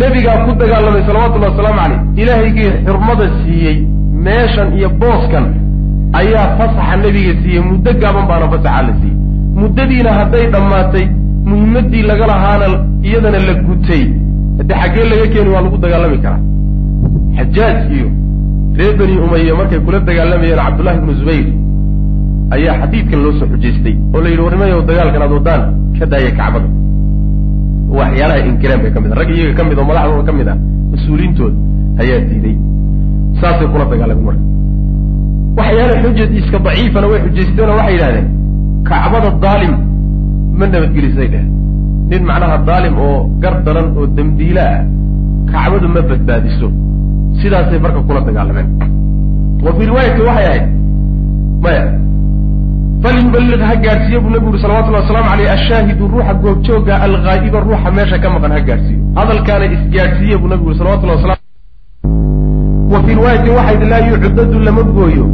nebigaa 0.00 0.38
ku 0.46 0.50
dagaalamay 0.62 1.02
salawatullahi 1.08 1.52
wasalaamu 1.52 1.80
caleyh 1.82 2.00
ilaahaygii 2.22 2.70
xurmada 2.86 3.26
siiyey 3.42 3.76
meeshan 4.26 4.68
iyo 4.78 4.88
booskan 5.02 5.46
ayaa 6.20 6.46
fasaxa 6.58 6.94
nebiga 7.04 7.32
siiyey. 7.42 7.62
Muddo 7.70 7.90
gaaban 8.02 8.24
baana 8.30 8.46
fasaxaa 8.52 8.82
la 8.88 8.92
siiyey. 9.00 9.16
Muddadiina 9.60 10.10
hadday 10.18 10.44
dhammaatay 10.54 11.04
muhimmaddii 11.50 12.02
laga 12.10 12.26
lahaana 12.32 12.66
iyadana 13.08 13.38
la 13.48 13.54
gutay. 13.66 14.02
Hadde 14.58 14.74
xaggee 14.82 15.04
laga 15.12 15.26
keeni 15.32 15.50
waa 15.54 15.62
lagu 15.66 15.76
dagaalami 15.84 16.18
karaa 16.24 16.40
xajaaj 17.38 17.78
iyo 17.96 18.08
reer 18.78 18.94
beni 18.98 19.14
umaya 19.26 19.54
markay 19.60 19.80
kula 19.86 19.98
dagaalamayeen 20.08 20.60
cabdullahi 20.66 20.96
ibnu 21.00 21.12
zubayr 21.20 21.46
ayaa 22.56 22.74
xadiidkan 22.82 23.20
loo 23.24 23.32
soo 23.38 23.46
xujaystay 23.52 23.94
oo 24.14 24.20
la 24.24 24.28
yidhi 24.32 24.42
warnimayow 24.46 24.80
dagaalkan 24.90 25.22
aad 25.26 25.32
wadaan 25.38 25.62
ka 25.98 26.04
daaya 26.12 26.30
kacbada. 26.38 26.68
Waxyaalaha 27.98 28.40
inkireen 28.50 28.80
bay 28.82 28.90
ka 28.94 29.00
mid 29.02 29.10
ah 29.14 29.18
rag 29.20 29.30
iyaga 29.34 29.54
ka 29.58 29.62
mid 29.68 29.78
oo 29.80 29.86
madaxdooda 29.90 30.24
ka 30.28 30.32
mid 30.38 30.48
ah 30.52 30.56
mas'uuliyiintooda 30.92 31.56
ayaa 32.02 32.18
diiday. 32.28 32.56
Saasay 33.40 33.68
kula 33.72 33.84
dagaalameen 33.92 34.24
marka. 34.28 34.42
Waxyaala 35.58 35.94
xujadiiska 36.04 36.58
daciifana 36.66 37.06
way 37.12 37.20
xujaysteenoo 37.26 37.76
waxay 37.80 37.94
yidhahdeen 37.96 38.26
kacbada 38.88 39.30
daalim 39.44 39.74
ma 40.58 40.64
nabadgelisay 40.72 41.28
dheh 41.34 41.44
nin 42.10 42.22
macnaha 42.30 42.56
daalim 42.68 42.94
oo 43.06 43.16
gar 43.42 43.54
daran 43.66 43.86
oo 43.98 44.06
dembiile 44.16 44.62
ah 44.74 44.80
kacbadu 45.52 45.86
ma 45.94 46.00
badbaadiso 46.10 46.68
sidaasay 47.42 47.78
marka 47.78 48.00
kula 48.08 48.20
dagaalameen. 48.28 48.68
Wa 49.64 49.70
fii 49.76 49.86
riwaayati 49.90 50.20
waxay 50.28 50.46
ahayd 50.46 50.66
maya 51.64 51.84
falyuballiq 53.02 53.60
ha 53.70 53.76
gaadhsiiyo 53.84 54.20
buu 54.20 54.30
nabigu 54.30 54.50
uri 54.52 54.60
salawatullahi 54.62 55.02
wasalaamu 55.02 55.30
aleyh 55.34 55.50
ashaahidu 55.56 56.08
ruuxa 56.14 56.34
goobjooga 56.42 56.94
alghaa'iba 57.06 57.58
ruuxa 57.66 57.90
meesha 57.96 58.18
ka 58.22 58.30
maqan 58.34 58.52
ha 58.56 58.60
gaadhsiiyo 58.68 59.02
hadalkaana 59.18 59.64
isgaadhsiiye 59.76 60.36
buu 60.40 60.48
nabigu 60.52 60.68
uri 60.70 60.78
salawatullahi 60.78 61.18
wasalam 61.18 61.38
wa 62.92 62.98
fii 63.04 63.14
riwaayatin 63.18 63.52
waxayd 63.58 63.82
laa 63.92 64.02
yucdadu 64.10 64.58
lama 64.66 64.82
gooyo 64.82 65.26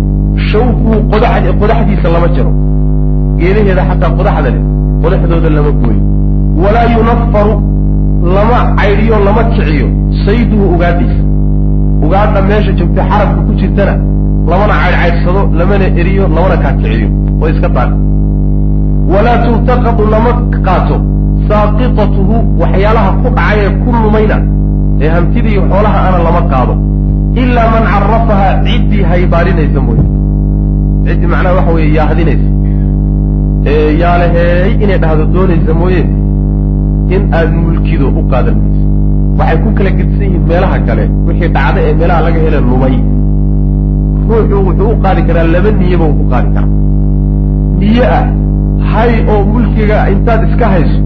shawkuhu 0.50 0.96
qodax 1.12 1.44
qodaxdiisa 1.60 2.08
lama 2.14 2.28
jaro. 2.36 2.52
Geedaheeda 3.38 3.82
xataa 3.88 4.10
qodaxda 4.18 4.50
leh 4.54 4.62
qodaxdooda 5.02 5.50
lama 5.56 5.70
gooyo. 5.80 6.02
Walaa 6.62 6.86
yunafaru 6.96 7.54
lama 8.36 8.58
caydhiyo 8.78 9.16
lama 9.26 9.42
kiciyo 9.52 9.88
sayduhu 10.26 10.64
ugaadhiisa 10.74 11.22
ugaadha 12.04 12.40
meesha 12.50 12.72
joogta 12.78 13.02
xarabka 13.10 13.40
ku 13.46 13.52
jirtana 13.60 13.94
lamana 14.50 14.74
caydhcaydsado 14.82 15.40
lamana 15.58 15.86
eriyo 16.00 16.24
lamana 16.36 16.56
kaakiciyo 16.64 17.08
oo 17.42 17.48
iska 17.52 17.68
daal 17.76 17.90
walaa 19.12 19.38
tultaqadu 19.44 20.02
lama 20.14 20.30
qaato. 20.66 20.96
Saaqitatuhu 21.48 22.34
waxyaalaha 22.60 23.10
ku 23.22 23.28
dhacay 23.36 23.58
ee 23.64 23.70
ku 23.82 23.88
lumayna 24.02 24.36
ee 25.02 25.08
hantida 25.14 25.48
iyo 25.54 25.62
xoolaha 25.70 25.98
ana 26.08 26.18
lama 26.26 26.42
qaado. 26.52 26.74
Ilaa 27.42 27.68
man 27.74 27.84
carafaha 27.92 28.46
ciddii 28.66 29.02
haybaarinaysa 29.10 29.80
mooye. 29.86 30.04
Ciddii 31.06 31.28
macnaha 31.32 31.54
waxa 31.58 31.72
weeye 31.76 31.90
yaahdinaysa 31.98 32.48
ee 33.72 33.88
yaalaheey 34.02 34.72
inay 34.84 34.98
dhahdo 35.04 35.24
doonaysa 35.34 35.72
mooye 35.80 36.00
in 37.14 37.22
aad 37.38 37.50
mulkido 37.64 38.06
u 38.20 38.22
qaadan 38.32 38.56
mayso 38.62 38.84
waxay 39.38 39.58
ku 39.64 39.68
kala 39.78 39.90
gedisan 39.98 40.24
yihiin 40.28 40.44
meelaha 40.50 40.78
kale. 40.88 41.04
Wixii 41.26 41.50
dhacda 41.56 41.80
ee 41.88 41.94
meelaha 42.00 42.20
laga 42.26 42.40
hele 42.44 42.58
lumay 42.68 42.94
ruuxu 44.28 44.56
wuxuu 44.66 44.90
u 44.94 44.96
qaadi 45.04 45.22
karaa 45.28 45.46
laba 45.54 45.70
niyaba 45.80 46.04
uu 46.10 46.16
ku 46.20 46.24
qaadi 46.32 46.48
karaa. 46.54 46.70
Niye 47.80 48.04
ah 48.18 48.24
hay 48.92 49.12
oo 49.32 49.40
mulkiga 49.52 49.96
intaad 50.12 50.42
iska 50.48 50.66
hayso 50.74 50.98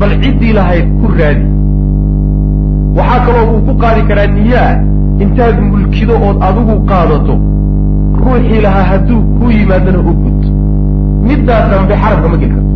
bal 0.00 0.12
ciddii 0.22 0.52
lahayd 0.58 0.86
ku 1.00 1.06
raadi. 1.18 1.46
Waxaa 2.98 3.20
kaloo 3.26 3.46
uu 3.54 3.62
ku 3.66 3.72
qaadi 3.82 4.02
karaa 4.08 4.28
niye 4.36 4.58
ah 4.66 4.74
intaad 5.24 5.56
mulkido 5.70 6.14
ood 6.28 6.38
adigu 6.48 6.74
qaadato. 6.90 7.34
Ruuxii 8.24 8.60
lahaa 8.66 8.84
hadduu 8.90 9.20
ku 9.38 9.44
yimaadana 9.56 9.98
u 10.10 10.12
gud. 10.22 10.42
Middaa 11.28 11.62
dambe 11.70 11.94
xarabka 12.02 12.28
ma 12.32 12.36
geli 12.42 12.54
karto 12.54 12.73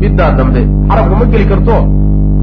middaa 0.00 0.30
dambe 0.38 0.60
xarabka 0.88 1.14
ma 1.20 1.24
geli 1.32 1.46
karto. 1.50 1.76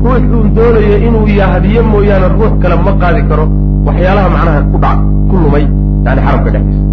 Ruux 0.04 0.24
uun 0.36 0.48
doonayo 0.56 0.96
inuu 1.08 1.28
yahdiyo 1.39 1.82
mooyaane 1.91 2.28
ruux 2.36 2.52
kale 2.62 2.76
ma 2.86 2.91
qaadi 3.02 3.22
karo. 3.30 3.46
Waxyaalaha 3.88 4.30
macnaha 4.36 4.60
ku 4.72 4.78
dhac 4.84 5.00
ku 5.30 5.36
lumay 5.43 5.65
yani 6.06 6.22
xarabka 6.26 6.50
dhexdiisa. 6.54 6.84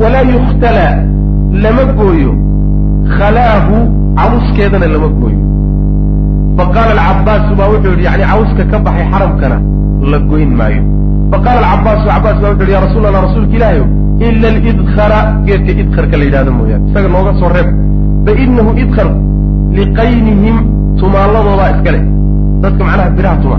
Walaa 0.00 0.24
yukhtala 0.34 0.84
lama 1.62 1.84
gooyo. 1.98 2.32
Khalaahu 3.16 3.76
cawskeedana 4.18 4.86
lama 4.94 5.08
gooyo 5.20 5.38
faqaala 6.58 6.92
alcabbaasu 7.08 7.52
baa 7.58 7.68
wuxuu 7.72 7.92
yidhi 7.94 8.04
yani 8.08 8.24
cawska 8.30 8.62
ka 8.72 8.78
baxay 8.86 9.06
xaramkana 9.12 9.56
la 10.10 10.18
goyn 10.30 10.50
maayo. 10.60 10.82
Faqaala 11.32 11.66
alcabbaasu 11.72 12.04
cabbaas 12.12 12.36
baa 12.42 12.50
wuxu 12.52 12.62
yidhi 12.64 12.74
ya 12.76 12.80
rasuul 12.86 13.04
allah 13.08 13.22
rasuulka 13.28 13.54
ilaahayo 13.58 13.84
ila 14.26 14.46
alidkhara 14.54 15.18
geedka 15.46 15.72
idkharka 15.82 16.16
la 16.20 16.24
yidhahdo 16.28 16.50
mooyaane. 16.58 16.84
Isaga 16.90 17.08
nooga 17.14 17.32
soo 17.40 17.50
reeb 17.56 17.68
fa 18.26 18.32
inahu 18.44 18.70
idkhar 18.82 19.08
liqaynihim 19.78 20.56
tumaalladoodaa 21.00 21.70
iska 21.74 21.90
leh. 21.94 22.02
Dadka 22.62 22.82
macnaha 22.88 23.10
biraha 23.16 23.36
tuma. 23.42 23.58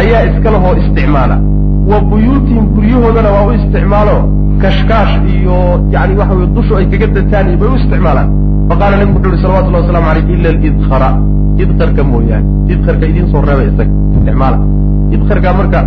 Ayaa 0.00 0.22
iska 0.30 0.48
lehoo 0.54 0.74
isticmaala. 0.82 1.36
Wa 1.90 1.96
buyuutihim 2.10 2.64
guryahoodana 2.74 3.30
waa 3.34 3.44
u 3.48 3.52
isticmaalo. 3.58 4.16
Kashkaash 4.62 5.14
iyo 5.34 5.56
yani 5.94 6.12
waxa 6.20 6.34
weye 6.38 6.48
dushu 6.56 6.72
ay 6.78 6.86
kaga 6.92 7.06
dataan 7.16 7.46
iyo 7.48 7.56
bay 7.60 7.68
u 7.72 7.76
isticmaalaan. 7.80 8.28
Faqaala 8.68 8.94
nabigu 9.00 9.18
wuxu 9.18 9.28
uhi 9.32 9.42
salawatullahi 9.42 9.84
waslamu 9.84 10.08
aleyh 10.12 10.24
ila 10.34 10.48
alidkhara. 10.54 11.10
Idkarka 11.62 12.02
mooyaane. 12.10 12.46
Idkarka 12.72 13.04
idiin 13.10 13.26
soo 13.32 13.40
reebay 13.48 13.66
isaga. 13.72 13.92
Isticmaala. 14.16 14.56
Idkarka 15.14 15.48
marka 15.58 15.80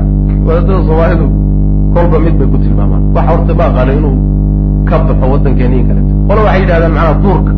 wadaadada 0.47 0.81
soomaalidu 0.87 1.25
kolba 1.93 2.17
mid 2.25 2.35
bay 2.39 2.47
ku 2.53 2.57
tilmaamaan. 2.63 3.01
Waxa 3.15 3.31
horta 3.31 3.53
ma 3.59 3.63
aqaano 3.69 3.91
inuu 3.99 4.15
ka 4.89 4.95
baxo 5.07 5.25
waddankeena 5.33 5.75
in 5.79 5.85
kaleeto 5.89 6.13
qola 6.27 6.41
waxay 6.47 6.61
yidhahdaan 6.63 6.91
macnaha 6.97 7.13
duurka. 7.23 7.51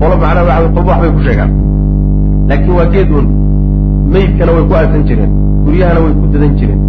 Qola 0.00 0.14
macnaha 0.22 0.44
waxa 0.50 0.68
kolba 0.76 0.90
waxbay 0.92 1.10
ku 1.16 1.20
sheegaan 1.26 1.50
laakiin 2.48 2.74
waa 2.78 2.86
geed 2.94 3.10
un 3.18 3.26
maydkana 4.12 4.52
way 4.56 4.64
ku 4.68 4.74
aasan 4.80 5.02
jireen. 5.08 5.30
Guryahana 5.64 6.00
way 6.04 6.12
ku 6.20 6.26
dadan 6.32 6.52
jireen. 6.58 6.80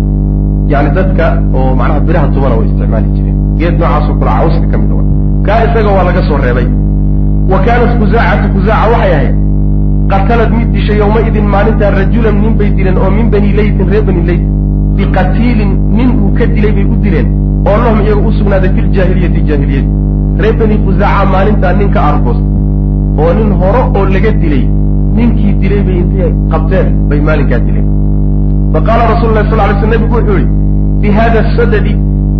Yani 0.71 0.89
dadka 0.97 1.25
oo 1.57 1.71
macnaha 1.79 1.99
biraha 2.07 2.27
tumana 2.33 2.55
way 2.59 2.67
isticmaali 2.69 3.09
jireen. 3.15 3.35
Geed 3.59 3.75
noocaasoo 3.81 4.15
kula 4.19 4.31
cawska 4.39 4.67
ka 4.71 4.77
mid 4.81 4.91
a 4.91 5.03
kaa 5.47 5.59
isaga 5.67 5.89
waa 5.97 6.03
laga 6.09 6.21
soo 6.27 6.37
reebay. 6.45 6.67
Wa 7.51 7.57
kaanat 7.65 7.91
kuzaacatu 7.99 8.47
kuzaaca 8.55 8.87
waxay 8.93 9.13
ahayd. 9.17 9.35
Qatalad 10.11 10.51
mid 10.57 10.69
dishay 10.75 10.97
yowmaidin 11.01 11.47
maalintaa 11.55 11.91
rajulan 11.99 12.35
nin 12.43 12.53
bay 12.59 12.69
dileen 12.77 12.97
oo 13.03 13.09
min 13.17 13.27
bani 13.33 13.49
leytin 13.59 13.87
reer 13.91 14.03
bani 14.07 14.21
leyt 14.29 14.43
biqatiilin 14.97 15.71
nin 15.97 16.09
uu 16.21 16.31
ka 16.37 16.45
dilay 16.55 16.71
bay 16.77 16.85
u 16.93 16.95
dileen. 17.03 17.27
Oo 17.69 17.77
lahum 17.83 17.99
iyaga 18.05 18.21
u 18.29 18.31
sugnaaday 18.37 18.69
fi 18.75 18.81
ljaahiliyati 18.93 19.41
jaahiliyadi 19.49 19.89
reer 20.43 20.55
bani 20.61 20.75
khusaaca 20.85 21.25
maalintaa 21.33 21.73
nin 21.79 21.89
ka 21.95 21.99
argoos 22.09 22.39
oo 23.21 23.31
nin 23.37 23.51
hore 23.61 23.81
oo 23.97 24.05
laga 24.15 24.31
dilay. 24.41 24.63
Ninkii 25.15 25.53
dilay 25.61 25.81
bay 25.87 25.97
intay 26.03 26.31
qabteen 26.51 26.87
bay 27.09 27.19
maalinkaa 27.27 27.61
dileen. 27.67 27.87
Fa 28.73 28.79
qaala 28.87 29.03
rasulu 29.13 29.31
lah 29.37 29.45
sal 29.49 29.57
lay 29.61 29.75
sl 29.81 29.87
nebigu 29.93 30.15
wuxuu 30.17 30.37
yihi 30.41 30.47
bi 31.01 31.07
hada 31.17 31.41
sadadi 31.55 31.93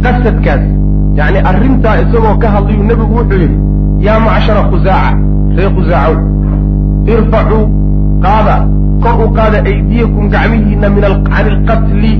qasadkaas. 0.03 0.63
Yani 1.19 1.39
arrintaa 1.49 1.95
isagoo 2.03 2.35
ka 2.41 2.47
hadlayuu 2.55 2.85
nebigu 2.91 3.13
wuxuu 3.19 3.39
yidhi 3.43 3.57
yaa 4.05 4.19
macshara 4.25 4.61
khusaaca 4.71 5.11
reer 5.57 5.71
khusaacow 5.77 6.15
irfacuu 7.13 7.63
qaada 8.25 8.55
kor 9.03 9.15
u 9.25 9.27
qaada 9.37 9.57
aydiyakum 9.71 10.25
gacmihiina 10.33 10.87
min 10.95 11.03
cani 11.29 11.49
ilqatli 11.53 12.13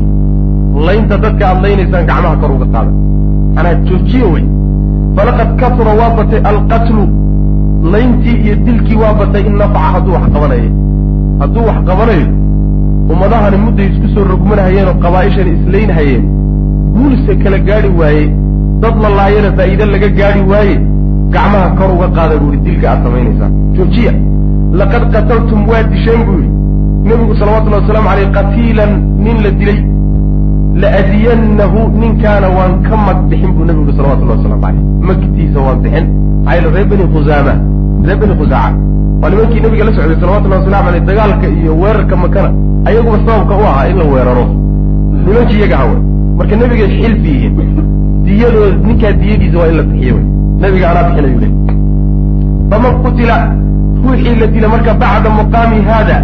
laynta 0.88 1.16
dadka 1.24 1.44
aad 1.50 1.60
laynaysaan 1.66 2.06
gacmaha 2.10 2.36
kor 2.42 2.52
uga 2.58 2.68
qaada. 2.74 2.92
Manaa 3.56 3.76
joojiya 3.88 4.28
wey 4.34 4.44
falaqad 5.16 5.50
kasura 5.62 5.94
waa 6.00 6.10
batay 6.18 6.42
alqatlu. 6.52 7.04
Layntii 7.94 8.38
iyo 8.46 8.56
dilkii 8.66 8.98
waa 9.04 9.14
batay 9.20 9.42
in 9.50 9.56
nafaca 9.62 9.90
hadduu 9.94 10.14
wax 10.18 10.26
qabanayo. 10.36 10.70
Hadduu 11.42 11.66
wax 11.70 11.80
qabanayo 11.90 12.28
ummadahani 13.14 13.58
mudday 13.66 13.88
isku 13.92 14.08
soo 14.14 14.24
rogmanhayeen 14.32 14.88
oo 14.92 14.96
qabaa'ishani 15.04 15.52
islaynhayeen 15.58 16.24
guulse 16.96 17.32
kala 17.44 17.58
gaadhi 17.68 17.90
waaye 18.00 18.26
dad 18.82 18.96
la 19.04 19.10
laayana 19.20 19.50
faa'iide 19.58 19.86
laga 19.94 20.10
gaadhi 20.20 20.42
waaye 20.52 20.76
gacmaha 21.36 21.70
kor 21.80 21.90
uga 21.96 22.08
qaada 22.18 22.36
buu 22.42 22.52
yihi 22.54 22.64
dilka 22.66 22.88
aad 22.92 23.02
samaynaysaan. 23.06 23.52
Joojiya. 23.78 24.14
Laqad 24.80 25.04
qataltum 25.14 25.60
waa 25.72 25.84
disheen 25.92 26.22
buu 26.28 26.38
yidhi. 26.42 26.52
Nebigu 27.10 27.34
salawatullahi 27.40 27.82
wasalaamu 27.84 28.10
caleyh 28.12 28.30
qatiilan 28.38 28.92
nin 29.26 29.38
la 29.46 29.52
dilay 29.60 29.80
laadiyannahu 30.82 31.80
ninkaana 32.02 32.48
waan 32.58 32.74
ka 32.88 32.96
mag 33.08 33.20
bixin 33.30 33.52
buu 33.56 33.66
nebigu 33.70 33.86
yihi 33.90 33.98
salawatullahi 34.00 34.38
wasalamu 34.40 34.62
caleyh 34.66 34.84
magtiisa 35.08 35.60
waan 35.66 35.80
bixin 35.84 36.06
maxaa 36.46 36.72
reer 36.76 36.88
bani 36.92 37.06
khusaama 37.14 37.54
reer 38.08 38.18
bani 38.22 38.34
khusaaca 38.40 38.78
waa 39.22 39.30
nimankii 39.32 39.62
nabiga 39.66 39.84
la 39.88 39.92
socday 39.98 40.18
salawatullahi 40.24 40.62
wasalamu 40.62 40.90
aleyh 40.92 41.04
dagaalka 41.10 41.48
iyo 41.60 41.74
weerarka 41.82 42.16
makana 42.24 42.50
ayaguba 42.88 43.18
sababka 43.26 43.54
u 43.62 43.64
ahaa 43.72 43.88
in 43.92 43.98
la 44.02 44.06
weeraro 44.14 44.46
nimankii 45.26 45.58
iyaga 45.62 45.78
hawe 45.82 45.98
marka 46.38 46.56
nebigay 46.62 46.90
xilfi 46.98 47.34
diyadooda 48.26 48.76
ninkaa 48.88 49.12
diyadiisa 49.22 49.58
waa 49.62 49.70
in 49.72 49.78
la 49.80 49.84
bixiyo 49.90 50.16
wey 50.16 50.26
nabiga 50.62 50.86
anaa 50.92 51.04
bixinayu 51.08 51.40
le 51.44 51.50
faman 52.70 52.94
qutila 53.04 53.38
ruuxii 54.04 54.36
la 54.42 54.48
dila 54.54 54.68
marka 54.74 54.94
bacda 55.02 55.30
muqaami 55.40 55.78
haada 55.90 56.18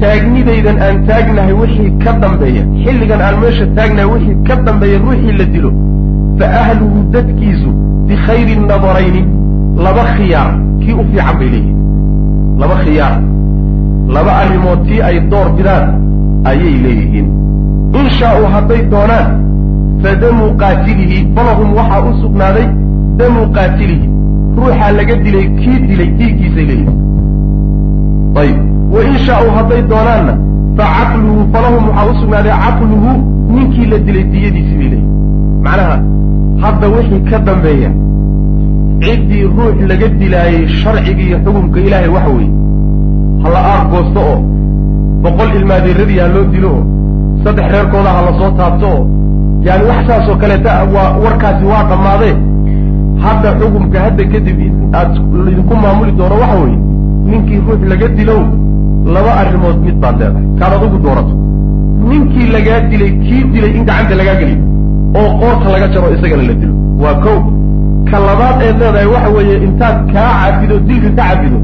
taagnidaydan 0.00 0.76
aan 0.86 0.96
taagnahay 1.08 1.54
wixii 1.62 1.90
ka 2.04 2.12
dambeeya 2.22 2.62
xilligan 2.84 3.20
aan 3.26 3.36
meesha 3.42 3.66
taagnahay 3.76 4.08
wixii 4.12 4.36
ka 4.48 4.54
dambeeya 4.66 4.98
ruuxii 5.04 5.34
la 5.40 5.44
dilo 5.54 5.70
fa 6.38 6.46
ahluhu 6.62 6.98
dadkiisu 7.16 7.70
bikhayri 8.08 8.54
nadarayni 8.70 9.22
laba 9.84 10.04
khiyaar 10.14 10.50
kii 10.82 10.94
u 11.00 11.04
fiican 11.10 11.36
bay 11.40 11.48
leeyihiin 11.54 11.76
laba 12.62 12.76
khiyaar 12.84 13.14
laba 14.16 14.32
arrimood 14.42 14.80
tii 14.88 15.00
ay 15.08 15.16
door 15.30 15.48
bidaan 15.56 15.86
ayay 16.50 16.74
leeyihiin. 16.84 17.28
In 17.98 18.06
shaa-uu 18.18 18.48
hadday 18.54 18.80
doonaan 18.92 19.28
fa 20.02 20.10
damu 20.22 20.46
qaatilihi 20.62 21.18
falahum 21.34 21.70
waxaa 21.78 22.00
u 22.08 22.12
sugnaaday 22.22 22.66
damu 23.20 23.42
qaatilihi. 23.56 24.06
Ruuxaa 24.56 24.90
laga 24.98 25.14
dilay 25.24 25.46
kii 25.60 25.78
dilay 25.88 26.10
dhiiggiisay 26.18 26.64
leeyihiin 26.70 26.98
ayib 28.42 28.58
wa 28.92 29.00
in 29.08 29.16
shaau 29.26 29.46
hadday 29.56 29.82
doonaanna 29.92 30.34
fa 30.76 30.84
caqluhu 30.96 31.40
falahum 31.52 31.84
waxaa 31.88 32.10
u 32.10 32.14
sugnaaday 32.20 32.54
caqluhu 32.64 33.10
ninkii 33.54 33.86
la 33.92 33.98
dilay 34.06 34.24
diyadiisi 34.34 34.74
bay 34.78 34.88
leeyihiin 34.92 35.62
macnaha 35.64 35.96
hadda 36.62 36.86
wixii 36.94 37.20
ka 37.30 37.38
dambeeya 37.48 37.90
ciddii 39.04 39.44
ruux 39.56 39.76
laga 39.90 40.08
dilaayey 40.20 40.66
sharciga 40.80 41.22
iyo 41.26 41.38
xukumka 41.44 41.78
ilaahay 41.86 42.10
waxa 42.16 42.30
weeye 42.36 42.52
hala 43.42 43.60
aar 43.72 43.82
goosto 43.92 44.20
oo 44.32 44.38
boqol 45.22 45.50
ilmaadeeradii 45.58 46.18
ha 46.22 46.28
loo 46.34 46.44
dilo 46.54 46.70
oo 46.78 46.84
saddex 47.44 47.66
reerkooda 47.74 48.10
ha 48.16 48.20
la 48.26 48.32
soo 48.40 48.50
taabto 48.60 48.86
oo 48.96 49.02
yaani 49.66 49.84
wax 49.90 50.00
saasoo 50.08 50.36
kaleeta 50.42 50.72
waa 50.94 51.10
warkaasi 51.24 51.64
waa 51.72 51.82
dhammaadee. 51.90 52.34
Hadda 53.24 53.48
xukumka 53.60 53.98
hadda 54.04 54.24
kadib 54.32 54.60
aad 54.98 55.12
idinku 55.50 55.74
maamuli 55.82 56.12
doono 56.18 56.36
waxa 56.42 56.56
weeye 56.62 56.78
ninkii 57.30 57.60
ruux 57.66 57.80
laga 57.92 58.08
dilow 58.18 58.40
laba 59.14 59.32
arrimood 59.42 59.78
mid 59.86 59.96
baad 60.02 60.16
leedahay. 60.20 60.44
Kaad 60.58 60.72
adugu 60.78 60.98
doorato. 61.04 61.34
Ninkii 62.08 62.48
lagaa 62.56 62.80
dilay 62.90 63.12
kii 63.24 63.42
dilay 63.52 63.72
in 63.78 63.84
gacanta 63.88 64.14
lagaa 64.20 64.36
geliyo 64.40 64.58
oo 65.20 65.30
qoorta 65.40 65.68
laga 65.74 65.86
jaro 65.94 66.08
isagana 66.16 66.42
la 66.50 66.54
dilo. 66.60 66.74
Waa 67.02 67.14
kow. 67.24 67.38
Ka 68.10 68.16
labaad 68.28 68.56
eed 68.66 68.76
leedahay 68.82 69.06
waxa 69.14 69.30
weeye 69.36 69.56
intaad 69.66 69.96
kaa 70.12 70.30
cafido 70.40 70.76
dilka 70.88 71.10
ka 71.18 71.22
cafido 71.30 71.58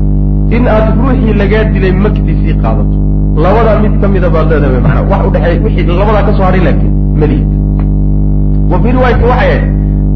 in 0.57 0.65
aad 0.75 0.87
ruuxii 0.99 1.35
lagaa 1.43 1.65
dilay 1.75 1.93
magdiisii 2.05 2.55
qaadato. 2.63 2.97
Labadaa 3.45 3.79
mid 3.85 3.95
ka 4.01 4.07
mida 4.15 4.29
baad 4.35 4.47
leedahay 4.53 4.81
maanaa 4.87 5.05
wax 5.11 5.23
udhexeey 5.29 5.59
wixii 5.65 5.87
labadaa 6.01 6.23
ka 6.29 6.33
soo 6.37 6.45
hadhay 6.49 6.63
laakiin 6.67 6.93
malihid 7.21 7.49
wa 8.71 8.77
fii 8.83 8.93
riwaayati 8.97 9.25
waxay 9.31 9.51
ahayd 9.51 9.65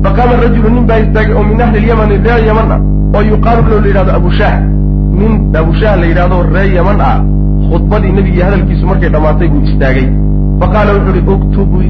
faqaama 0.05 0.35
rajulu 0.45 0.69
nin 0.75 0.85
baa 0.91 0.99
istaagay 1.05 1.35
oo 1.39 1.43
min 1.51 1.61
ahli 1.65 1.81
lyamani 1.85 2.17
reer 2.25 2.41
yaman 2.49 2.69
ah 2.75 2.81
oo 3.17 3.23
yuqaalu 3.31 3.63
lahu 3.71 3.81
la 3.85 3.89
yidhahdo 3.91 4.13
abushaah 4.19 4.57
nin 5.21 5.33
abushaah 5.61 5.97
la 6.01 6.07
yidhahdo 6.11 6.37
reer 6.55 6.71
yaman 6.79 7.01
ah 7.11 7.19
khudbadii 7.71 8.13
nebigii 8.19 8.45
hadalkiisu 8.47 8.85
markay 8.91 9.11
dhammaatay 9.15 9.49
buu 9.53 9.63
istaagay. 9.69 10.09
Faqaala 10.61 10.91
wuxu 10.97 11.11
uhi 11.75 11.87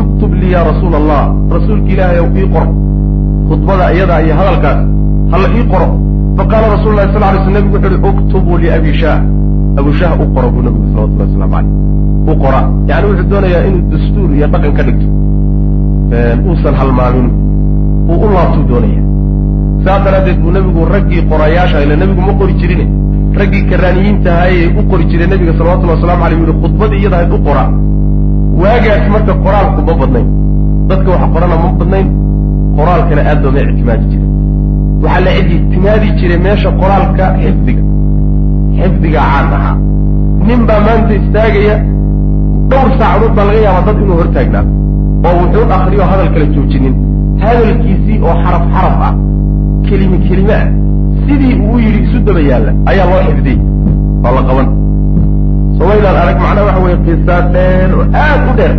uktub 0.00 0.32
lii 0.40 0.52
ya 0.52 0.60
rasuula 0.70 0.96
allah 1.02 1.22
rasuulki 1.54 1.92
ilaahay 1.94 2.20
ow 2.24 2.30
ii 2.40 2.48
qor 2.54 2.66
khudbada 3.48 3.84
iyadaa 3.96 4.20
iyo 4.26 4.34
hadalkaas 4.40 4.80
hala 5.32 5.46
ii 5.58 5.64
qoro. 5.72 5.88
Faqaala 6.38 6.66
rasulu 6.74 6.94
lahi 6.98 7.08
sal 7.14 7.22
lay 7.24 7.40
sl 7.44 7.50
nebigu 7.56 7.76
wuxu 7.76 7.88
uhi 7.88 7.98
uktubuu 8.10 8.56
liabi 8.62 8.92
shaah. 9.00 9.20
Abu 9.80 9.90
shaah 9.98 10.12
u 10.22 10.26
qoro 10.34 10.48
buu 10.54 10.62
nabigu 10.66 10.86
salawatullahi 10.92 11.30
waslamu 11.30 11.52
caleyh 11.54 11.72
u 12.30 12.34
qora. 12.42 12.60
Yani 12.90 13.06
wuxuu 13.10 13.28
doonayaa 13.32 13.62
inuu 13.68 13.82
dastuur 13.92 14.30
iyo 14.36 14.46
dhaqan 14.52 14.72
ka 14.78 14.82
dhigto. 14.86 15.06
Uusan 16.48 16.74
halmaamin 16.80 17.28
uu 18.10 18.18
u 18.24 18.28
laabtuu 18.34 18.64
doonaya 18.70 19.02
saas 19.84 20.00
daraaddeed 20.04 20.38
buu 20.42 20.50
nebigu 20.56 20.80
raggii 20.94 21.22
qorayaasha 21.30 21.78
ila 21.84 21.94
nebigu 22.02 22.22
ma 22.28 22.32
qori 22.40 22.54
jirine. 22.60 22.84
Raggii 23.40 23.62
karaaniyiinta 23.70 24.30
ahaayee 24.36 24.68
u 24.78 24.82
qori 24.90 25.04
jiray 25.10 25.28
nebiga 25.32 25.52
salawatullhi 25.58 25.94
waslamu 25.96 26.22
aleyh 26.26 26.38
yihi 26.42 26.54
khudbadii 26.62 26.98
iyada 27.02 27.16
ahayd 27.18 27.32
u 27.36 27.40
qora. 27.46 27.64
Waagaas 28.62 29.04
marka 29.14 29.32
qoraalku 29.44 29.80
ma 29.88 29.94
badnayn. 30.00 30.26
Dadka 30.90 31.08
wax 31.14 31.22
qorana 31.34 31.56
ma 31.64 31.68
badnayn. 31.80 32.06
Qoraalkana 32.78 33.22
aad 33.30 33.38
looma 33.44 33.60
ictimaadi 33.70 34.06
jiray 34.12 34.26
waxaa 35.02 35.20
la 35.26 35.30
ictimaadi 35.56 36.08
jiray 36.18 36.38
meesha 36.46 36.70
qoraalka 36.80 37.24
xifdiga. 37.42 37.82
Xifdiga 38.78 39.20
caan 39.30 39.48
ahaa. 39.58 39.76
Nin 40.48 40.60
baa 40.68 40.80
maanta 40.86 41.12
istaagaya 41.20 41.74
dhowr 42.70 42.88
saacadood 42.98 43.32
baa 43.36 43.44
laga 43.48 43.60
yaabaa 43.66 43.86
dad 43.92 43.98
inuu 44.04 44.16
hortaagnaa 44.20 44.64
oo 45.28 45.32
wuxuu 45.40 45.64
akriyo 45.76 46.04
hadal 46.10 46.28
kala 46.34 46.46
joojinin 46.54 46.94
hadalkiisii 47.42 48.16
oo 48.26 48.34
xaraf 48.44 48.64
xaraf 48.74 48.96
ah 49.08 49.12
kelime 49.88 50.16
kelime 50.28 50.54
ah 50.62 50.66
sidii 51.26 51.54
uu 51.68 51.78
yidhi 51.84 52.00
isu 52.06 52.18
daba 52.26 52.40
yaalla 52.50 52.72
ayaa 52.90 53.06
loo 53.12 53.20
xifdiyey 53.28 53.58
oo 54.26 54.32
la 54.36 54.42
qaban. 54.48 54.66
Somaydaan 55.78 56.16
arag 56.22 56.38
macnaha 56.44 56.66
waxa 56.68 56.80
weye 56.84 56.96
qisaa 57.06 57.40
dheer 57.54 57.90
oo 57.98 58.04
aad 58.24 58.40
u 58.50 58.52
dheer 58.60 58.74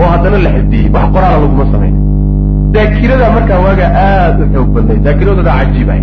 oo 0.00 0.08
haddana 0.12 0.38
la 0.46 0.50
xifdiyey 0.56 0.86
wax 0.94 1.06
qoraala 1.14 1.36
laguma 1.44 1.64
samayna 1.72 1.98
daakirada 2.74 3.26
markaa 3.36 3.58
waagaa 3.66 3.90
aad 4.08 4.36
u 4.42 4.44
xoog 4.54 4.68
badnay 4.74 4.98
daakiradooda 5.06 5.52
cajiib 5.58 5.88
ahay 5.94 6.02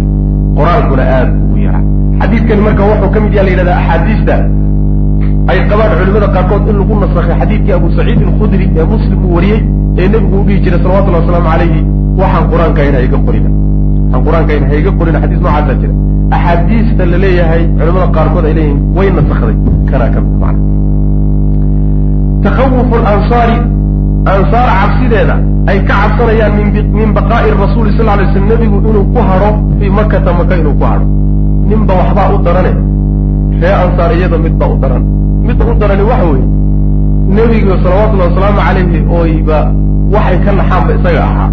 qoraalkuna 0.57 1.03
aad 1.17 1.29
ugu 1.43 1.57
yaraa. 1.65 1.83
Xadiidkani 2.21 2.61
marka 2.67 2.83
wuxuu 2.91 3.09
ka 3.13 3.19
mid 3.23 3.33
yaha 3.37 3.45
la 3.47 3.51
yidhahda 3.53 3.73
axaadiista 3.81 4.35
ay 5.49 5.57
qabaan 5.69 5.91
culimada 5.99 6.27
qaarkood 6.35 6.63
in 6.71 6.75
lagu 6.81 6.95
nasakhay 7.03 7.35
xadiidkii 7.41 7.73
abu 7.79 7.87
saciid 7.97 8.19
alkhudri 8.29 8.65
ee 8.79 8.85
muslim 8.93 9.19
uu 9.25 9.33
wariyey 9.37 9.59
ee 10.01 10.07
nebigu 10.13 10.35
u 10.41 10.43
dhihi 10.47 10.59
jiray 10.65 10.79
salawatullahi 10.83 11.21
wasalaamu 11.23 11.49
calayhi 11.53 11.79
waxaan 12.21 12.45
qur'aanka 12.51 12.81
in 12.89 12.93
ha 12.97 13.01
iga 13.07 13.17
qorina. 13.27 13.49
Waxaan 14.11 14.23
qur'aanka 14.27 14.51
in 14.59 14.63
ha 14.69 14.75
iga 14.81 14.91
qorina 14.99 15.17
xadiis 15.23 15.41
noocaasaa 15.45 15.77
jira. 15.81 15.93
Axaadiista 16.37 17.03
la 17.11 17.17
leeyahay 17.23 17.61
culimada 17.79 18.07
qaarkood 18.17 18.45
ay 18.49 18.53
leeyihiin 18.59 18.79
way 18.97 19.07
nasakday 19.17 19.55
kanaa 19.91 20.09
ka 20.15 20.19
mid 20.25 20.35
macna. 20.43 20.61
Takhawufu 22.43 22.95
lansaari 23.05 23.57
ansaar 24.33 24.67
cabsideeda 24.79 25.35
ay 25.71 25.77
ka 25.87 25.93
cabsanayaan 26.01 26.53
min 26.99 27.09
baqaa'i 27.17 27.49
rasuuli 27.63 27.91
sal 27.97 28.07
lay 28.19 28.27
slam 28.33 28.45
nebigu 28.51 28.77
inuu 28.89 29.05
ku 29.13 29.19
hadho 29.29 29.49
fii 29.79 29.91
makata 29.99 30.31
maka 30.39 30.53
inuu 30.61 30.75
ku 30.79 30.85
hadho 30.91 31.05
ninba 31.69 31.93
waxbaa 31.99 32.27
u 32.35 32.37
darane 32.45 32.71
ree 33.61 33.73
ansaar 33.83 34.11
iyada 34.17 34.37
midbaa 34.45 34.69
u 34.73 34.77
daran. 34.83 35.03
Midda 35.47 35.63
u 35.71 35.73
darani 35.81 36.03
waxa 36.11 36.25
weeye 36.31 36.47
nebigu 37.35 37.73
salawatullahi 37.83 38.29
wasalaamu 38.31 38.59
calayhi 38.67 38.99
ooyba 39.17 39.59
waxay 40.13 40.37
ka 40.45 40.51
naxaanba 40.59 40.91
isaga 40.97 41.21
ahaa. 41.29 41.49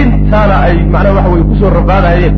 Intaana 0.00 0.54
ay 0.66 0.76
macnaha 0.94 1.14
waxa 1.18 1.30
weye 1.34 1.44
ku 1.48 1.54
soo 1.60 1.70
rabaadayeen 1.78 2.34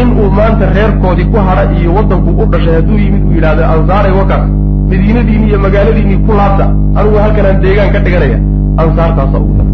inuu 0.00 0.28
maanta 0.38 0.64
reerkoodii 0.76 1.26
ku 1.32 1.38
hadha 1.46 1.64
iyo 1.78 1.90
waddanku 1.96 2.30
u 2.42 2.44
dhashay 2.52 2.74
hadduu 2.78 2.98
yimid 3.04 3.22
uu 3.28 3.32
yidhahdo 3.36 3.62
ansaaray 3.74 4.12
wakaas 4.20 4.44
madiinadiini 4.90 5.46
iyo 5.50 5.58
magaaladiinii 5.64 6.18
ku 6.26 6.32
laabta 6.38 6.66
anigu 6.98 7.16
halkanaan 7.24 7.58
deegaan 7.62 7.90
ka 7.94 7.98
dhiganaya 8.04 8.38
ansaartaasa 8.82 9.36
ugu 9.42 9.52
daran. 9.58 9.72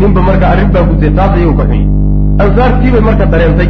Ninba 0.00 0.20
marka 0.28 0.46
arrin 0.52 0.68
baa 0.74 0.82
gutay 0.88 1.10
taas 1.18 1.32
iyagu 1.38 1.54
ka 1.60 1.64
xunyi 1.70 1.86
ansaar 2.42 2.70
tiibay 2.80 3.02
marka 3.08 3.24
dareentay 3.32 3.68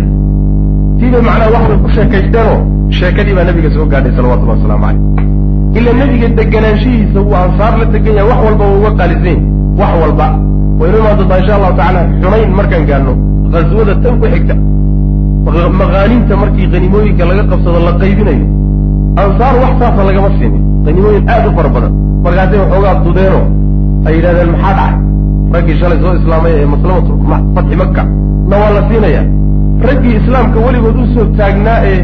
tiibay 0.99 1.23
macnaha 1.29 1.51
waxbay 1.55 1.79
ku 1.85 1.89
sheekaysteenoo 1.97 2.57
sheekadii 2.99 3.35
baa 3.39 3.45
nabiga 3.51 3.71
soo 3.77 3.87
gaadhay 3.93 4.13
salawatullahi 4.17 4.59
wasalaamu 4.59 4.85
calayh 4.87 5.79
ila 5.79 5.91
nebiga 6.01 6.29
deganaanshihiisa 6.39 7.21
wuu 7.29 7.37
ansaar 7.45 7.73
la 7.81 7.85
degan 7.95 8.15
yahay 8.19 8.29
wax 8.31 8.41
walba 8.47 8.65
waa 8.71 8.77
uga 8.81 8.91
qaalisan 8.99 9.27
yahy 9.27 9.39
wax 9.81 9.93
walba. 10.03 10.27
Waynu 10.81 10.97
imaan 11.01 11.17
doontaa 11.19 11.39
insha 11.41 11.55
allahu 11.59 11.75
tacala 11.81 12.01
xunayn 12.23 12.51
markaan 12.59 12.85
gaadno 12.91 13.13
khaswada 13.53 13.95
tan 14.03 14.15
ku 14.21 14.27
xigta 14.33 14.55
maqaaninta 15.81 16.35
markii 16.43 16.67
hanimooyinka 16.73 17.25
laga 17.31 17.45
qabsado 17.51 17.79
la 17.87 17.93
qaybinayo. 18.01 18.47
Ansaar 19.23 19.55
wax 19.63 19.73
saasa 19.81 20.03
lagama 20.09 20.29
siinin. 20.39 20.63
Hanimooyin 20.87 21.25
aad 21.33 21.45
u 21.49 21.51
fara 21.57 21.69
badan. 21.75 21.93
Markaasay 22.25 22.59
waxoogaa 22.63 22.95
dudeeno 23.05 23.41
ay 24.07 24.13
yidhahdeen 24.17 24.51
maxaa 24.55 24.75
dhacay 24.79 24.95
raggii 25.55 25.77
shalay 25.81 25.99
soo 26.03 26.15
islaamay 26.21 26.53
ee 26.61 26.67
maslamatu 26.75 27.13
fatxi 27.57 27.77
maka 27.83 28.03
na 28.51 28.55
waa 28.63 28.71
la 28.77 28.83
siinaya. 28.89 29.23
Raggii 29.89 30.15
islaamka 30.21 30.59
weligood 30.67 30.97
u 31.03 31.07
soo 31.15 31.25
taagnaa 31.39 31.79
ee 31.93 31.99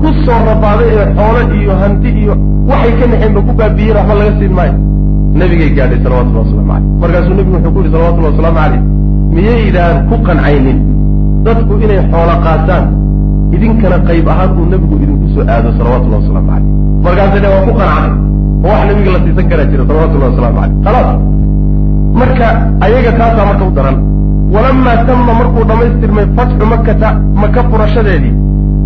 ku 0.00 0.08
soo 0.24 0.38
rabaaday 0.48 0.90
ee 0.98 1.06
xoolo 1.16 1.40
iyo 1.60 1.72
hanti 1.82 2.08
iyo 2.22 2.34
waxay 2.70 2.92
ka 3.00 3.04
naxeenba 3.12 3.40
ku 3.46 3.52
baabiyeen 3.60 3.96
waxba 3.98 4.14
laga 4.20 4.32
siin 4.38 4.52
maayo. 4.58 4.74
Nabigay 5.40 5.70
gaadhay 5.76 5.98
salawatullahi 6.04 6.44
waslamu 6.44 6.66
caleyh 6.70 6.86
markaasuu 7.02 7.34
nebigu 7.38 7.56
wuxuu 7.56 7.72
ku 7.74 7.78
yihi 7.82 7.92
salawatullahi 7.94 8.32
wasalaamu 8.34 8.58
caleyh 8.62 8.80
miyaydaan 9.34 9.96
ku 10.08 10.14
qancaynin. 10.26 10.78
Dadku 11.46 11.72
inay 11.84 12.00
xoolo 12.12 12.34
qaataan 12.46 12.84
idinkana 13.54 13.96
qayb 14.08 14.26
ahaan 14.32 14.50
uu 14.58 14.66
nebigu 14.72 14.94
idinku 15.04 15.26
soo 15.34 15.44
aado 15.54 15.68
salawatullahi 15.78 16.20
wasalaamu 16.22 16.48
caleyh 16.52 16.70
markaasay 17.04 17.40
dhe 17.44 17.48
waa 17.54 17.62
ku 17.68 17.72
qancay 17.80 18.10
oo 18.64 18.70
wax 18.72 18.80
nabiga 18.90 19.10
la 19.14 19.18
siisan 19.24 19.46
karaa 19.50 19.66
jira 19.72 19.84
salawatullahi 19.90 20.30
wasalaamu 20.32 20.58
caleyh 20.60 20.76
khalaas 20.86 21.18
marka 22.20 22.46
ayaga 22.86 23.12
taasaa 23.20 23.46
marka 23.50 23.64
u 23.70 23.72
daran. 23.78 23.96
Walamaa 24.54 25.04
tama 25.06 25.32
markuu 25.40 25.64
dhammaystirmay 25.70 26.26
fatxu 26.36 26.66
makata 26.72 27.08
maka 27.42 27.60
furashadeedii 27.70 28.34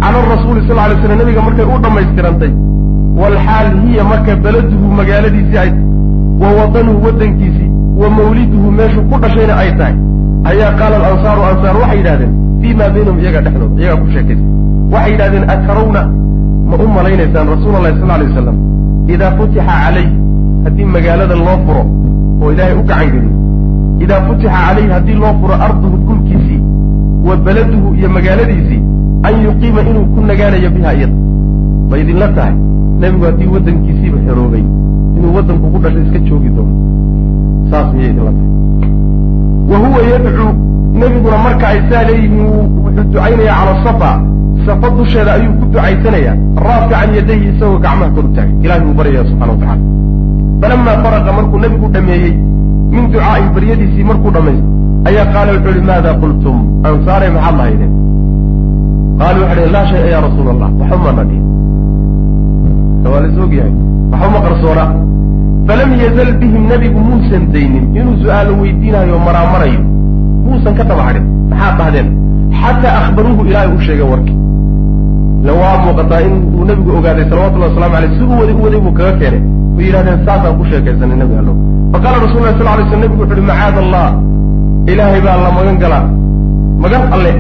cala 0.02 0.18
rasuuli 0.34 0.60
sal 0.68 0.76
lay 0.90 0.96
slam 1.02 1.18
nabiga 1.18 1.40
markay 1.48 1.66
u 1.74 1.78
dhammaystirantay. 1.84 2.52
Walxaal 3.20 3.68
hiya 3.84 4.04
marka 4.12 4.36
beladuhu 4.44 4.86
magaaladiisii 5.00 5.58
ay 5.64 5.70
wa 6.42 6.48
wadanuhu 6.58 7.04
waddankiisii 7.06 7.70
wa 8.02 8.10
mawliduhu 8.10 8.70
meeshuu 8.78 9.02
ku 9.10 9.16
dhashayna 9.22 9.54
ay 9.62 9.70
tahay. 9.78 9.94
Ayaa 10.50 10.72
qaala 10.78 10.96
alansaaru 11.00 11.42
ansaar 11.50 11.76
waxay 11.82 11.98
yidhahdeen 12.00 12.32
fii 12.60 12.74
maa 12.80 12.88
baynahum 12.94 13.18
iyaga 13.22 13.40
dhexdooda 13.46 13.82
iyagaa 13.82 14.00
ku 14.02 14.06
sheekaysa 14.14 14.44
waxay 14.92 15.12
yidhahdeen 15.12 15.44
atarawna 15.54 16.02
ma 16.70 16.76
u 16.84 16.88
malaynaysaan 16.96 17.46
rasuula 17.54 17.76
allahi 17.80 17.94
sal 18.00 18.08
lay 18.20 18.26
wasalam 18.30 18.56
idaa 19.14 19.30
futixa 19.38 19.64
calayh 19.82 20.08
haddii 20.64 20.84
magaalada 20.96 21.36
loo 21.46 21.56
furo 21.66 21.82
oo 22.42 22.52
ilaahay 22.52 22.74
u 22.80 22.82
gacan 22.90 23.08
geliyo 23.14 23.32
idaa 24.04 24.20
futixa 24.26 24.58
calayh 24.66 24.86
haddii 24.96 25.16
loo 25.22 25.32
furo 25.40 25.54
arduhu 25.66 25.96
dhulkiisii 26.06 26.60
wa 27.28 27.36
beladuhu 27.46 27.88
iyo 27.98 28.08
magaaladiisii 28.18 28.80
an 29.28 29.34
yuqiima 29.46 29.80
inuu 29.90 30.06
ku 30.14 30.20
nagaanayo 30.30 30.70
biha 30.76 30.92
iyada. 30.98 31.16
Ma 31.90 31.98
idinla 32.02 32.28
tahay? 32.36 32.54
Nebigu 33.00 33.24
haddii 33.28 33.48
waddankiisiiba 33.54 34.18
xeroobay 34.26 34.64
inuu 35.16 35.34
waddanku 35.36 35.66
ku 35.74 35.78
dhashay 35.84 36.02
iska 36.06 36.18
joogi 36.28 36.50
doono 36.56 36.74
saas 37.72 37.88
miyay 37.96 38.10
idinla 38.12 38.32
tahay 38.36 38.50
wa 39.70 39.76
huwa 39.84 40.00
yadcuu 40.12 40.50
nebiguna 41.00 41.38
marka 41.46 41.66
ay 41.72 41.78
saa 41.90 42.02
leeyihiin 42.08 42.46
wuxuu 42.84 43.04
ducaynaya 43.12 43.54
cala 43.60 43.74
safa. 43.86 44.10
Safo 44.66 44.88
dusheeda 44.96 45.32
ayuu 45.36 45.52
ku 45.60 45.64
ducaysanayaa 45.72 46.34
raafican 46.64 47.10
yadayhi 47.18 47.46
isagoo 47.52 47.78
gacmaha 47.84 48.10
kor 48.14 48.24
u 48.28 48.30
taagay 48.36 48.54
ilahay 48.64 48.80
buu 48.86 48.94
baryaya 48.98 49.24
subxana 49.30 49.52
wa 49.52 49.58
tacala 49.62 49.82
falamaa 50.62 50.96
faraqa 51.04 51.30
markuu 51.38 51.58
nebigu 51.64 51.86
dhameeyey 51.94 52.32
min 52.94 53.04
ducaa'ihi 53.14 53.48
baryadiisii 53.56 54.04
markuu 54.10 54.30
dhammaystay 54.36 55.08
ayaa 55.10 55.26
qaala 55.34 55.50
wuxuu 55.56 55.72
ihi 55.76 55.84
maada 55.90 56.10
qultum? 56.22 56.56
Ansaare 56.90 57.26
maxaad 57.36 57.56
lahaydeen 57.60 57.92
qaalu 59.20 59.38
waxay 59.44 59.56
dhhen 59.58 59.72
laa 59.76 59.84
shaya 59.90 60.06
ya 60.14 60.18
rasuula 60.26 60.50
allah 60.54 60.68
waxba 60.80 60.98
maana 61.06 61.22
dhihin. 61.30 61.44
Waa 63.12 63.20
la 63.24 63.28
is 63.32 63.38
ogyahay 63.44 63.72
waxba 64.12 64.28
ma 64.34 64.40
qarsoona 64.46 64.84
falam 65.66 65.90
yazal 66.04 66.30
bihim 66.40 66.62
nebigu 66.72 67.00
muusan 67.08 67.42
daynin 67.54 67.84
inuu 67.98 68.16
su'aalo 68.22 68.52
weydiinayo 68.62 69.18
maraamarayo 69.26 69.80
muusan 70.46 70.74
ka 70.78 70.84
tabacdhin 70.90 71.24
maxaad 71.50 71.76
dhahdeen 71.80 72.08
xataa 72.60 72.94
akhbaruuhu 73.00 73.42
ilaahay 73.48 73.70
u 73.76 73.80
sheegay 73.86 74.08
warkii 74.12 74.38
la 75.46 75.52
waa 75.60 75.76
muuqataa 75.84 76.20
in 76.26 76.34
uu 76.56 76.64
nebigu 76.70 76.90
ogaaday 76.98 77.24
salawatullahi 77.30 77.70
waslamu 77.72 77.96
aleyh 77.98 78.10
siduu 78.16 78.38
waday 78.40 78.54
u 78.60 78.64
waday 78.66 78.80
buu 78.84 78.94
kaga 78.98 79.12
keenay 79.20 79.42
way 79.76 79.84
yidhahdeen 79.86 80.18
saasaan 80.26 80.54
ku 80.58 80.64
sheekaysanay 80.72 81.16
nebi 81.22 81.34
allo 81.42 81.54
faqala 81.92 82.16
rasul 82.24 82.40
lah 82.46 82.52
sal 82.58 82.68
lay 82.78 82.84
sl 82.90 82.98
nebigu 83.04 83.22
wuxu 83.22 83.34
uhi 83.38 83.46
macaada 83.52 83.80
allah 83.84 84.06
ilaahay 84.92 85.20
baa 85.26 85.36
la 85.44 85.50
magan 85.58 85.76
galaa 85.84 86.04
magan 86.84 87.02
alle 87.16 87.32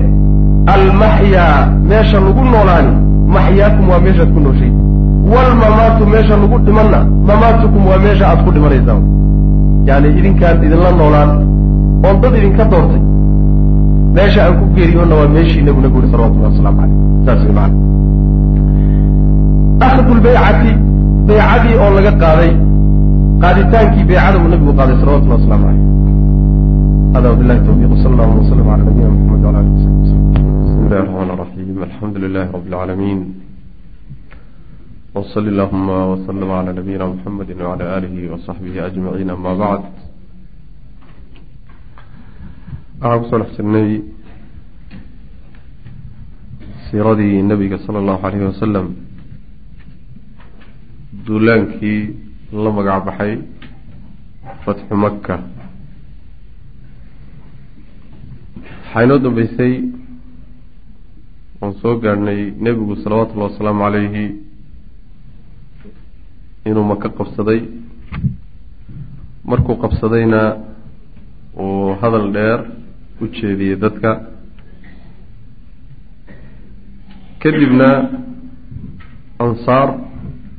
almaxyaa 0.74 1.56
meesha 1.90 2.18
lagu 2.26 2.42
noolaani 2.54 2.92
maxyaakum 3.34 3.84
waa 3.92 4.00
meeshaad 4.06 4.30
ku 4.34 4.40
nooshay 4.46 4.72
walmamaatu 5.32 6.02
meesha 6.14 6.34
lagu 6.42 6.56
dhimanna 6.66 7.00
mamaatukum 7.28 7.82
waa 7.90 7.98
meesha 8.06 8.24
aad 8.30 8.40
ku 8.44 8.50
dhimanaysaan. 8.56 9.02
Yani 9.88 10.08
idinkaan 10.18 10.56
idinla 10.66 10.90
noolaan 11.00 11.30
oon 12.06 12.16
dad 12.22 12.34
idinka 12.40 12.64
doortay. 12.72 13.02
Meesha 14.16 14.40
aan 14.46 14.54
ku 14.58 14.64
geeriyoonna 14.76 15.14
waa 15.20 15.28
meeshii 15.36 15.62
nabiguna 15.66 15.88
guuri 15.94 16.08
salawatullahi 16.12 16.52
waslamu 16.54 16.78
caleyh 16.80 16.96
saas 17.26 17.42
wey 17.46 17.54
maana 17.58 17.74
ahdu 19.86 20.14
lbaycati 20.18 20.72
baycadii 21.28 21.74
oo 21.82 21.90
laga 21.96 22.12
qaaday 22.22 22.50
qaaditaankii 23.42 24.04
baycada 24.10 24.36
uu 24.42 24.48
nabigu 24.52 24.72
qaaday 24.78 24.96
salawatullah 25.02 25.38
waslamu 25.40 25.64
caleyh 25.66 25.84
hada 27.14 27.26
wabillahi 27.32 27.60
tawfiiq 27.66 27.90
wsala 27.96 28.12
allahu 28.14 28.38
waslam 28.40 28.66
ala 28.74 28.82
nabiyina 28.88 29.10
muxamed 29.16 29.44
wala 29.46 29.58
alih 29.62 29.72
wasabi 29.76 29.96
waslm 30.02 30.22
bismi 30.62 30.82
illahi 30.86 31.00
raxmaan 31.00 31.30
raxiim 31.42 31.76
alxamdu 31.86 32.18
lilahi 32.24 32.48
rabbi 32.54 32.68
lcaalamiin 32.72 33.18
وصل 35.15 35.45
اللهم 35.47 35.87
وسلم 36.11 36.49
على 36.51 36.69
نبينا 36.79 37.05
محمد 37.13 37.49
وعلى 37.61 37.85
آله 37.97 38.15
وصحبه 38.33 38.75
أجمعين 38.85 39.29
أما 39.29 39.53
بعد 39.63 39.81
أعرف 43.03 43.23
صلح 43.33 43.47
سني 43.57 44.01
سيردي 46.91 47.39
النبي 47.39 47.71
صلى 47.85 47.99
الله 47.99 48.19
عليه 48.25 48.43
وسلم 48.49 48.85
دولانكي 51.27 51.95
لما 52.53 52.81
قعب 52.87 53.09
حي 53.17 53.31
فتح 54.65 54.85
مكة 54.91 55.37
حينو 58.93 59.17
دنبيسي 59.23 59.71
waan 61.61 61.73
soo 61.81 61.97
gaadhnay 62.03 62.53
nebigu 62.65 62.95
salawaatullahi 63.01 63.49
wasalaamu 63.51 63.81
calayhi 63.85 64.25
inuu 66.66 66.84
maka 66.84 67.08
qabsaday. 67.18 67.60
Markuu 69.44 69.76
qabsadayna 69.82 70.40
uu 71.58 71.94
hadal 72.00 72.26
dheer 72.32 72.60
u 73.20 73.26
jeediyey 73.36 73.76
dadka. 73.76 74.10
Kadibna 77.42 77.90
ansaar 79.38 79.88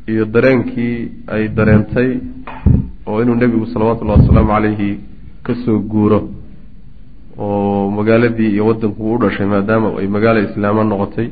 iyo 0.08 0.26
dareenkii 0.26 1.12
ay 1.28 1.48
dareentay 1.58 2.20
oo 3.08 3.22
inuu 3.24 3.36
nebigu 3.36 3.66
salawatullahi 3.72 4.20
wasalaamu 4.22 4.52
calayhi 4.52 4.90
ka 5.44 5.54
soo 5.66 5.80
guuro 5.80 6.20
oo 7.40 7.90
magaaladii 7.92 8.52
iyo 8.54 8.68
waddanku 8.68 9.14
u 9.14 9.18
dhashay 9.22 9.48
maadaama 9.48 9.96
ay 10.00 10.08
magaalo 10.08 10.40
islaama 10.44 10.84
noqotay 10.84 11.28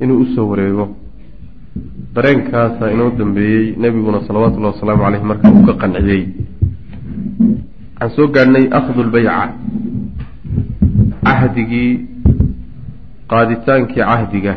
inuu 0.00 0.18
u 0.24 0.26
soo 0.34 0.48
wareego 0.48 0.84
dareenkaasa 2.14 2.90
inoo 2.94 3.10
dambeeyey 3.18 3.66
nebiguna 3.82 4.20
salawatullahi 4.26 4.74
wasalaamu 4.74 5.02
caleyh 5.04 5.22
markaa 5.30 5.50
uu 5.56 5.64
ka 5.68 5.74
qanciyey. 5.82 6.22
Waxaan 8.00 8.10
soo 8.16 8.26
gaadhnay 8.34 8.64
akhdu 8.78 9.02
lbayca 9.08 9.34
cahdigii 11.24 11.90
qaaditaankii 13.30 14.02
cahdiga. 14.10 14.54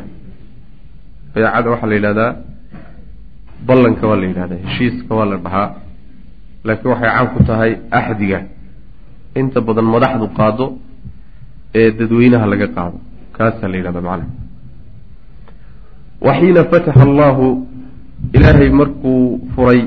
Baycada 1.36 1.70
waxaa 1.74 1.90
la 1.92 1.96
yidhahdaa 2.00 2.32
ballanka 3.68 4.08
waa 4.10 4.20
la 4.22 4.26
yidhahdaa 4.32 4.60
heshiiska 4.66 5.12
waa 5.20 5.26
la 5.32 5.38
dhahaa. 5.46 5.70
Laakiin 6.66 6.90
waxay 6.94 7.10
caan 7.10 7.28
ku 7.34 7.40
tahay 7.50 7.72
axdiga 8.00 8.40
inta 9.40 9.60
badan 9.68 9.88
madaxdu 9.96 10.28
qaado 10.40 10.66
ee 11.80 11.92
dadweynaha 12.00 12.46
laga 12.52 12.68
qaado. 12.78 12.98
Kaasaa 13.38 13.68
la 13.72 13.78
yidhahda 13.78 14.02
macnaha 14.08 14.30
waxiina 16.28 16.64
fataxa 16.72 17.04
allahu 17.10 17.68
ilaahay 18.34 18.70
markuu 18.70 19.40
furay 19.56 19.82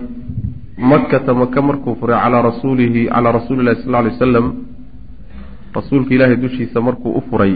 makata 0.91 1.35
maka 1.35 1.63
markuu 1.69 1.95
furay 2.01 2.17
calaa 2.23 2.43
rasuulihi 2.51 3.09
calaa 3.09 3.33
rasuuli 3.39 3.63
llahi 3.65 3.83
sal 3.85 3.95
alay 3.95 4.13
wasalam 4.13 4.47
rasuulka 5.77 6.11
ilaahay 6.15 6.37
dushiisa 6.37 6.79
markuu 6.81 7.11
u 7.19 7.23
furay 7.31 7.53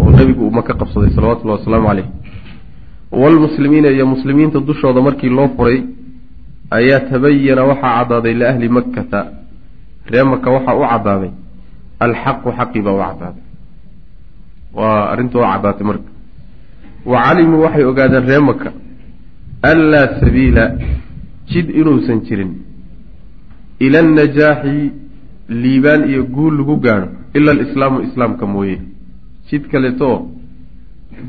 oo 0.00 0.10
nebigu 0.18 0.42
uu 0.46 0.50
maka 0.58 0.74
qabsaday 0.80 1.10
salawatullahi 1.16 1.58
wasalaamu 1.60 1.86
caleyh 1.88 2.08
waalmuslimiina 3.20 3.88
iyo 3.96 4.06
muslimiinta 4.06 4.60
dushooda 4.60 5.00
markii 5.00 5.30
loo 5.38 5.48
furay 5.56 5.78
ayaa 6.70 7.00
tabayana 7.10 7.62
waxaa 7.70 7.92
caddaaday 7.98 8.34
liahli 8.40 8.68
makkata 8.68 9.20
ree 10.10 10.24
maka 10.32 10.48
waxaa 10.56 10.74
u 10.74 10.84
caddaaday 10.92 11.30
alxaqu 12.04 12.48
xaqii 12.58 12.82
baa 12.86 12.94
u 12.94 13.00
caddaaday. 13.06 13.42
Waa 14.78 15.00
arrintu 15.12 15.38
waa 15.38 15.52
caddaatay 15.54 15.86
marka 15.86 16.08
wa 17.10 17.22
calimuu 17.22 17.60
waxay 17.64 17.84
ogaadeen 17.90 18.26
ree 18.28 18.38
maka 18.48 18.72
anlaa 19.70 20.06
sabiila 20.20 20.64
jid 21.50 21.70
inuusan 21.80 22.20
jirin. 22.26 22.52
Ila 23.80 23.98
annajaaxi 24.04 24.92
liibaan 25.48 26.08
iyo 26.10 26.22
guul 26.24 26.54
lagu 26.58 26.76
gaadho. 26.84 27.08
Ila 27.34 27.50
alislaamu 27.52 28.00
islaamka 28.02 28.46
mooye. 28.46 28.78
Jid 29.50 29.62
kaleetoo 29.72 30.16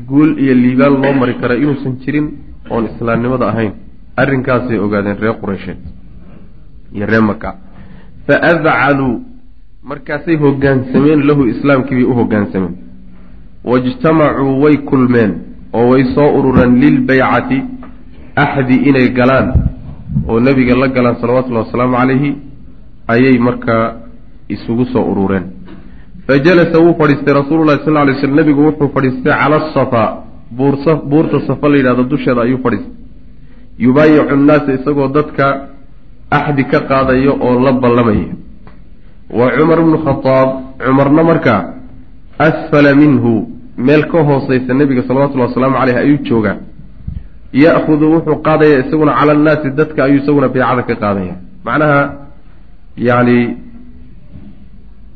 guul 0.08 0.38
iyo 0.38 0.54
liibaan 0.54 0.94
loo 1.02 1.12
mari 1.20 1.34
kara 1.40 1.54
inuusan 1.56 1.96
jirin 2.04 2.26
oon 2.70 2.84
islaamnimada 2.90 3.46
ahayn. 3.48 3.72
Arrinkaasay 4.16 4.78
ogaadeen 4.78 5.18
reer 5.22 5.36
qureysheed 5.40 5.78
iyo 6.94 7.06
ree 7.06 7.20
maka 7.20 7.50
faadcaluu 8.26 9.22
markaasay 9.82 10.36
hoggaansameen 10.36 11.20
lahu 11.28 11.46
islaamkii 11.52 11.94
bay 11.94 12.04
u 12.04 12.14
hoggaansameen 12.14 12.74
waijtamacuu 13.64 14.60
way 14.62 14.76
kulmeen 14.76 15.32
oo 15.78 15.86
way 15.90 16.02
soo 16.14 16.28
urureen 16.38 16.72
lilbaycati 16.82 17.58
axdi 18.44 18.76
inay 18.88 19.08
galaan 19.18 19.46
oo 20.28 20.38
nebiga 20.46 20.74
la 20.82 20.88
galaan 20.96 21.16
salawatullahi 21.22 21.66
wasalaamu 21.66 21.96
calayhi 22.00 22.30
ayay 23.14 23.36
markaa 23.48 23.84
isugu 24.54 24.84
soo 24.92 25.04
urureen. 25.12 25.44
Fajalasa 26.26 26.76
wuu 26.84 26.94
fadhiistay 27.00 27.34
rasuululahi 27.40 27.84
sal 27.84 27.94
lay 28.08 28.16
slm 28.20 28.34
nebigu 28.40 28.62
wuxuu 28.68 28.88
fadhiistay 28.96 29.32
cala 29.32 29.56
asafaa 29.68 30.08
buursa 30.56 30.92
buurta 31.10 31.40
safa 31.48 31.68
la 31.68 31.76
yidhahdo 31.80 32.04
dusheeda 32.12 32.40
ayuu 32.46 32.60
fadhiistay. 32.64 32.92
Yubaayicu 33.84 34.36
nnaasa 34.36 34.70
isagoo 34.78 35.08
dadka 35.16 35.46
axdi 36.38 36.64
ka 36.72 36.80
qaadaya 36.90 37.32
oo 37.46 37.54
la 37.64 37.72
ballamaya. 37.72 38.28
Wa 39.38 39.46
cumar 39.56 39.80
bnu 39.86 39.98
khadaab 40.06 40.48
cumarna 40.84 41.22
markaa 41.30 41.60
asfala 42.38 42.94
minhu 42.94 43.32
meel 43.78 44.02
ka 44.10 44.22
hooseysa 44.22 44.74
nebiga 44.74 45.02
salawatullahi 45.06 45.50
wasalaamu 45.50 45.76
caleyh 45.78 45.96
ayuu 45.96 46.18
joogaa. 46.28 46.56
Ya'hudu 47.52 48.12
wuxuu 48.14 48.42
qaadaya 48.42 48.78
isaguna 48.86 49.12
cala 49.18 49.32
annaasi 49.32 49.70
dadka 49.70 50.04
ayuu 50.04 50.18
isaguna 50.22 50.48
beecada 50.48 50.82
ka 50.82 50.94
qaadaya. 51.02 51.34
Macnaha 51.64 52.00
yacni 52.96 53.56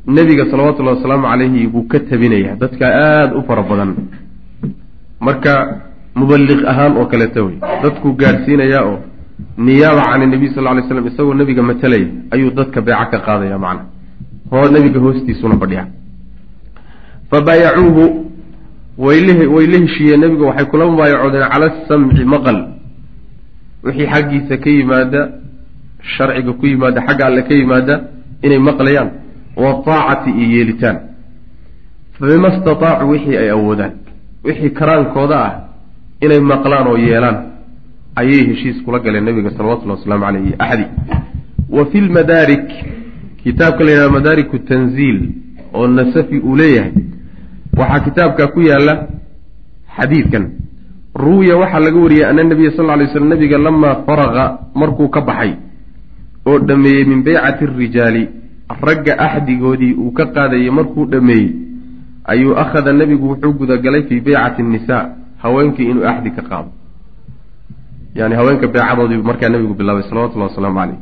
nebiga 0.07 0.45
salawatullahi 0.51 0.97
wasalaamu 0.97 1.27
calayhi 1.27 1.67
buu 1.67 1.87
ka 1.91 1.99
tabinaya. 2.01 2.57
Dadka 2.57 2.87
aada 2.87 3.35
u 3.37 3.43
fara 3.43 3.63
badan. 3.63 3.91
Marka 5.21 5.53
muballiq 6.15 6.63
ahaan 6.65 6.97
oo 6.97 7.07
kaleeta 7.07 7.43
wey. 7.43 7.59
Dadkuu 7.83 8.15
gaadhsiinayaa 8.15 8.85
oo 8.87 8.99
niyaaba 9.59 10.03
can 10.13 10.31
nabiy 10.31 10.55
sal 10.55 10.71
ly 10.77 10.83
slam 10.89 11.07
isagoo 11.07 11.35
nebiga 11.35 11.63
matalaya 11.63 12.07
ayuu 12.31 12.51
dadka 12.55 12.81
beeco 12.81 13.11
ka 13.11 13.19
qaadaya 13.27 13.59
macna. 13.59 13.91
Hoo 14.51 14.69
nebiga 14.71 15.01
hoostiisuna 15.01 15.59
fadhiya 15.59 15.87
fa 17.31 17.41
wayle 18.99 19.47
way 19.47 19.67
la 19.67 19.79
heshiiyeen 19.79 20.21
nebiga 20.21 20.47
waxay 20.47 20.67
kula 20.67 20.87
mubaayacoodeen 20.87 21.49
cala 21.53 21.67
asamci 21.67 22.25
maqal. 22.25 22.59
Wixii 23.85 24.07
xaggiisa 24.07 24.57
ka 24.57 24.71
yimaada 24.71 25.21
sharciga 26.17 26.53
ku 26.53 26.67
yimaada 26.67 27.01
xagga 27.07 27.27
alle 27.27 27.43
ka 27.43 27.55
yimaada 27.55 27.95
inay 28.43 28.59
maqlayaan 28.59 29.11
wa 29.57 29.83
taacati 29.85 30.31
iyo 30.31 30.57
yeelitaan. 30.57 30.99
Fabima 32.19 32.49
istataacuu 32.49 33.11
wixii 33.11 33.37
ay 33.37 33.51
awoodaan. 33.51 33.93
Wixii 34.45 34.71
karaankooda 34.71 35.37
ah 35.47 35.53
inay 36.21 36.41
maqlaan 36.41 36.87
oo 36.87 36.97
yeelaan 36.99 37.37
ayay 38.17 38.45
heshiis 38.49 38.83
kula 38.85 38.99
galeen 38.99 39.25
nabiga 39.25 39.51
salawatullahi 39.51 39.99
wasalaamu 39.99 40.25
caleyh 40.25 40.45
iyo 40.47 40.57
axdi 40.59 40.87
wa 41.71 41.87
fi 41.87 42.01
lmadaarik 42.01 42.69
kitaabka 43.43 43.85
la 43.85 43.91
yidhahda 43.91 44.13
madaariku 44.13 44.59
tanziil 44.59 45.19
oo 45.75 45.87
nasafi 45.87 46.39
uu 46.39 46.57
leeyahay 46.57 46.93
waxaa 47.77 48.01
kitaabka 48.05 48.47
ku 48.53 48.61
yaalla 48.61 48.95
xadiidkan. 49.97 50.45
Ruwiya 51.15 51.57
waxaa 51.57 51.81
laga 51.81 51.99
wariyey 52.01 52.25
ana 52.25 52.43
nabiya 52.45 52.73
sal 52.77 52.89
ly 52.99 53.07
slam 53.13 53.29
nabiga 53.29 53.59
lamaa 53.59 54.05
faraqa 54.07 54.45
markuu 54.75 55.09
ka 55.09 55.21
baxay 55.21 55.53
oo 56.47 56.59
dhameeyey 56.59 57.05
min 57.05 57.23
beycati 57.23 57.65
arijaali 57.65 58.29
ragga 58.83 59.19
axdigoodii 59.19 59.95
uu 59.95 60.11
ka 60.13 60.27
qaadayey 60.27 60.71
markuu 60.71 61.05
dhameeyey 61.07 61.53
ayuu 62.25 62.57
akhada 62.57 62.93
nebigu 62.93 63.29
wuxuu 63.29 63.53
gudagalay 63.53 64.03
fii 64.09 64.21
beycati 64.21 64.63
nnisaa 64.63 65.09
haweenkii 65.43 65.91
inuu 65.91 66.07
axdi 66.09 66.31
ka 66.31 66.43
qaado. 66.43 66.71
Yani 68.15 68.35
haweenka 68.35 68.67
beecadoodii 68.67 69.23
markaa 69.23 69.49
nebigu 69.49 69.75
bilaabay 69.75 70.03
salawatullahi 70.09 70.51
wasalaamu 70.51 70.79
caleyh 70.81 70.99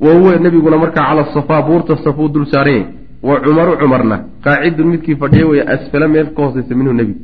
wa 0.00 0.12
huwa 0.14 0.36
nebiguna 0.36 0.76
markaa 0.78 1.06
cala 1.06 1.24
safaa 1.34 1.62
buurta 1.62 1.96
safuu 1.96 2.28
dul 2.28 2.46
saaranya 2.46 2.84
wa 3.28 3.34
cumaru 3.44 3.72
cumarna 3.80 4.16
qaacidun 4.44 4.86
midkii 4.92 5.16
fadhiya 5.22 5.46
weeye 5.50 5.64
asfala 5.74 6.06
meel 6.14 6.28
ka 6.36 6.40
hooseysa 6.42 6.74
minhu 6.78 6.92
nebigu 6.98 7.20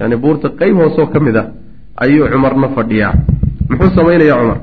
yani 0.00 0.16
buurta 0.22 0.48
qeyb 0.60 0.76
hoosoo 0.82 1.06
ka 1.12 1.18
mid 1.26 1.36
a 1.36 1.44
ayuu 2.02 2.26
cumarna 2.32 2.68
fadhiyaa. 2.76 3.12
Muxuu 3.70 3.90
samaynayaa 3.96 4.36
cumar 4.40 4.58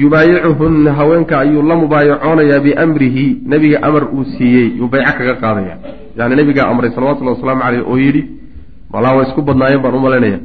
yubaayicuhunna 0.00 0.90
haweenka 0.98 1.34
ayuu 1.42 1.62
la 1.62 1.74
mubaayacoonayaa 1.82 2.60
biamrihi. 2.66 3.26
Nebiga 3.50 3.78
amar 3.82 4.04
uu 4.14 4.24
siiyey 4.36 4.66
yuu 4.78 4.88
bayco 4.92 5.12
kaga 5.18 5.34
qaadaya. 5.42 5.74
Yani 6.18 6.34
nebigaa 6.36 6.66
amray 6.72 6.90
salawatullahi 6.94 7.36
wasalaamu 7.36 7.62
caleyh 7.64 7.82
oo 7.90 7.96
yidhi 8.04 8.22
malaa 8.92 9.14
way 9.16 9.24
isku 9.28 9.42
badnaayeen 9.48 9.82
baan 9.84 9.94
u 9.94 10.00
malaynaya 10.06 10.38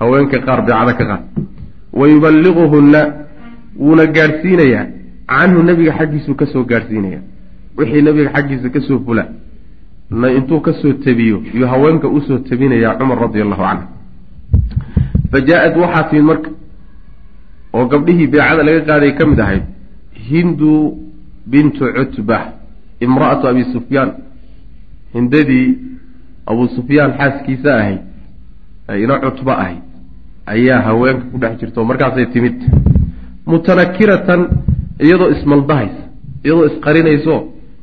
haweenka 0.00 0.38
qaar 0.46 0.60
beecada 0.66 0.92
ka 0.98 1.04
qaad. 1.10 1.22
Wa 1.98 2.04
yuballiquhunna 2.12 3.00
wuuna 3.78 4.04
gaadhsiinayaa. 4.16 4.84
Canhu 5.32 5.60
nebiga 5.68 5.92
xaggiisuu 5.98 6.34
ka 6.40 6.46
soo 6.52 6.64
gaadhsiinaya 6.70 7.20
wixii 7.78 8.02
nebiga 8.02 8.30
xaggiisa 8.34 8.68
ka 8.74 8.80
soo 8.80 8.98
fula 9.04 9.24
na 10.10 10.30
intuu 10.38 10.60
ka 10.60 10.72
soo 10.72 10.92
tebiyo 10.92 11.42
yuu 11.54 11.66
haweenka 11.66 12.08
u 12.08 12.20
soo 12.20 12.38
tebinayaa 12.38 12.94
cumar 12.98 13.18
radi 13.18 13.40
allahu 13.42 13.62
canhu. 13.68 13.86
Fa 15.30 15.38
jaa-ad 15.48 15.76
waxaa 15.82 16.04
timid 16.10 16.24
marka 16.30 16.50
oo 17.72 17.84
gabdhihii 17.92 18.26
beecada 18.26 18.62
laga 18.62 18.80
qaaday 18.88 19.12
ka 19.18 19.26
mid 19.26 19.40
ahayd 19.40 19.64
hindu 20.28 20.72
bintu 21.46 21.84
cutba 21.96 22.38
imra'atu 23.00 23.48
abi 23.48 23.64
sufyaan. 23.72 24.10
Hindadii 25.14 25.68
abuu 26.46 26.68
sufyaan 26.76 27.12
xaaskiisa 27.18 27.70
ahayd 27.80 28.00
ina 29.02 29.14
cutba 29.24 29.52
ahayd 29.62 29.82
ayaa 30.46 30.80
haweenka 30.86 31.24
ku 31.32 31.38
dhex 31.38 31.58
jirta 31.60 31.80
oo 31.80 31.84
markaasay 31.90 32.26
timid. 32.34 32.56
Mutanakiratan 33.46 34.40
iyadoo 35.04 35.30
ismaldahaysa 35.34 36.02
iyadoo 36.44 36.66
isqarinayso 36.70 37.34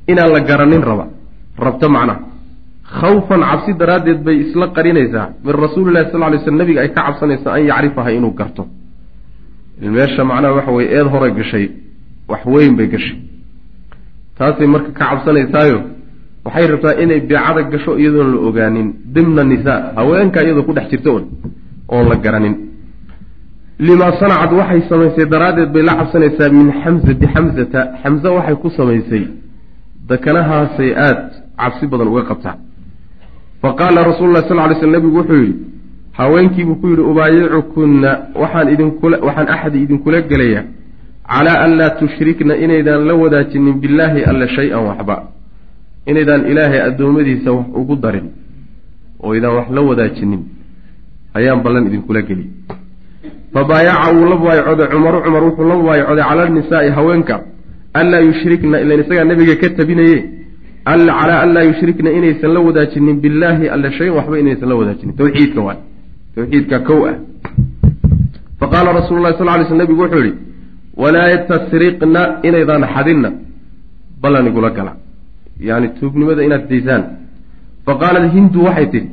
inaan 0.08 0.32
la 0.36 0.40
garanin 0.50 0.82
raba. 0.90 1.06
Rabto 1.58 1.90
macnaha 1.90 2.20
khawfan 3.00 3.42
cabsi 3.50 3.72
daraaddeed 3.82 4.20
bay 4.26 4.38
isla 4.44 4.68
qarinaysaa. 4.76 5.28
Min 5.46 5.54
rasuulillahi 5.64 6.12
sal 6.12 6.32
ly 6.32 6.38
sl 6.46 6.56
nabiga 6.62 6.82
ay 6.82 6.90
ka 6.96 7.02
cabsanaysa 7.08 7.50
an 7.56 7.62
yacrifaha 7.70 8.12
inuu 8.18 8.34
garto. 8.40 8.64
Meesha 9.82 10.24
macnaha 10.24 10.54
waxa 10.58 10.72
weye 10.72 10.90
eed 10.98 11.08
hore 11.14 11.30
gashay 11.38 11.66
wax 12.28 12.42
weyn 12.46 12.76
bay 12.76 12.88
gashay. 12.88 13.18
Taasay 14.38 14.68
marka 14.68 14.92
ka 14.92 15.06
cabsanaysaayo 15.10 15.80
waxay 16.46 16.68
rabtaa 16.72 17.02
inay 17.04 17.20
beecada 17.30 17.62
gasho 17.74 17.98
iyadoon 17.98 18.30
la 18.36 18.40
ogaanin. 18.48 18.88
Dimna 19.14 19.44
nisaa 19.44 19.94
haweenka 19.96 20.40
iyadoo 20.44 20.64
ku 20.68 20.74
dhex 20.74 20.90
jirta 20.92 21.10
un 21.12 21.24
oon 21.90 22.10
la 22.10 22.16
garanin. 22.16 22.56
Limaa 23.80 24.12
sanacad 24.20 24.52
waxay 24.60 24.82
samaysay 24.90 25.26
daraaddeed 25.34 25.70
bay 25.74 25.84
la 25.84 25.94
cabsanaysaa 26.00 26.50
min 26.50 26.68
xamzati 26.84 27.26
xamzata 27.34 27.82
xamze 28.04 28.28
waxay 28.38 28.56
ku 28.62 28.70
samaysay 28.70 29.24
dakanahaasay 30.10 30.92
aada 30.96 31.30
cabsi 31.60 31.88
badan 31.88 32.08
uga 32.08 32.24
qabtaa. 32.30 32.56
Fa 33.62 33.70
qaala 33.80 34.04
rasuulu 34.04 34.34
lah 34.34 34.44
sal 34.48 34.58
ly 34.70 34.76
sl 34.80 34.92
nabigu 34.92 35.18
wuxuu 35.18 35.40
yidhi 35.44 35.56
haweenkiibuu 36.14 36.76
ku 36.76 36.88
yidhi 36.88 37.02
ubaayicukunna 37.02 38.10
waxaan 38.42 38.68
idinkula 38.74 39.18
waxaan 39.28 39.48
axad 39.50 39.76
idinkula 39.76 40.22
gelayaa 40.22 40.64
calaa 41.28 41.58
an 41.66 41.72
laa 41.80 41.90
tushrikna 42.00 42.54
inaydaan 42.56 43.08
la 43.08 43.14
wadaajinin 43.16 43.80
billaahi 43.82 44.22
alla 44.30 44.48
shay-an 44.48 44.84
waxba 44.90 45.16
inaydaan 46.06 46.46
ilaahay 46.52 46.82
addoommadiisa 46.90 47.52
wax 47.52 47.66
ugu 47.74 47.96
darin 47.96 48.28
oo 49.24 49.34
idaan 49.36 49.56
wax 49.56 49.68
la 49.72 49.82
wadaajinin 49.82 50.42
ayaan 51.34 51.64
ballan 51.66 51.88
idinkula 51.88 52.22
geliy 52.22 52.48
fa 53.54 53.64
baayaca 53.64 54.12
wuu 54.14 54.28
la 54.30 54.36
baayacooday 54.46 54.88
cumaru 54.94 55.18
cumar 55.26 55.44
wuxuu 55.44 55.68
la 55.72 55.76
baayacooday 55.88 56.26
cala 56.30 56.50
nisaa'i 56.50 56.90
haweenka 56.98 57.36
anlaa 58.00 58.22
yushrikna 58.30 58.82
ilan 58.84 59.00
isagaa 59.04 59.26
nabiga 59.32 59.56
ka 59.62 59.70
tabinaye 59.70 60.18
calaa 60.86 61.42
an 61.44 61.54
laa 61.54 61.64
yushrikna 61.64 62.10
inaysan 62.12 62.54
la 62.54 62.60
wadaajinin 62.60 63.16
billaahi 63.24 63.70
alla 63.76 63.92
shay-an 63.98 64.16
waxba 64.18 64.40
inaysan 64.40 64.70
la 64.70 64.76
wadaajinin 64.76 65.16
tawxiidka 65.16 65.62
waay 65.62 65.78
tawxiidka 66.36 66.80
kow 66.80 67.06
ah 67.12 67.16
fa 68.60 68.66
qaala 68.74 68.90
rasuulu 69.00 69.24
lahi 69.24 69.38
sal 69.38 69.48
ly 69.60 69.66
sl 69.70 69.78
nabigu 69.84 70.02
wuxuu 70.02 70.24
yihi 70.26 70.34
walaa 70.98 71.38
tasriqna 71.52 72.22
inaydaan 72.48 72.84
xadinna 72.96 73.30
ballan 74.22 74.48
igula 74.48 74.70
gala 74.78 74.94
yani 75.70 75.88
tuugnimada 76.00 76.44
inaad 76.48 76.64
daysaan 76.70 77.04
fa 77.86 77.94
qaalat 78.02 78.26
hindu 78.36 78.60
waxay 78.68 78.88
tidhi 78.94 79.10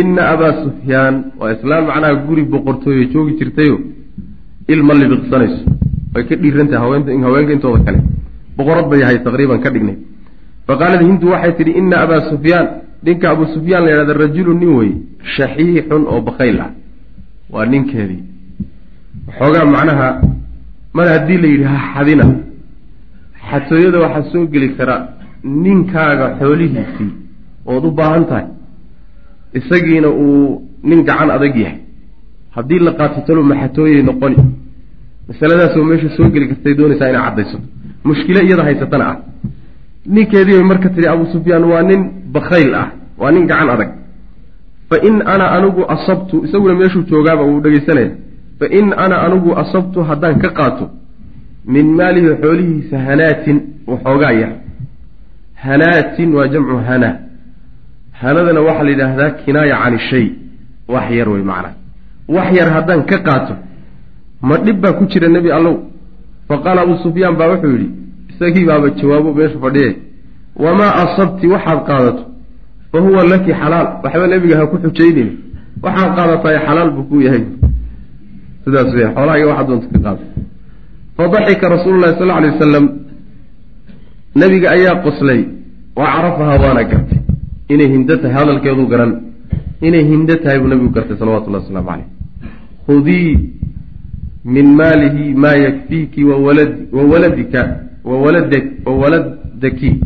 ina 0.00 0.22
abaa 0.34 0.52
sufyaan 0.64 1.14
waa 1.40 1.52
islaan 1.56 1.84
macnaha 1.90 2.14
guri 2.26 2.42
boqortooye 2.52 3.04
joogi 3.12 3.32
jirtayo 3.38 3.76
ilma 4.74 4.92
libiqsanayso 5.00 5.60
way 6.14 6.24
ka 6.28 6.34
dhiirantahay 6.36 6.80
haweenta 6.84 7.10
haweenka 7.26 7.52
intooda 7.56 7.84
kale 7.86 7.98
boqorad 8.56 8.86
bay 8.90 9.02
ahay 9.02 9.18
taqriiban 9.26 9.60
ka 9.64 9.70
dhignay. 9.74 9.96
Fa 10.66 10.76
qaalat 10.80 11.00
hindu 11.02 11.26
waxay 11.34 11.52
tidhi 11.58 11.72
ina 11.80 11.96
abaa 12.04 12.20
sufyaan 12.30 12.66
ninka 13.02 13.26
abuu 13.30 13.46
sufyaan 13.54 13.82
la 13.84 13.90
yidhahda 13.90 14.14
rajulu 14.24 14.52
nin 14.54 14.70
wey 14.78 14.90
shaxiixun 15.36 16.02
oo 16.12 16.20
bakayl 16.28 16.60
ah 16.60 16.70
waa 17.52 17.66
ninkeedii. 17.66 18.22
Waxoogaa 19.28 19.64
macnaha 19.74 20.08
mar 20.96 21.06
haddii 21.14 21.38
la 21.42 21.48
yidhi 21.52 21.64
ha 21.72 21.78
xadina 21.94 22.26
xatooyada 23.50 23.98
waxaa 24.04 24.30
soo 24.32 24.46
geli 24.52 24.68
kara 24.78 24.96
ninkaaga 25.44 26.26
xoolihiisii 26.38 27.10
ood 27.66 27.84
u 27.84 27.90
baahan 27.90 28.24
tahay 28.30 28.46
isagiina 29.58 30.08
uu 30.08 30.62
nin 30.88 31.02
gacan 31.08 31.30
adag 31.36 31.56
yahay. 31.56 31.78
Haddii 32.56 32.78
la 32.86 32.92
qaato 32.98 33.20
talo 33.26 33.42
maxatooyay 33.42 34.02
noqoni 34.02 34.36
masaladaasoo 35.28 35.84
meesha 35.84 36.08
soo 36.16 36.28
geli 36.34 36.46
kartay 36.48 36.74
doonaysaa 36.78 37.08
inay 37.08 37.22
caddaysato 37.26 37.66
mushkilo 38.04 38.40
iyada 38.40 38.62
haysatana 38.62 39.04
ah. 39.10 39.16
Ninkeedii 40.06 40.56
bay 40.58 40.62
marka 40.62 40.88
tidhi 40.88 41.08
abuu 41.08 41.26
sufyaan 41.32 41.64
waa 41.64 41.82
nin 41.82 42.00
bakhayl 42.32 42.74
ah 42.74 42.88
waa 43.18 43.30
nin 43.32 43.46
gacan 43.46 43.70
adag. 43.74 43.90
Fa 44.90 44.96
in 45.08 45.22
ana 45.26 45.46
anigu 45.56 45.82
asabtu 45.88 46.44
isaguna 46.44 46.74
meeshuu 46.74 47.02
joogaaba 47.02 47.42
wuu 47.42 47.60
dhegaysanaya 47.60 48.10
fa 48.58 48.66
in 48.78 48.92
ana 49.04 49.16
anigu 49.26 49.56
asabtu 49.62 50.02
haddaan 50.08 50.38
ka 50.38 50.50
qaato 50.58 50.90
min 51.66 51.86
maalihi 51.96 52.36
xoolihiisa 52.42 52.98
hanaatin 52.98 53.62
waxoogaa 53.86 54.32
yar 54.32 54.52
hanaatin 55.54 56.34
waa 56.34 56.48
jamcu 56.48 56.76
hana. 56.76 57.10
Hanadana 58.12 58.60
waxaa 58.60 58.84
la 58.84 58.90
yidhaahdaa 58.90 59.30
kinaaya 59.30 59.76
cani 59.82 59.98
shay. 60.10 60.26
Wax 60.88 61.10
yar 61.10 61.28
wey 61.28 61.42
macnaa. 61.42 61.74
Wax 62.28 62.48
yar 62.58 62.68
haddaan 62.76 63.02
ka 63.10 63.18
qaato 63.18 63.54
ma 64.48 64.54
dhib 64.64 64.76
baa 64.82 64.92
ku 64.98 65.04
jira 65.12 65.28
nebi 65.36 65.50
allow? 65.58 65.76
Fa 66.48 66.54
qaala 66.64 66.80
abuu 66.84 66.96
sufyaan 67.04 67.34
baa 67.40 67.48
wuxuu 67.52 67.70
yidhi 67.74 67.88
isagii 68.30 68.64
baaba 68.70 68.86
jawaabo 68.98 69.28
meesha 69.38 69.58
fadhiyay 69.64 69.92
wamaa 70.64 70.92
asabti 71.04 71.46
waxaad 71.54 71.80
qaadato? 71.88 72.22
Fa 72.92 72.98
huwa 73.04 73.20
laki 73.32 73.52
xalaal. 73.60 73.86
Waxba 74.04 74.26
nebiga 74.32 74.54
ha 74.60 74.64
ku 74.70 74.76
xujaynin. 74.84 75.30
Waxaad 75.84 76.10
qaadataay 76.18 76.56
xalaal 76.66 76.90
buu 76.96 77.04
ku 77.10 77.16
yahay. 77.26 77.44
Sidaas 78.64 78.90
weya 78.96 79.08
xoolaha 79.16 79.36
iyo 79.38 79.46
waxaad 79.50 79.66
doonta 79.68 79.86
ka 79.92 79.98
qaado 80.04 80.22
fadaxika 81.16 81.66
rasuulu 81.74 81.98
llahi 82.02 82.14
sal 82.18 82.30
alay 82.38 82.50
wasalam 82.54 82.84
nebiga 84.40 84.68
ayaa 84.76 84.96
qoslay 85.04 85.40
wa 85.98 86.04
carafahaa 86.14 86.58
waana 86.64 86.82
gartay. 86.90 87.20
Inay 87.72 87.88
hindo 87.94 88.14
tahay 88.22 88.34
hadalkeedu 88.38 88.84
garan. 88.92 89.12
Inay 89.86 90.02
hindo 90.10 90.34
tahay 90.42 90.58
buu 90.60 90.68
nebigu 90.72 90.90
gartay 90.96 91.16
salawatullahi 91.20 91.62
wasalaamu 91.64 91.88
caleyh 91.90 92.08
khudii 92.86 93.30
min 94.44 94.74
maalihi 94.76 95.34
maa 95.34 95.56
yakfiiki 95.56 96.24
wawalad 96.24 96.72
wawaladika 96.92 97.80
wawalada 98.04 98.62
wawaladaki 98.84 100.00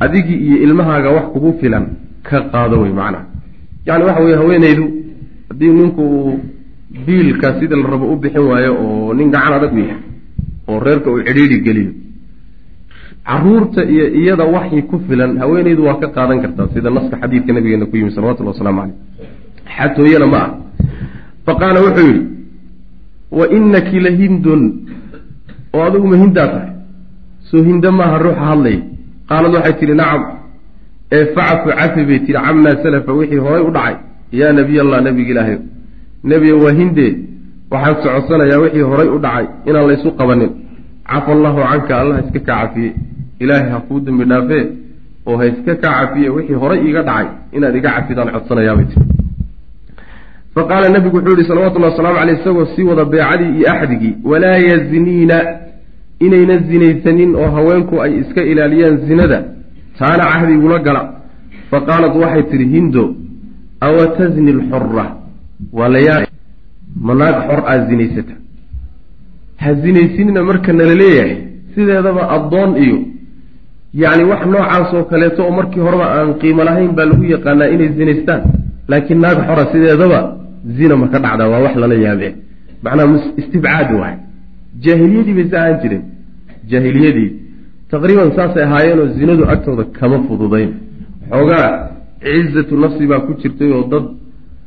adigii 0.00 0.34
iyo 0.34 0.56
ilmahaaga 0.56 1.10
wax 1.10 1.24
kugu 1.24 1.58
filan 1.60 1.86
ka 2.22 2.40
qaado 2.40 2.80
wey 2.80 2.92
macnaha 2.92 3.24
yacni 3.86 4.04
waxa 4.04 4.20
weye 4.20 4.36
haweeneydu 4.36 4.90
haddii 5.48 5.68
ninku 5.68 6.02
uu 6.02 6.40
biilka 7.06 7.60
sida 7.60 7.76
la 7.76 7.90
rabo 7.90 8.12
u 8.12 8.16
bixin 8.16 8.40
waayo 8.40 8.76
oo 8.80 9.14
nin 9.14 9.30
gacan 9.30 9.52
adag 9.52 9.72
u 9.74 9.78
yahay 9.78 10.02
oo 10.68 10.80
reerka 10.80 11.10
uu 11.10 11.22
cidhiidhi 11.22 11.60
geliyo 11.60 11.92
carruurta 13.24 13.84
iyo 13.84 14.06
iyada 14.14 14.44
waxii 14.44 14.82
ku 14.82 15.00
filan 15.08 15.38
haweeneydu 15.38 15.84
waa 15.84 16.00
ka 16.00 16.08
qaadan 16.08 16.40
kartaa 16.40 16.68
sida 16.74 16.90
naska 16.90 17.16
xadiidka 17.16 17.52
nabigeena 17.52 17.86
ku 17.86 17.96
yimi 17.96 18.10
salawatullhi 18.10 18.52
wasalaamu 18.52 18.80
caleyh 18.80 18.96
xatooyana 19.76 20.26
ma 20.26 20.38
ah. 20.44 20.50
Fa 21.46 21.54
qaala 21.54 21.80
wuxuu 21.80 22.06
yidhi 22.06 22.35
wa 23.30 23.44
inaki 23.56 24.00
la 24.00 24.10
hindun 24.20 24.62
oo 25.74 25.82
adigu 25.88 26.06
ma 26.12 26.16
hindaa 26.22 26.46
tahay. 26.52 26.70
Soo 27.50 27.62
hinda 27.68 27.90
maaha 27.98 28.18
ruuxa 28.24 28.44
hadlaya 28.50 28.80
qaalad 29.28 29.52
waxay 29.56 29.74
tidhi 29.80 29.94
nacam 30.00 30.22
ee 31.16 31.24
facfu 31.34 31.68
cafi 31.78 32.02
bay 32.08 32.18
tihi 32.26 32.32
camaa 32.46 32.76
salafa 32.82 33.12
wixii 33.18 33.40
horay 33.46 33.62
u 33.68 33.70
dhacay. 33.76 33.96
Yaa 34.40 34.52
nebiy 34.58 34.80
allah 34.84 34.98
nebiga 35.06 35.30
ilaahay. 35.32 35.58
Nebiga 36.30 36.56
waa 36.64 36.74
hindee 36.80 37.12
waxaan 37.72 37.96
socodsanayaa 38.02 38.58
wixii 38.64 38.86
horay 38.90 39.08
u 39.16 39.18
dhacay 39.24 39.46
inaan 39.68 39.86
laysu 39.90 40.08
qabanin. 40.18 40.50
Cafa 41.10 41.30
allahu 41.36 41.58
canka 41.70 41.94
allah 42.02 42.16
iska 42.24 42.40
kaa 42.48 42.58
cafiye 42.62 42.90
ilaahay 43.42 43.70
ha 43.74 43.78
kuu 43.88 44.00
dembi 44.06 44.24
dhaafee 44.32 44.64
oo 45.28 45.36
ha 45.40 45.44
iska 45.52 45.72
kaa 45.82 45.92
cafiye 46.00 46.28
wixii 46.36 46.58
horay 46.62 46.78
iiga 46.86 47.02
dhacay 47.08 47.26
inaad 47.56 47.76
iga 47.80 47.90
cafidaan 47.96 48.28
codsanayaabay 48.34 48.86
tii 48.90 49.05
fa 50.56 50.62
qaala 50.70 50.88
nebigu 50.94 51.16
wuxuu 51.16 51.36
yihi 51.36 51.48
salawatullahi 51.48 51.92
wasalaamu 51.92 52.18
caleyh 52.18 52.36
isagoo 52.40 52.66
sii 52.76 52.82
wada 52.90 53.04
beecadii 53.04 53.50
iyo 53.58 53.66
axdigii 53.72 54.14
walaa 54.30 54.58
yazniina 54.70 55.38
inayna 56.26 56.56
zinaysanin 56.68 57.30
oo 57.36 57.50
haweenku 57.56 57.94
ay 58.02 58.12
iska 58.20 58.42
ilaaliyaan 58.50 58.96
zinada 59.08 59.38
taana 59.98 60.24
cahdigula 60.32 60.78
gala. 60.86 61.02
Fa 61.70 61.78
qaalat 61.88 62.14
waxay 62.22 62.42
tidhi 62.50 62.64
hindo 62.74 63.04
awa 63.80 64.06
tazni 64.18 64.52
lxura 64.58 65.06
waa 65.72 65.88
la 65.94 66.00
yaa 66.08 66.24
ma 67.06 67.14
naag 67.14 67.36
xor 67.48 67.60
aad 67.72 67.82
zinaysata. 67.90 68.34
Ha 69.62 69.74
zinaysinina 69.74 70.40
marka 70.48 70.72
nala 70.72 70.94
leeyahay 70.94 71.36
sideedaba 71.74 72.22
addoon 72.36 72.70
iyo. 72.84 72.98
Yacni 73.94 74.24
wax 74.30 74.42
noocaas 74.46 74.94
oo 74.94 75.04
kaleeto 75.10 75.40
oo 75.44 75.50
markii 75.58 75.80
horeba 75.86 76.06
aan 76.16 76.34
qiimo 76.40 76.64
lahayn 76.64 76.92
baa 76.96 77.04
lagu 77.10 77.24
yaqaanaa 77.34 77.68
inay 77.74 77.88
zinaystaan. 77.98 78.42
Laakiin 78.88 79.20
naag 79.20 79.38
xora 79.48 79.64
sideedaba 79.72 80.20
zina 80.76 80.94
ma 80.96 81.06
ka 81.12 81.18
dhacdaa 81.24 81.48
waa 81.52 81.62
wax 81.66 81.74
lala 81.82 81.94
yaabee 82.06 82.32
macnaha 82.82 83.16
istibcaad 83.40 83.90
waay. 84.00 84.16
Jaahiliyadii 84.84 85.34
bay 85.38 85.46
sa 85.50 85.56
ahaan 85.62 85.76
jireen. 85.82 86.04
Jaahiliyadii. 86.70 87.30
Taqriiban 87.90 88.30
saasay 88.36 88.62
ahaayeenoo 88.68 89.06
zinadu 89.18 89.44
agtooda 89.52 89.84
kama 89.98 90.18
fududayn. 90.28 90.70
Xoogaa 91.30 91.68
cizatu 92.24 92.74
nafsi 92.82 93.06
baa 93.10 93.20
ku 93.26 93.32
jirtay 93.40 93.70
oo 93.76 93.84
dad 93.92 94.04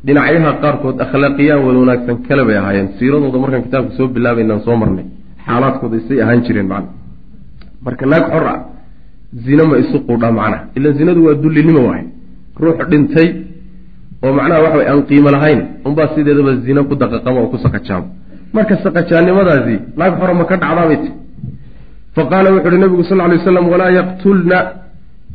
dhinacyaha 0.06 0.52
qaarkood 0.64 0.98
akhlaaqiyaan 1.06 1.62
wada 1.66 1.80
wanaagsan 1.84 2.18
kale 2.28 2.44
bay 2.48 2.58
ahaayeen. 2.62 2.88
Siiradooda 2.98 3.38
markaan 3.44 3.64
kitaabka 3.68 3.92
soo 3.98 4.08
bilaabaynaan 4.16 4.62
soo 4.66 4.76
marnay 4.82 5.06
xaalaadkooda 5.46 5.96
isay 6.02 6.18
ahaan 6.24 6.42
jireen 6.46 6.68
macna. 6.74 6.92
Marka 7.86 8.06
naag 8.12 8.26
xor 8.34 8.46
ah 8.54 8.60
zina 9.46 9.64
ma 9.70 9.76
isu 9.84 9.98
quudhaa 10.08 10.32
macnaha 10.40 10.64
ilan 10.78 10.94
zinadu 11.00 11.20
waa 11.28 11.36
dullinimo 11.44 11.82
waay. 11.90 12.04
Ruux 12.62 12.78
dhintay 12.92 13.28
oo 14.24 14.32
macnaha 14.38 14.60
waxa 14.66 14.78
way 14.80 14.88
aan 14.92 15.02
qiimo 15.10 15.30
lahayn 15.36 15.60
unbaa 15.88 16.08
sideedaba 16.16 16.52
zina 16.66 16.82
ku 16.90 16.94
daqaqamo 17.02 17.40
oo 17.44 17.50
ku 17.54 17.58
saqajaamo 17.66 18.08
marka 18.56 18.76
saqajaannimadaasi 18.86 19.76
naag 20.00 20.14
xora 20.20 20.34
ma 20.40 20.46
ka 20.50 20.56
dhacdaabay 20.64 20.98
ti 21.04 21.10
fa 22.16 22.24
qaala 22.32 22.48
wuxu 22.56 22.68
uhi 22.70 22.80
nabigu 22.84 23.04
sal 23.10 23.18
ly 23.32 23.36
waslam 23.38 23.66
walaa 23.74 23.92
yaqtulna 24.00 24.58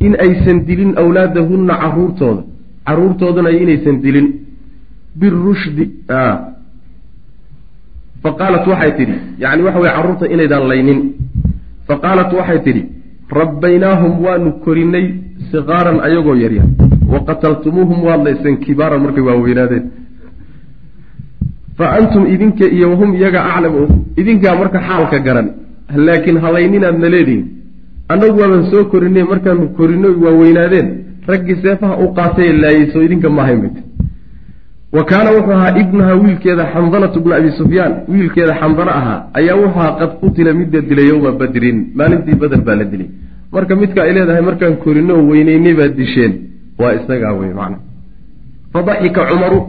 in 0.05 0.13
aysan 0.25 0.57
dilin 0.67 0.91
awlaadahunna 1.01 1.73
caruurtooda. 1.83 2.41
Caruurtoodana 2.87 3.49
inaysan 3.63 3.95
dilin. 4.03 4.27
Birushdi 5.19 5.85
fa 8.23 8.29
qaalat 8.39 8.65
waxay 8.71 8.91
tidhi 8.99 9.15
yani 9.43 9.61
waxa 9.67 9.79
weye 9.83 9.93
carruurta 9.97 10.25
inaydaan 10.33 10.65
laynin. 10.71 10.99
Fa 11.87 11.95
qaalat 12.03 12.29
waxay 12.39 12.59
tidhi 12.65 12.83
rabbaynaahum 13.39 14.13
waanu 14.25 14.49
korinay 14.65 15.05
sikaaran 15.51 15.97
ayagoo 16.07 16.35
yaryar 16.43 16.67
wa 17.13 17.19
qataltumuuhum 17.27 17.99
waad 18.07 18.21
layseen 18.27 18.57
kibaaran 18.65 19.01
markay 19.05 19.23
waaweynaadeen 19.29 19.85
fa 21.77 21.85
antum 21.99 22.23
idinka 22.33 22.65
iyo 22.75 22.87
wahum 22.91 23.09
iyaga 23.19 23.39
aclamu 23.49 23.81
idinkaa 24.21 24.55
marka 24.61 24.79
xaalka 24.87 25.17
garan 25.27 25.47
laakiin 26.07 26.37
halayninaadna 26.45 27.07
leedihin 27.15 27.43
annagu 28.13 28.37
waaban 28.41 28.63
soo 28.71 28.83
korinay 28.93 29.25
markaanu 29.31 29.65
korino 29.77 30.09
waaweynaadeen 30.25 30.87
raggii 31.31 31.57
seefaha 31.63 31.95
u 32.03 32.07
qaatay 32.17 32.49
laayay 32.63 32.85
soo 32.93 33.03
idinka 33.07 33.29
maahayn 33.37 33.59
bayt 33.63 33.77
wa 34.95 35.03
kaana 35.11 35.29
wuxuu 35.37 35.55
ahaa 35.59 35.77
ibnuha 35.83 36.11
wiilkeeda 36.23 36.63
xandalatu 36.73 37.19
bnu 37.23 37.33
abi 37.39 37.49
sufyaan 37.59 37.93
wiilkeeda 38.13 38.53
xandalo 38.61 38.91
ahaa 38.99 39.19
ayaa 39.39 39.55
wuxuu 39.63 39.79
ahaa 39.81 39.97
qad 39.99 40.11
qutila 40.21 40.53
midda 40.59 40.79
dilay 40.89 41.07
yowma 41.11 41.31
badrin 41.41 41.77
maalintii 41.99 42.35
bader 42.41 42.61
baa 42.67 42.75
la 42.81 42.85
dilay 42.91 43.09
marka 43.55 43.73
midka 43.81 43.99
ay 44.05 44.11
leedahay 44.17 44.43
markaan 44.49 44.75
korino 44.85 45.15
weyneynay 45.29 45.73
baad 45.79 45.93
disheen 46.01 46.33
waa 46.79 46.93
isagaa 46.97 47.33
wey 47.39 47.53
macna. 47.59 47.77
Fadaxika 48.73 49.21
cumaru. 49.29 49.59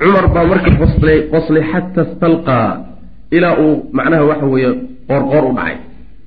Cumar 0.00 0.26
baa 0.34 0.44
marka 0.50 0.70
qoslay 0.80 1.18
qoslay 1.32 1.62
xata 1.72 2.02
stalqaa 2.14 2.70
ilaa 3.36 3.56
uu 3.64 3.74
macnaha 3.92 4.24
waxa 4.30 4.46
weeye 4.46 4.70
qoorqoor 5.08 5.44
u 5.50 5.52
dhacay. 5.58 5.76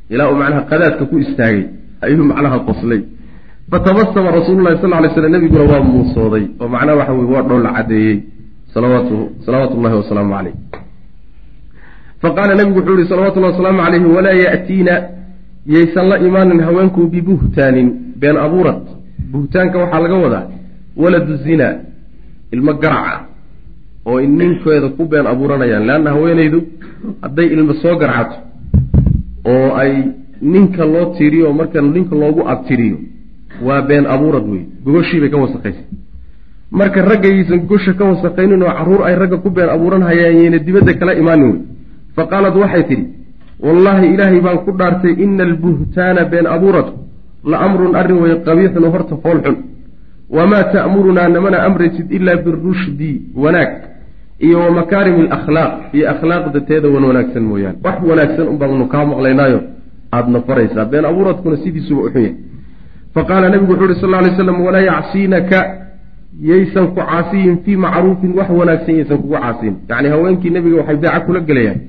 Ilaa 0.10 0.30
uu 0.32 0.38
macnaha 0.42 0.62
qadaadka 0.72 1.04
ku 1.10 1.16
istaagay 1.20 1.64
ayuu 2.02 2.24
macnaha 2.32 2.60
qoslay. 2.68 3.02
Fatabasama 3.72 4.30
rasuululahi 4.38 4.78
sal 4.82 4.94
lay 5.04 5.10
slam 5.14 5.32
nabiguna 5.32 5.64
waa 5.72 5.84
muusooday. 5.90 6.46
Oo 6.62 6.68
macnaha 6.68 6.98
waxa 7.00 7.14
weye 7.18 7.32
waa 7.36 7.44
dhoolla 7.50 7.70
cadeeyey 7.78 8.18
salawaatu 8.76 9.32
salawaatu 9.46 9.82
llahi 9.82 9.96
wasalaamu 9.96 10.34
caleyh 10.36 10.56
faqaala 12.22 12.56
nabigu 12.56 12.80
wuxuu 12.80 12.98
yihi 12.98 13.10
salawatullahi 13.10 13.52
wasalaamu 13.54 13.80
calayhi 13.84 14.06
walaa 14.06 14.38
ya'tiina 14.46 14.94
yaysan 15.66 16.10
la 16.10 16.18
imaanin 16.20 16.60
haweenku 16.60 17.08
bibuhtaanin 17.08 17.88
been 18.20 18.38
abuurad 18.38 18.82
buhtaanka 19.36 19.78
waxaa 19.84 20.02
laga 20.06 20.18
wadaa 20.26 20.46
waladu 21.04 21.34
zina 21.46 21.68
ilmo 22.56 22.74
garaca 22.84 23.18
oo 24.10 24.20
ninkeeda 24.22 24.90
ku 24.98 25.06
been 25.12 25.28
abuuranayaan. 25.28 25.84
Leanna 25.88 26.10
haweenaydu 26.16 26.60
hadday 27.22 27.48
ilmo 27.56 27.74
soo 27.82 27.96
garcato 28.02 28.36
oo 29.54 29.76
ay 29.82 29.92
ninka 30.42 30.86
loo 30.86 31.06
tiriyo 31.18 31.54
marka 31.54 31.82
ninka 31.82 32.16
loogu 32.16 32.42
abtiriyo 32.54 32.98
waa 33.68 33.82
been 33.82 34.06
abuurad 34.06 34.46
wey 34.52 34.64
gogoshiibay 34.86 35.30
ka 35.30 35.38
wasaqaysay 35.38 35.86
marka 36.72 37.02
raggaysan 37.02 37.60
gogosha 37.60 37.94
ka 37.94 38.04
wasaqaynin 38.06 38.62
oo 38.64 38.72
carruur 38.78 39.02
ay 39.08 39.16
ragga 39.16 39.38
ku 39.38 39.50
been 39.50 39.70
abuuran 39.70 40.04
hayaan 40.04 40.36
yayna 40.42 40.60
dibadda 40.60 40.94
kala 41.00 41.14
imaanin 41.22 41.52
wey 41.52 41.62
fa 42.16 42.24
qaalad 42.32 42.56
waxay 42.64 42.84
tidhi 42.90 43.06
wallaahi 43.66 44.06
ilaahay 44.14 44.40
baan 44.46 44.58
ku 44.66 44.72
dhaartay 44.80 45.14
ina 45.24 45.44
albuhtaana 45.50 46.26
been 46.34 46.48
abuuradku 46.56 47.00
la 47.46 47.58
amrun 47.66 47.96
arrin 47.96 48.18
wey 48.24 48.34
qabiixun 48.48 48.86
horta 48.94 49.16
fool 49.24 49.40
xun 49.46 49.58
wamaa 50.30 50.64
ta'murunaa 50.74 51.28
namana 51.30 51.58
amraysid 51.68 52.12
ilaa 52.12 52.36
birushdi 52.46 53.12
wanaag 53.44 53.72
iyo 54.40 54.60
wa 54.60 54.72
makaarimi 54.72 55.22
alakhlaaq 55.28 55.74
iyo 55.94 56.06
akhlaaqda 56.14 56.60
teeda 56.70 56.88
wan 56.90 57.04
wanaagsan 57.10 57.44
mooyaane 57.44 57.78
wax 57.84 57.96
wanaagsan 58.10 58.48
un 58.52 58.58
baanu 58.62 58.86
kaa 58.94 59.06
maqlaynaayo 59.12 59.60
aadna 60.18 60.40
faraysaa 60.48 60.86
been 60.86 61.06
abuuradkuna 61.06 61.58
sidiisuba 61.64 62.02
u 62.02 62.10
xun 62.14 62.22
yahay 62.22 62.36
faqaala 63.16 63.50
nabigu 63.50 63.72
wuxu 63.74 63.86
uhi 63.86 64.00
sal 64.02 64.24
ly 64.26 64.32
slam 64.36 64.58
walaa 64.66 64.82
yacsiinaka 64.92 65.60
yaysan 66.50 66.88
ku 66.88 66.96
caasiyin 67.00 67.58
fii 67.66 67.78
macruufin 67.86 68.32
wax 68.38 68.50
wanaagsan 68.60 68.96
yaysan 69.00 69.18
kugu 69.18 69.36
caasiyin 69.44 69.76
yacni 69.90 70.10
haweenkii 70.14 70.50
nebiga 70.56 70.78
waxay 70.82 70.98
beeca 71.04 71.20
kula 71.26 71.40
gelayaan 71.40 71.80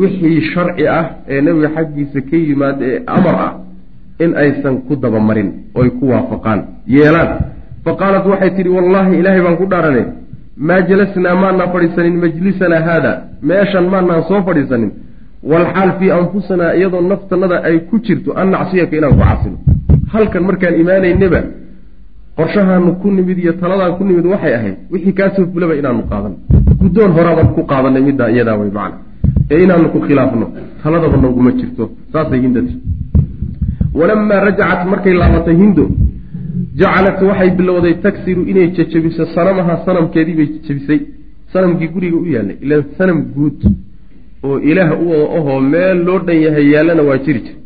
wixii 0.00 0.40
sharci 0.54 0.88
ah 0.88 1.04
ee 1.28 1.40
nebiga 1.46 1.68
xaggiisa 1.76 2.20
ka 2.28 2.36
yimaada 2.36 2.84
ee 2.92 2.98
amar 3.16 3.34
ah 3.46 3.52
in 4.24 4.30
aysan 4.42 4.74
ku 4.86 4.92
dabamarin 5.02 5.48
oy 5.80 5.88
ku 5.98 6.04
waafaqaan. 6.12 6.60
Yeelaan 6.96 7.28
fa 7.84 7.92
qaalat 8.00 8.24
waxay 8.32 8.50
tidhi 8.56 8.70
wallaahi 8.76 9.12
ilaahay 9.20 9.42
baan 9.46 9.56
ku 9.60 9.66
dhaarane. 9.72 10.02
Maa 10.66 10.80
jalasnaa 10.88 11.34
maanaan 11.42 11.70
fadhiisanin 11.74 12.16
majlisanaa 12.24 12.82
haada. 12.88 13.12
Meeshan 13.48 13.86
maanaan 13.92 14.22
soo 14.28 14.40
fadhiisanin. 14.48 14.90
Walxaal 15.50 15.90
fii 15.98 16.10
anfusanaa 16.18 16.72
iyadoo 16.78 17.00
naftanada 17.10 17.56
ay 17.68 17.76
ku 17.90 17.96
jirto 18.06 18.30
an 18.40 18.46
nacsiyaka 18.54 18.94
inaan 18.98 19.14
ku 19.18 19.22
casino 19.28 19.56
halkan 20.12 20.42
markaan 20.48 20.74
imaanaynaba 20.82 21.40
qorshahaanu 22.38 22.90
ku 23.02 23.08
nimid 23.16 23.38
iyo 23.42 23.52
taladaan 23.60 23.92
ku 23.98 24.02
nimid 24.08 24.26
waxay 24.32 24.54
ahayd 24.58 24.76
wixii 24.92 25.14
kaasoo 25.18 25.46
fulaba 25.52 25.74
inaanu 25.80 26.02
qaadan. 26.10 26.34
Guddoon 26.80 27.10
horaabaan 27.16 27.48
ku 27.56 27.60
qaadanay 27.70 28.02
middaa 28.08 28.28
iyadaa 28.34 28.56
way 28.60 28.70
macna. 28.78 28.98
Ee 29.52 29.58
inaanu 29.64 29.86
ku 29.94 29.98
khilaafno 30.06 30.46
taladaba 30.82 31.16
nooguma 31.22 31.50
jirto 31.58 31.84
saasay 32.12 32.40
hindati 32.44 32.72
walamaa 33.98 34.40
rajacat 34.46 34.80
markay 34.92 35.14
laabatay 35.20 35.56
hindo 35.62 35.84
jacalat 36.80 37.18
waxay 37.28 37.50
bilowday 37.58 37.94
tagsiru 38.04 38.42
inay 38.50 38.68
jejebiso 38.76 39.24
sanamaha 39.36 39.74
sanamkeedii 39.86 40.36
bay 40.38 40.46
jejebisay 40.54 41.00
sanamkii 41.52 41.88
guriga 41.94 42.16
u 42.24 42.26
yaallay 42.34 42.56
ilaan 42.64 42.84
sanam 42.98 43.18
guud 43.34 43.60
oo 44.44 44.58
ilaah 44.70 44.90
u 45.02 45.04
wada 45.10 45.26
ahoo 45.38 45.60
meel 45.72 45.98
loo 46.06 46.18
dhan 46.26 46.38
yahay 46.46 46.66
yaallana 46.74 47.02
waa 47.08 47.18
jiri 47.24 47.40
jir 47.46 47.56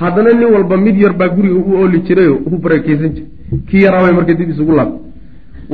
haddana 0.00 0.30
nin 0.40 0.48
walba 0.54 0.76
mid 0.86 0.96
yar 1.04 1.12
baa 1.20 1.28
guriga 1.36 1.58
u 1.70 1.72
ooli 1.82 1.98
jirayoo 2.08 2.38
u 2.46 2.58
barakeysan 2.64 3.10
jiray 3.16 3.28
kii 3.68 3.82
yaraabay 3.86 4.12
marka 4.18 4.34
dib 4.38 4.50
isugu 4.54 4.72
laabtay 4.78 5.04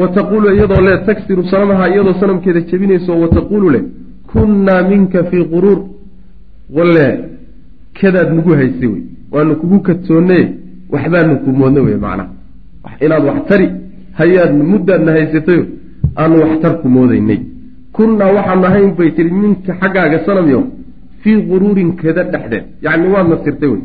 wa 0.01 0.09
taquulu 0.17 0.47
iyadoo 0.57 0.81
le 0.89 0.93
tagsiru 1.09 1.43
sanamaha 1.53 1.85
iyadoo 1.93 2.15
sanamkeeda 2.23 2.61
jebinayso 2.71 3.21
wa 3.23 3.29
taquulu 3.37 3.71
leh 3.75 3.85
kunnaa 4.33 4.83
minka 4.91 5.25
fii 5.31 5.45
quruur 5.55 5.79
walle 6.77 7.07
kadaad 8.01 8.29
nagu 8.37 8.51
haysay 8.61 8.89
wey 8.95 9.03
waanu 9.33 9.53
kugu 9.61 9.79
kadsoonne 9.87 10.39
waxbaanu 10.93 11.35
ku 11.45 11.51
moodna 11.61 11.81
wey 11.87 11.97
macnaha 12.05 12.31
inaad 13.05 13.25
wax 13.29 13.39
tari 13.49 13.67
hayaad 14.21 14.53
muddaadna 14.73 15.11
haysatayo 15.17 15.65
aan 16.21 16.33
waxtarku 16.43 16.89
moodaynay. 16.97 17.41
Kunnaa 17.97 18.33
waxaan 18.37 18.65
ahayn 18.69 18.91
bay 18.99 19.11
tihi 19.17 19.31
minka 19.43 19.73
xaggaaga 19.81 20.19
sanamyo 20.27 20.61
fii 21.23 21.39
quruurin 21.51 21.91
kada 22.01 22.23
dhexdeed 22.33 22.65
yacni 22.85 23.07
waad 23.15 23.27
nasirtay 23.33 23.69
wey 23.73 23.83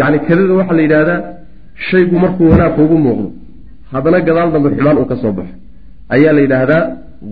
yacni 0.00 0.18
kadada 0.28 0.52
waxaa 0.60 0.76
la 0.78 0.82
yidhahdaa 0.86 1.20
shaygu 1.88 2.16
markuu 2.24 2.48
wanaag 2.52 2.72
kuugu 2.76 2.96
muuqdo 3.06 3.28
haddana 3.92 4.18
gadaal 4.26 4.48
dambe 4.54 4.68
xumaan 4.76 4.96
uu 5.00 5.08
ka 5.10 5.16
soo 5.22 5.32
baxo. 5.38 5.54
Ayaa 6.14 6.32
la 6.36 6.40
yidhaahdaa 6.44 6.82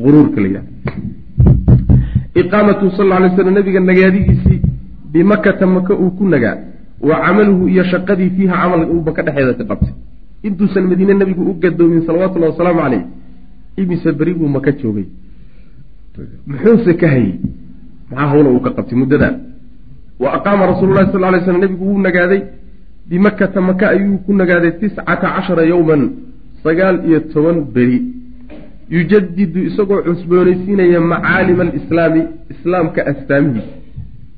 quruurka 0.03 0.39
la 0.43 0.47
yidhahda 0.49 0.71
iqaamatu 2.41 2.85
sal 2.97 3.13
alay 3.17 3.31
slam 3.37 3.55
nabiga 3.59 3.81
nagaadigiisii 3.91 4.61
bimakata 5.13 5.67
maka 5.67 5.93
uu 6.03 6.11
ku 6.19 6.25
nagaa 6.33 6.57
wa 7.01 7.17
camaluhu 7.25 7.69
iyo 7.69 7.85
shaqadii 7.85 8.31
fiiha 8.37 8.55
camal 8.63 8.83
uu 8.91 9.03
maka 9.07 9.23
dhexeeda 9.23 9.55
ka 9.55 9.65
qabtay. 9.65 9.95
Intuusan 10.43 10.85
madiine 10.91 11.15
nabigu 11.15 11.43
u 11.51 11.55
gadoomin 11.63 12.03
salawatullahi 12.07 12.53
wasalaamu 12.53 12.81
caleyh 12.81 13.03
imise 13.77 14.13
beri 14.13 14.35
buu 14.35 14.49
maka 14.49 14.73
joogay. 14.73 15.07
Muxuuse 16.47 16.95
ka 17.01 17.09
hayey 17.09 17.35
maxaa 18.11 18.29
hawla 18.31 18.51
uu 18.51 18.61
ka 18.61 18.71
qabtay 18.77 18.97
muddadaa 18.99 19.35
wa 20.21 20.29
aqaama 20.37 20.67
rasuulu 20.67 20.95
lahi 20.95 21.13
sal 21.13 21.21
lay 21.21 21.41
slam 21.45 21.61
nabigu 21.61 21.85
wuu 21.85 21.99
nagaaday. 21.99 22.43
Bimakata 23.09 23.61
maka 23.61 23.89
ayuu 23.91 24.19
ku 24.25 24.33
nagaaday 24.33 24.73
tiscata 24.81 25.27
cashara 25.35 25.65
yowman 25.65 26.03
sagaal 26.63 26.97
iyo 27.09 27.21
toban 27.33 27.65
beri. 27.75 28.01
Yujadidu 28.91 29.61
isagoo 29.69 30.03
cusboonaysiinaya 30.03 31.01
macaalima 31.01 31.63
alislaami 31.63 32.23
islaamka 32.53 33.07
astaamihiisa 33.07 33.80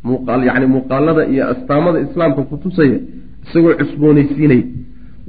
muuqaal 0.04 0.42
yacni 0.48 0.66
muuqaalada 0.74 1.22
iyo 1.32 1.44
astaamada 1.52 1.98
islaamka 2.06 2.42
kutusaya 2.50 2.98
isagoo 3.44 3.74
cusboonaysiinaya. 3.80 4.62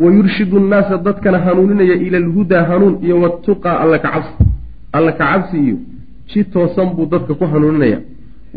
Wa 0.01 0.07
yurshidu 0.15 0.59
nnaasa 0.59 0.97
dadkana 1.05 1.39
hanuuninaya 1.45 1.95
ila 2.05 2.17
alhudaa 2.23 2.63
hanuun 2.69 2.95
iyo 3.05 3.15
watuqaa 3.23 3.75
alla 3.83 3.97
ka 4.03 4.09
cabsi. 4.13 4.33
Alla 4.97 5.11
ka 5.11 5.25
cabsi 5.31 5.57
iyo 5.65 5.77
ji 6.29 6.43
toosan 6.53 6.89
buu 6.95 7.05
dadka 7.11 7.33
ku 7.39 7.45
hanuuninaya. 7.53 7.99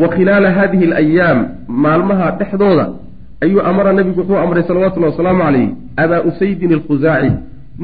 Wa 0.00 0.08
khilaala 0.14 0.48
hadihi 0.58 0.84
alayaam 0.84 1.38
maalmaha 1.82 2.26
dhexdooda 2.38 2.86
ayuu 3.44 3.60
amara 3.70 3.92
nabigu 3.92 4.20
wuxuu 4.20 4.36
amray 4.44 4.62
salawatullahi 4.68 5.12
wasalaamu 5.12 5.42
calayh 5.44 5.68
abaa 6.02 6.20
usaydin 6.28 6.72
alkhusaaci 6.76 7.30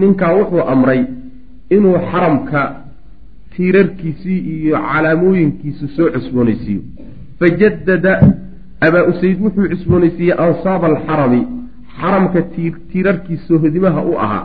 ninkaa 0.00 0.32
wuxuu 0.38 0.60
amray 0.72 1.00
inuu 1.74 1.96
xaramka 2.10 2.60
tiirarkiisii 3.56 4.38
iyo 4.54 4.76
calaamooyinkiisu 4.92 5.88
soo 5.96 6.08
cusboonaysiiyo 6.14 6.80
fajadada 7.43 8.12
abaa 8.86 9.05
usayd 9.12 9.38
wuxuu 9.47 9.68
cusboonaysiiyey 9.72 10.36
ansaaba 10.47 10.86
alxarami 10.93 11.40
xaramka 12.01 12.43
tiirarkii 12.93 13.38
soohodimaha 13.49 14.01
u 14.11 14.14
ahaa 14.24 14.45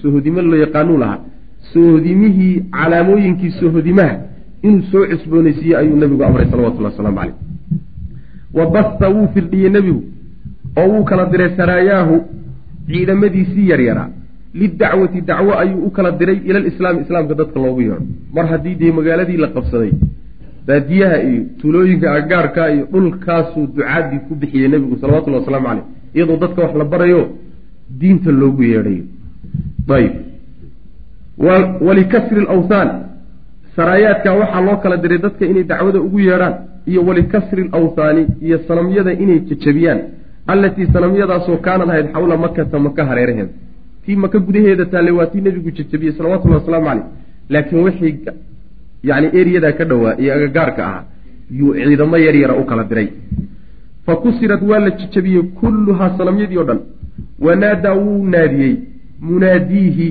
soohodimo 0.00 0.42
loo 0.50 0.60
yaqaanuu 0.64 0.98
lahaa 1.02 1.20
soohodimihii 1.72 2.54
calaamooyinkii 2.76 3.50
soohodimaha 3.60 4.14
inuu 4.68 4.82
soo 4.92 5.04
cusboonaysiiye 5.12 5.76
ayuu 5.82 5.96
nabigu 6.02 6.24
amray 6.28 6.46
salawatullahi 6.50 6.92
wasalaamu 6.94 7.18
caleyh 7.20 7.36
wa 8.58 8.70
basta 8.76 9.08
wuu 9.14 9.28
firdhiyey 9.34 9.70
nebigu 9.76 10.02
oo 10.80 10.88
wuu 10.92 11.04
kala 11.10 11.26
diray 11.32 11.50
saraayaahu 11.60 12.16
ciidamadiisii 12.86 13.68
yaryaraa 13.72 14.08
lidacwati 14.60 15.20
dacwo 15.20 15.58
ayuu 15.58 15.84
u 15.86 15.90
kala 15.90 16.10
diray 16.22 16.38
ila 16.44 16.60
lislaami 16.66 17.00
islaamka 17.04 17.34
dadka 17.42 17.60
loogu 17.60 17.80
yeedho 17.82 18.02
mar 18.34 18.46
haddii 18.52 18.74
dee 18.80 18.92
magaaladii 18.98 19.36
la 19.44 19.48
qabsaday 19.56 19.92
baadiyaha 20.66 21.16
iyo 21.22 21.42
tuulooyinka 21.60 22.12
agaarka 22.18 22.62
iyo 22.74 22.84
dhulkaasuu 22.92 23.66
ducaadii 23.66 24.18
ku 24.28 24.34
bixiyey 24.40 24.68
nebigu 24.68 24.96
salawatullahi 25.00 25.42
wasalaamu 25.42 25.66
caleyh 25.68 25.84
iyadoo 26.14 26.36
dadka 26.42 26.62
wax 26.62 26.74
la 26.80 26.84
barayo 26.84 27.20
diinta 28.00 28.30
loogu 28.40 28.62
yeedhayo. 28.62 29.04
Ayb 29.96 30.12
walikasri 31.86 32.40
lawthaan 32.44 32.90
saraayaadka 33.76 34.32
waxaa 34.40 34.60
loo 34.66 34.76
kala 34.82 34.96
diray 34.96 35.18
dadka 35.18 35.44
inay 35.46 35.64
dacwada 35.64 36.00
ugu 36.00 36.18
yeedhaan 36.20 36.54
iyo 36.86 37.00
walikasri 37.08 37.62
lawthaani 37.72 38.26
iyo 38.46 38.58
sanamyada 38.68 39.12
inay 39.12 39.38
jajabiyaan 39.48 40.00
allatii 40.46 40.86
sanamyadaasoo 40.92 41.56
kaanad 41.66 41.88
ahayd 41.90 42.06
xawla 42.12 42.36
makata 42.36 42.78
maka 42.78 43.04
hareeraheeda. 43.04 43.52
Tii 44.04 44.16
maka 44.16 44.38
gudaheeda 44.38 44.84
taale 44.86 45.10
waa 45.10 45.26
tii 45.26 45.40
nebigu 45.40 45.70
jajabiyey 45.70 46.12
salawatullahi 46.18 46.60
wasalaamu 46.60 46.86
caleyh 46.86 47.04
laakiin 47.48 47.82
wixii 47.84 48.14
yani 49.02 49.28
eriyadaa 49.40 49.72
ka 49.78 49.84
dhowaa 49.84 50.14
iyo 50.22 50.34
agagaarka 50.34 50.82
ahaa 50.86 51.04
yuu 51.58 51.74
ciidamo 51.74 52.16
yar 52.26 52.36
yara 52.42 52.54
u 52.60 52.64
kala 52.64 52.84
diray. 52.84 53.08
Fa 54.06 54.16
kusirad 54.16 54.62
waa 54.70 54.78
la 54.84 54.90
jajabiyey 54.90 55.42
kulluhaa 55.60 56.10
sanamyadii 56.18 56.58
o 56.58 56.64
dhan. 56.64 56.80
Wanaadaa 57.46 57.94
wuu 57.94 58.24
naadiyey 58.34 58.74
munaadiihi 59.20 60.08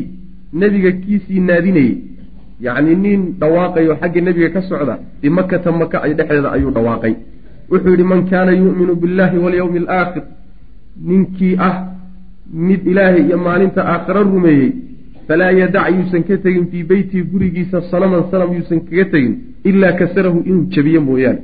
nebiga 0.53 0.91
kiisii 0.91 1.39
naadinayey. 1.39 1.97
Yacni 2.65 2.95
nin 2.95 3.21
dhawaaqayo 3.39 3.95
xagga 4.01 4.21
nebiga 4.21 4.49
ka 4.55 4.61
socda 4.61 4.95
bimakata 5.21 5.71
maka 5.71 5.97
ay 6.03 6.13
dhexdeeda 6.13 6.51
ayuu 6.51 6.71
dhawaaqay. 6.77 7.13
Wuxuu 7.71 7.91
yidhi 7.93 8.03
man 8.03 8.21
kaana 8.29 8.51
yu'minu 8.51 8.95
billahi 9.01 9.37
walyawmi 9.37 9.79
alaakhir 9.83 10.23
ninkii 11.09 11.55
ah 11.67 11.75
mid 12.67 12.81
ilaahay 12.91 13.23
iyo 13.27 13.37
maalinta 13.37 13.81
aakhiro 13.85 14.23
rumeeyey 14.23 14.69
falaa 15.29 15.51
yadac 15.61 15.87
yuusan 15.97 16.23
ka 16.27 16.35
tegin 16.43 16.65
fii 16.71 16.83
beytihi 16.91 17.23
gurigiisa 17.31 17.77
sanaman 17.91 18.23
sanam 18.31 18.49
yuusan 18.57 18.79
kaga 18.87 19.05
tegin 19.13 19.33
ilaa 19.69 19.93
kasarahu 19.99 20.39
inuu 20.49 20.65
jabiyo 20.75 21.01
mooyaane 21.07 21.41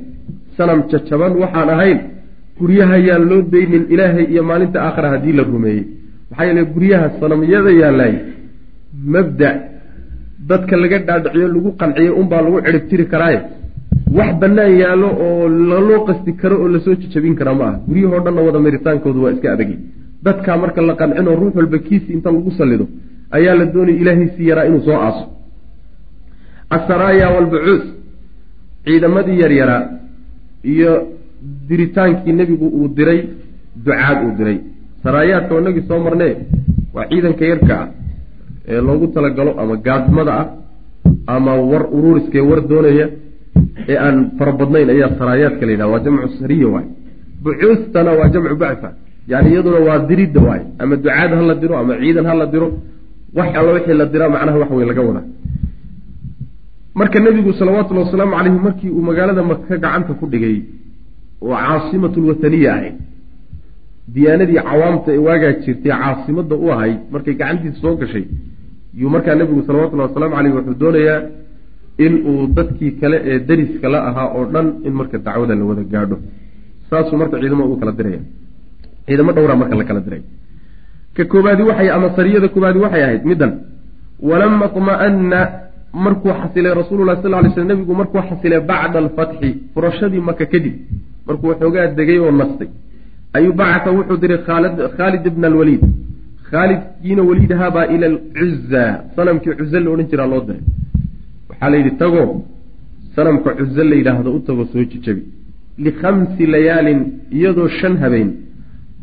sanam 0.56 0.78
jajaban 0.92 1.32
waxaan 1.42 1.70
ahayn 1.74 1.98
guryaha 2.60 2.96
yaan 3.08 3.24
loo 3.30 3.40
daynin 3.54 3.84
ilaahay 3.94 4.26
iyo 4.32 4.42
maalinta 4.50 4.78
aakhira 4.86 5.08
haddii 5.14 5.34
la 5.38 5.44
rumeeyey 5.52 5.82
maxaa 6.30 6.46
yeele 6.48 6.62
guryaha 6.74 7.06
sanamyada 7.20 7.70
yaalaay 7.82 8.14
mabda 9.14 9.50
dadka 10.50 10.74
laga 10.82 10.98
dhaadhiciyo 11.08 11.48
lagu 11.54 11.70
qanciyo 11.80 12.12
unbaa 12.20 12.42
lagu 12.46 12.58
ciribtiri 12.66 13.04
karaaye 13.12 13.38
wax 14.18 14.30
bannaan 14.42 14.72
yaallo 14.82 15.08
oo 15.26 15.48
laloo 15.70 16.00
qasti 16.08 16.30
karo 16.40 16.56
oo 16.64 16.68
la 16.74 16.78
soo 16.84 16.94
jajabin 17.02 17.34
kara 17.40 17.52
ma 17.60 17.64
aha 17.68 17.76
guryahoo 17.88 18.20
dhanna 18.26 18.40
wada 18.48 18.60
maritaankoodu 18.66 19.18
waa 19.24 19.32
iska 19.36 19.48
adagay 19.54 19.78
dadkaa 20.26 20.56
marka 20.62 20.80
la 20.90 20.94
qancinoo 21.00 21.36
ruux 21.42 21.54
walba 21.60 21.78
kiisi 21.86 22.08
inta 22.16 22.28
lagu 22.36 22.50
sallido 22.58 22.86
ayaa 23.36 23.54
la 23.60 23.64
doonaya 23.74 23.98
ilaahaysii 24.02 24.48
yaraa 24.50 24.64
inuu 24.68 24.82
soo 24.88 24.98
aaso. 25.06 25.24
Asaraaya 26.76 27.26
walbucuus 27.34 27.84
ciidamadii 28.84 29.40
yaryaraa 29.42 29.82
iyo 30.72 30.92
diritaankii 31.68 32.32
nebigu 32.32 32.66
uu 32.78 32.88
diray 32.96 33.20
ducaad 33.84 34.18
uu 34.26 34.32
diray. 34.38 34.58
Saraayaadka 35.02 35.54
oo 35.54 35.60
inagii 35.60 35.84
soo 35.88 35.98
marnee 36.06 36.32
waa 36.94 37.06
ciidanka 37.10 37.44
yarka 37.52 37.74
ah 37.82 37.88
ee 38.68 38.80
loogu 38.86 39.06
talagalo 39.14 39.50
ama 39.62 39.76
gaadmada 39.86 40.32
ah 40.40 40.46
ama 41.34 41.52
war 41.70 41.82
ururiskee 41.96 42.40
war 42.50 42.60
doonaya 42.70 43.06
ee 43.90 43.96
aan 44.06 44.16
fara 44.38 44.52
badnayn 44.60 44.88
ayaa 44.94 45.10
saraayaadka 45.18 45.62
la 45.66 45.72
yidhaha 45.72 45.90
waa 45.92 46.02
jamcu 46.06 46.28
sariya 46.40 46.68
waay 46.74 46.86
bucuustana 47.44 48.10
waa 48.18 48.28
jamcu 48.34 48.56
bacfa 48.62 48.88
yani 49.32 49.48
iyaduna 49.52 49.78
waa 49.88 49.98
diridda 50.08 50.40
waay 50.48 50.62
ama 50.82 50.94
ducaad 51.02 51.30
ha 51.38 51.42
la 51.50 51.54
diro 51.62 51.74
ama 51.82 51.94
ciidan 52.02 52.26
ha 52.30 52.34
la 52.40 52.46
diro 52.54 52.68
wax 53.34 53.48
alla 53.58 53.72
wixii 53.76 53.94
la 54.00 54.06
diraa 54.06 54.28
macnaha 54.28 54.58
wax 54.62 54.70
wey 54.70 54.86
laga 54.90 55.02
wadaa 55.08 55.24
marka 56.94 57.18
nebigu 57.20 57.52
salawatullhi 57.52 58.04
wasalaamu 58.04 58.34
caleyhi 58.36 58.58
markii 58.66 58.90
uu 58.90 59.02
magaalada 59.08 59.42
maka 59.42 59.76
gacanta 59.76 60.12
ku 60.20 60.26
dhigay 60.32 60.56
oo 61.42 61.54
caasimatu 61.54 62.20
lwataniya 62.24 62.70
ahayd 62.74 62.96
diyaanadii 64.14 64.60
cawaamta 64.68 65.08
ee 65.14 65.22
waagaa 65.26 65.52
jirtay 65.64 65.92
caasimadda 65.92 66.54
u 66.64 66.70
ahayd 66.74 66.98
markay 67.14 67.34
gacantiisa 67.40 67.78
soo 67.84 67.94
gashay 68.00 68.24
yuu 69.00 69.10
markaa 69.14 69.34
nebigu 69.40 69.62
salawatullahi 69.68 70.08
wasalaamu 70.10 70.34
caleyh 70.36 70.52
wuxuu 70.56 70.76
doonayaa 70.82 71.20
in 72.04 72.12
uu 72.30 72.46
dadkii 72.56 72.90
kale 73.00 73.16
ee 73.30 73.38
dariska 73.48 73.88
la 73.94 73.98
ahaa 74.08 74.28
oo 74.38 74.44
dhan 74.54 74.66
in 74.86 74.92
marka 75.00 75.18
dacwada 75.26 75.54
la 75.60 75.64
wada 75.70 75.84
gaadho. 75.92 76.16
Saasuu 76.90 77.16
marka 77.22 77.36
ciidamo 77.40 77.64
u 77.72 77.76
kala 77.80 77.92
diraya. 77.98 78.20
Ciidamo 79.06 79.32
dhowraa 79.36 79.56
marka 79.62 79.74
la 79.80 79.84
kala 79.88 80.00
diray 80.06 80.22
ka 81.16 81.24
koobaadi 81.24 81.62
waxay 81.62 81.88
ama 81.96 82.08
sariyada 82.16 82.48
koobaadi 82.48 82.78
waxay 82.84 83.02
ahayd 83.06 83.24
middan. 83.30 83.52
Walama 84.28 84.68
طma'ana 84.76 85.40
markuu 85.92 86.32
xasilay 86.40 86.72
rasuululah 86.80 87.16
sal 87.22 87.30
lay 87.30 87.50
sl 87.54 87.66
nebigu 87.70 87.94
markuu 88.00 88.22
xasilay 88.28 88.60
bacda 88.70 88.98
alfatxi 89.04 89.50
furashadii 89.74 90.22
maka 90.28 90.44
kadib 90.52 90.74
markuu 91.26 91.48
waxoogaa 91.52 91.86
degay 91.98 92.18
oo 92.18 92.32
nastay 92.40 92.68
ayuu 93.36 93.52
bacata 93.60 93.90
wuxuu 93.96 94.16
diray 94.22 94.40
khaalid 94.98 95.26
ibna 95.30 95.46
alwaliid. 95.52 95.82
Khaalidkiina 96.50 97.22
waliid 97.28 97.52
ahaabaa 97.56 97.86
ila 97.94 98.06
alcuza 98.12 98.84
sanamkii 99.16 99.54
cuze 99.58 99.78
la 99.80 99.90
odhan 99.90 100.06
jiraa 100.10 100.28
loo 100.32 100.42
diray. 100.46 100.62
Waxaa 101.48 101.70
la 101.70 101.76
yidhi 101.80 101.92
tago 102.02 102.22
sanamka 103.16 103.50
cuze 103.58 103.82
la 103.90 103.94
yidhaahdo 104.00 104.30
u 104.38 104.40
tago 104.48 104.64
soo 104.72 104.84
jijabi 104.92 105.22
likhamsi 105.78 106.46
layaalin 106.54 107.00
iyadoo 107.38 107.68
shan 107.78 107.94
habeen 108.02 108.30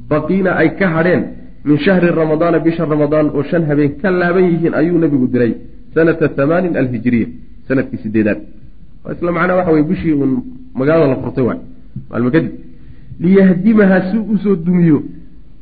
baqiina 0.09 0.51
ay 0.61 0.69
ka 0.79 0.87
hadheen 0.95 1.23
min 1.65 1.77
shahri 1.85 2.07
ramadaana 2.21 2.59
bisha 2.59 2.85
ramadaan 2.85 3.27
oo 3.35 3.43
shan 3.49 3.63
habeen 3.69 3.91
ka 4.01 4.11
laaban 4.11 4.43
yihiin 4.51 4.73
ayuu 4.79 4.97
nabigu 5.03 5.27
diray 5.33 5.53
sanata 5.93 6.29
hamaanin 6.37 6.77
alhijiriya 6.81 7.27
sannadkii 7.67 7.99
sideedaad 8.03 8.39
isla 9.15 9.31
macnaa 9.31 9.55
waxa 9.59 9.71
weye 9.71 9.83
bishii 9.91 10.13
uun 10.13 10.31
magaalada 10.79 11.07
la 11.13 11.15
furtay 11.23 11.43
waay. 11.43 11.59
Maalmo 12.09 12.31
kadib 12.31 12.51
liyahdimaha 13.19 13.97
si 14.11 14.17
u 14.17 14.37
soo 14.43 14.55
dumiyo 14.55 15.03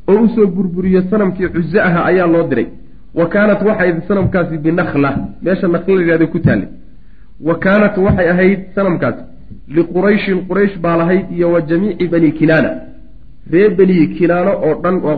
oo 0.07 0.21
u 0.25 0.29
soo 0.35 0.47
burburiyo 0.47 1.01
sanamkii 1.09 1.47
cuze 1.55 1.79
aha 1.81 2.05
ayaa 2.05 2.27
loo 2.27 2.47
diray. 2.49 2.67
Wa 3.15 3.25
kaanat 3.33 3.61
waxay 3.67 3.93
sanamkaasi 4.07 4.57
binakla 4.57 5.09
meesha 5.43 5.67
nakla 5.67 5.95
la 5.95 6.01
yihahda 6.01 6.27
ku 6.27 6.39
taallay 6.39 6.69
wa 7.47 7.55
kaanat 7.63 7.97
waxay 7.97 8.27
ahayd 8.33 8.59
sanamkaasi 8.75 9.21
liqurayshin 9.75 10.37
quraysh 10.49 10.75
baa 10.83 10.97
lahayd 10.97 11.25
iyo 11.35 11.51
wa 11.51 11.61
jamiici 11.61 12.07
bani 12.07 12.31
kinaana. 12.31 12.71
Ree 13.51 13.69
bani 13.69 14.07
kinaano 14.17 14.51
oo 14.65 14.81
dhan 14.83 14.95
waa 15.05 15.17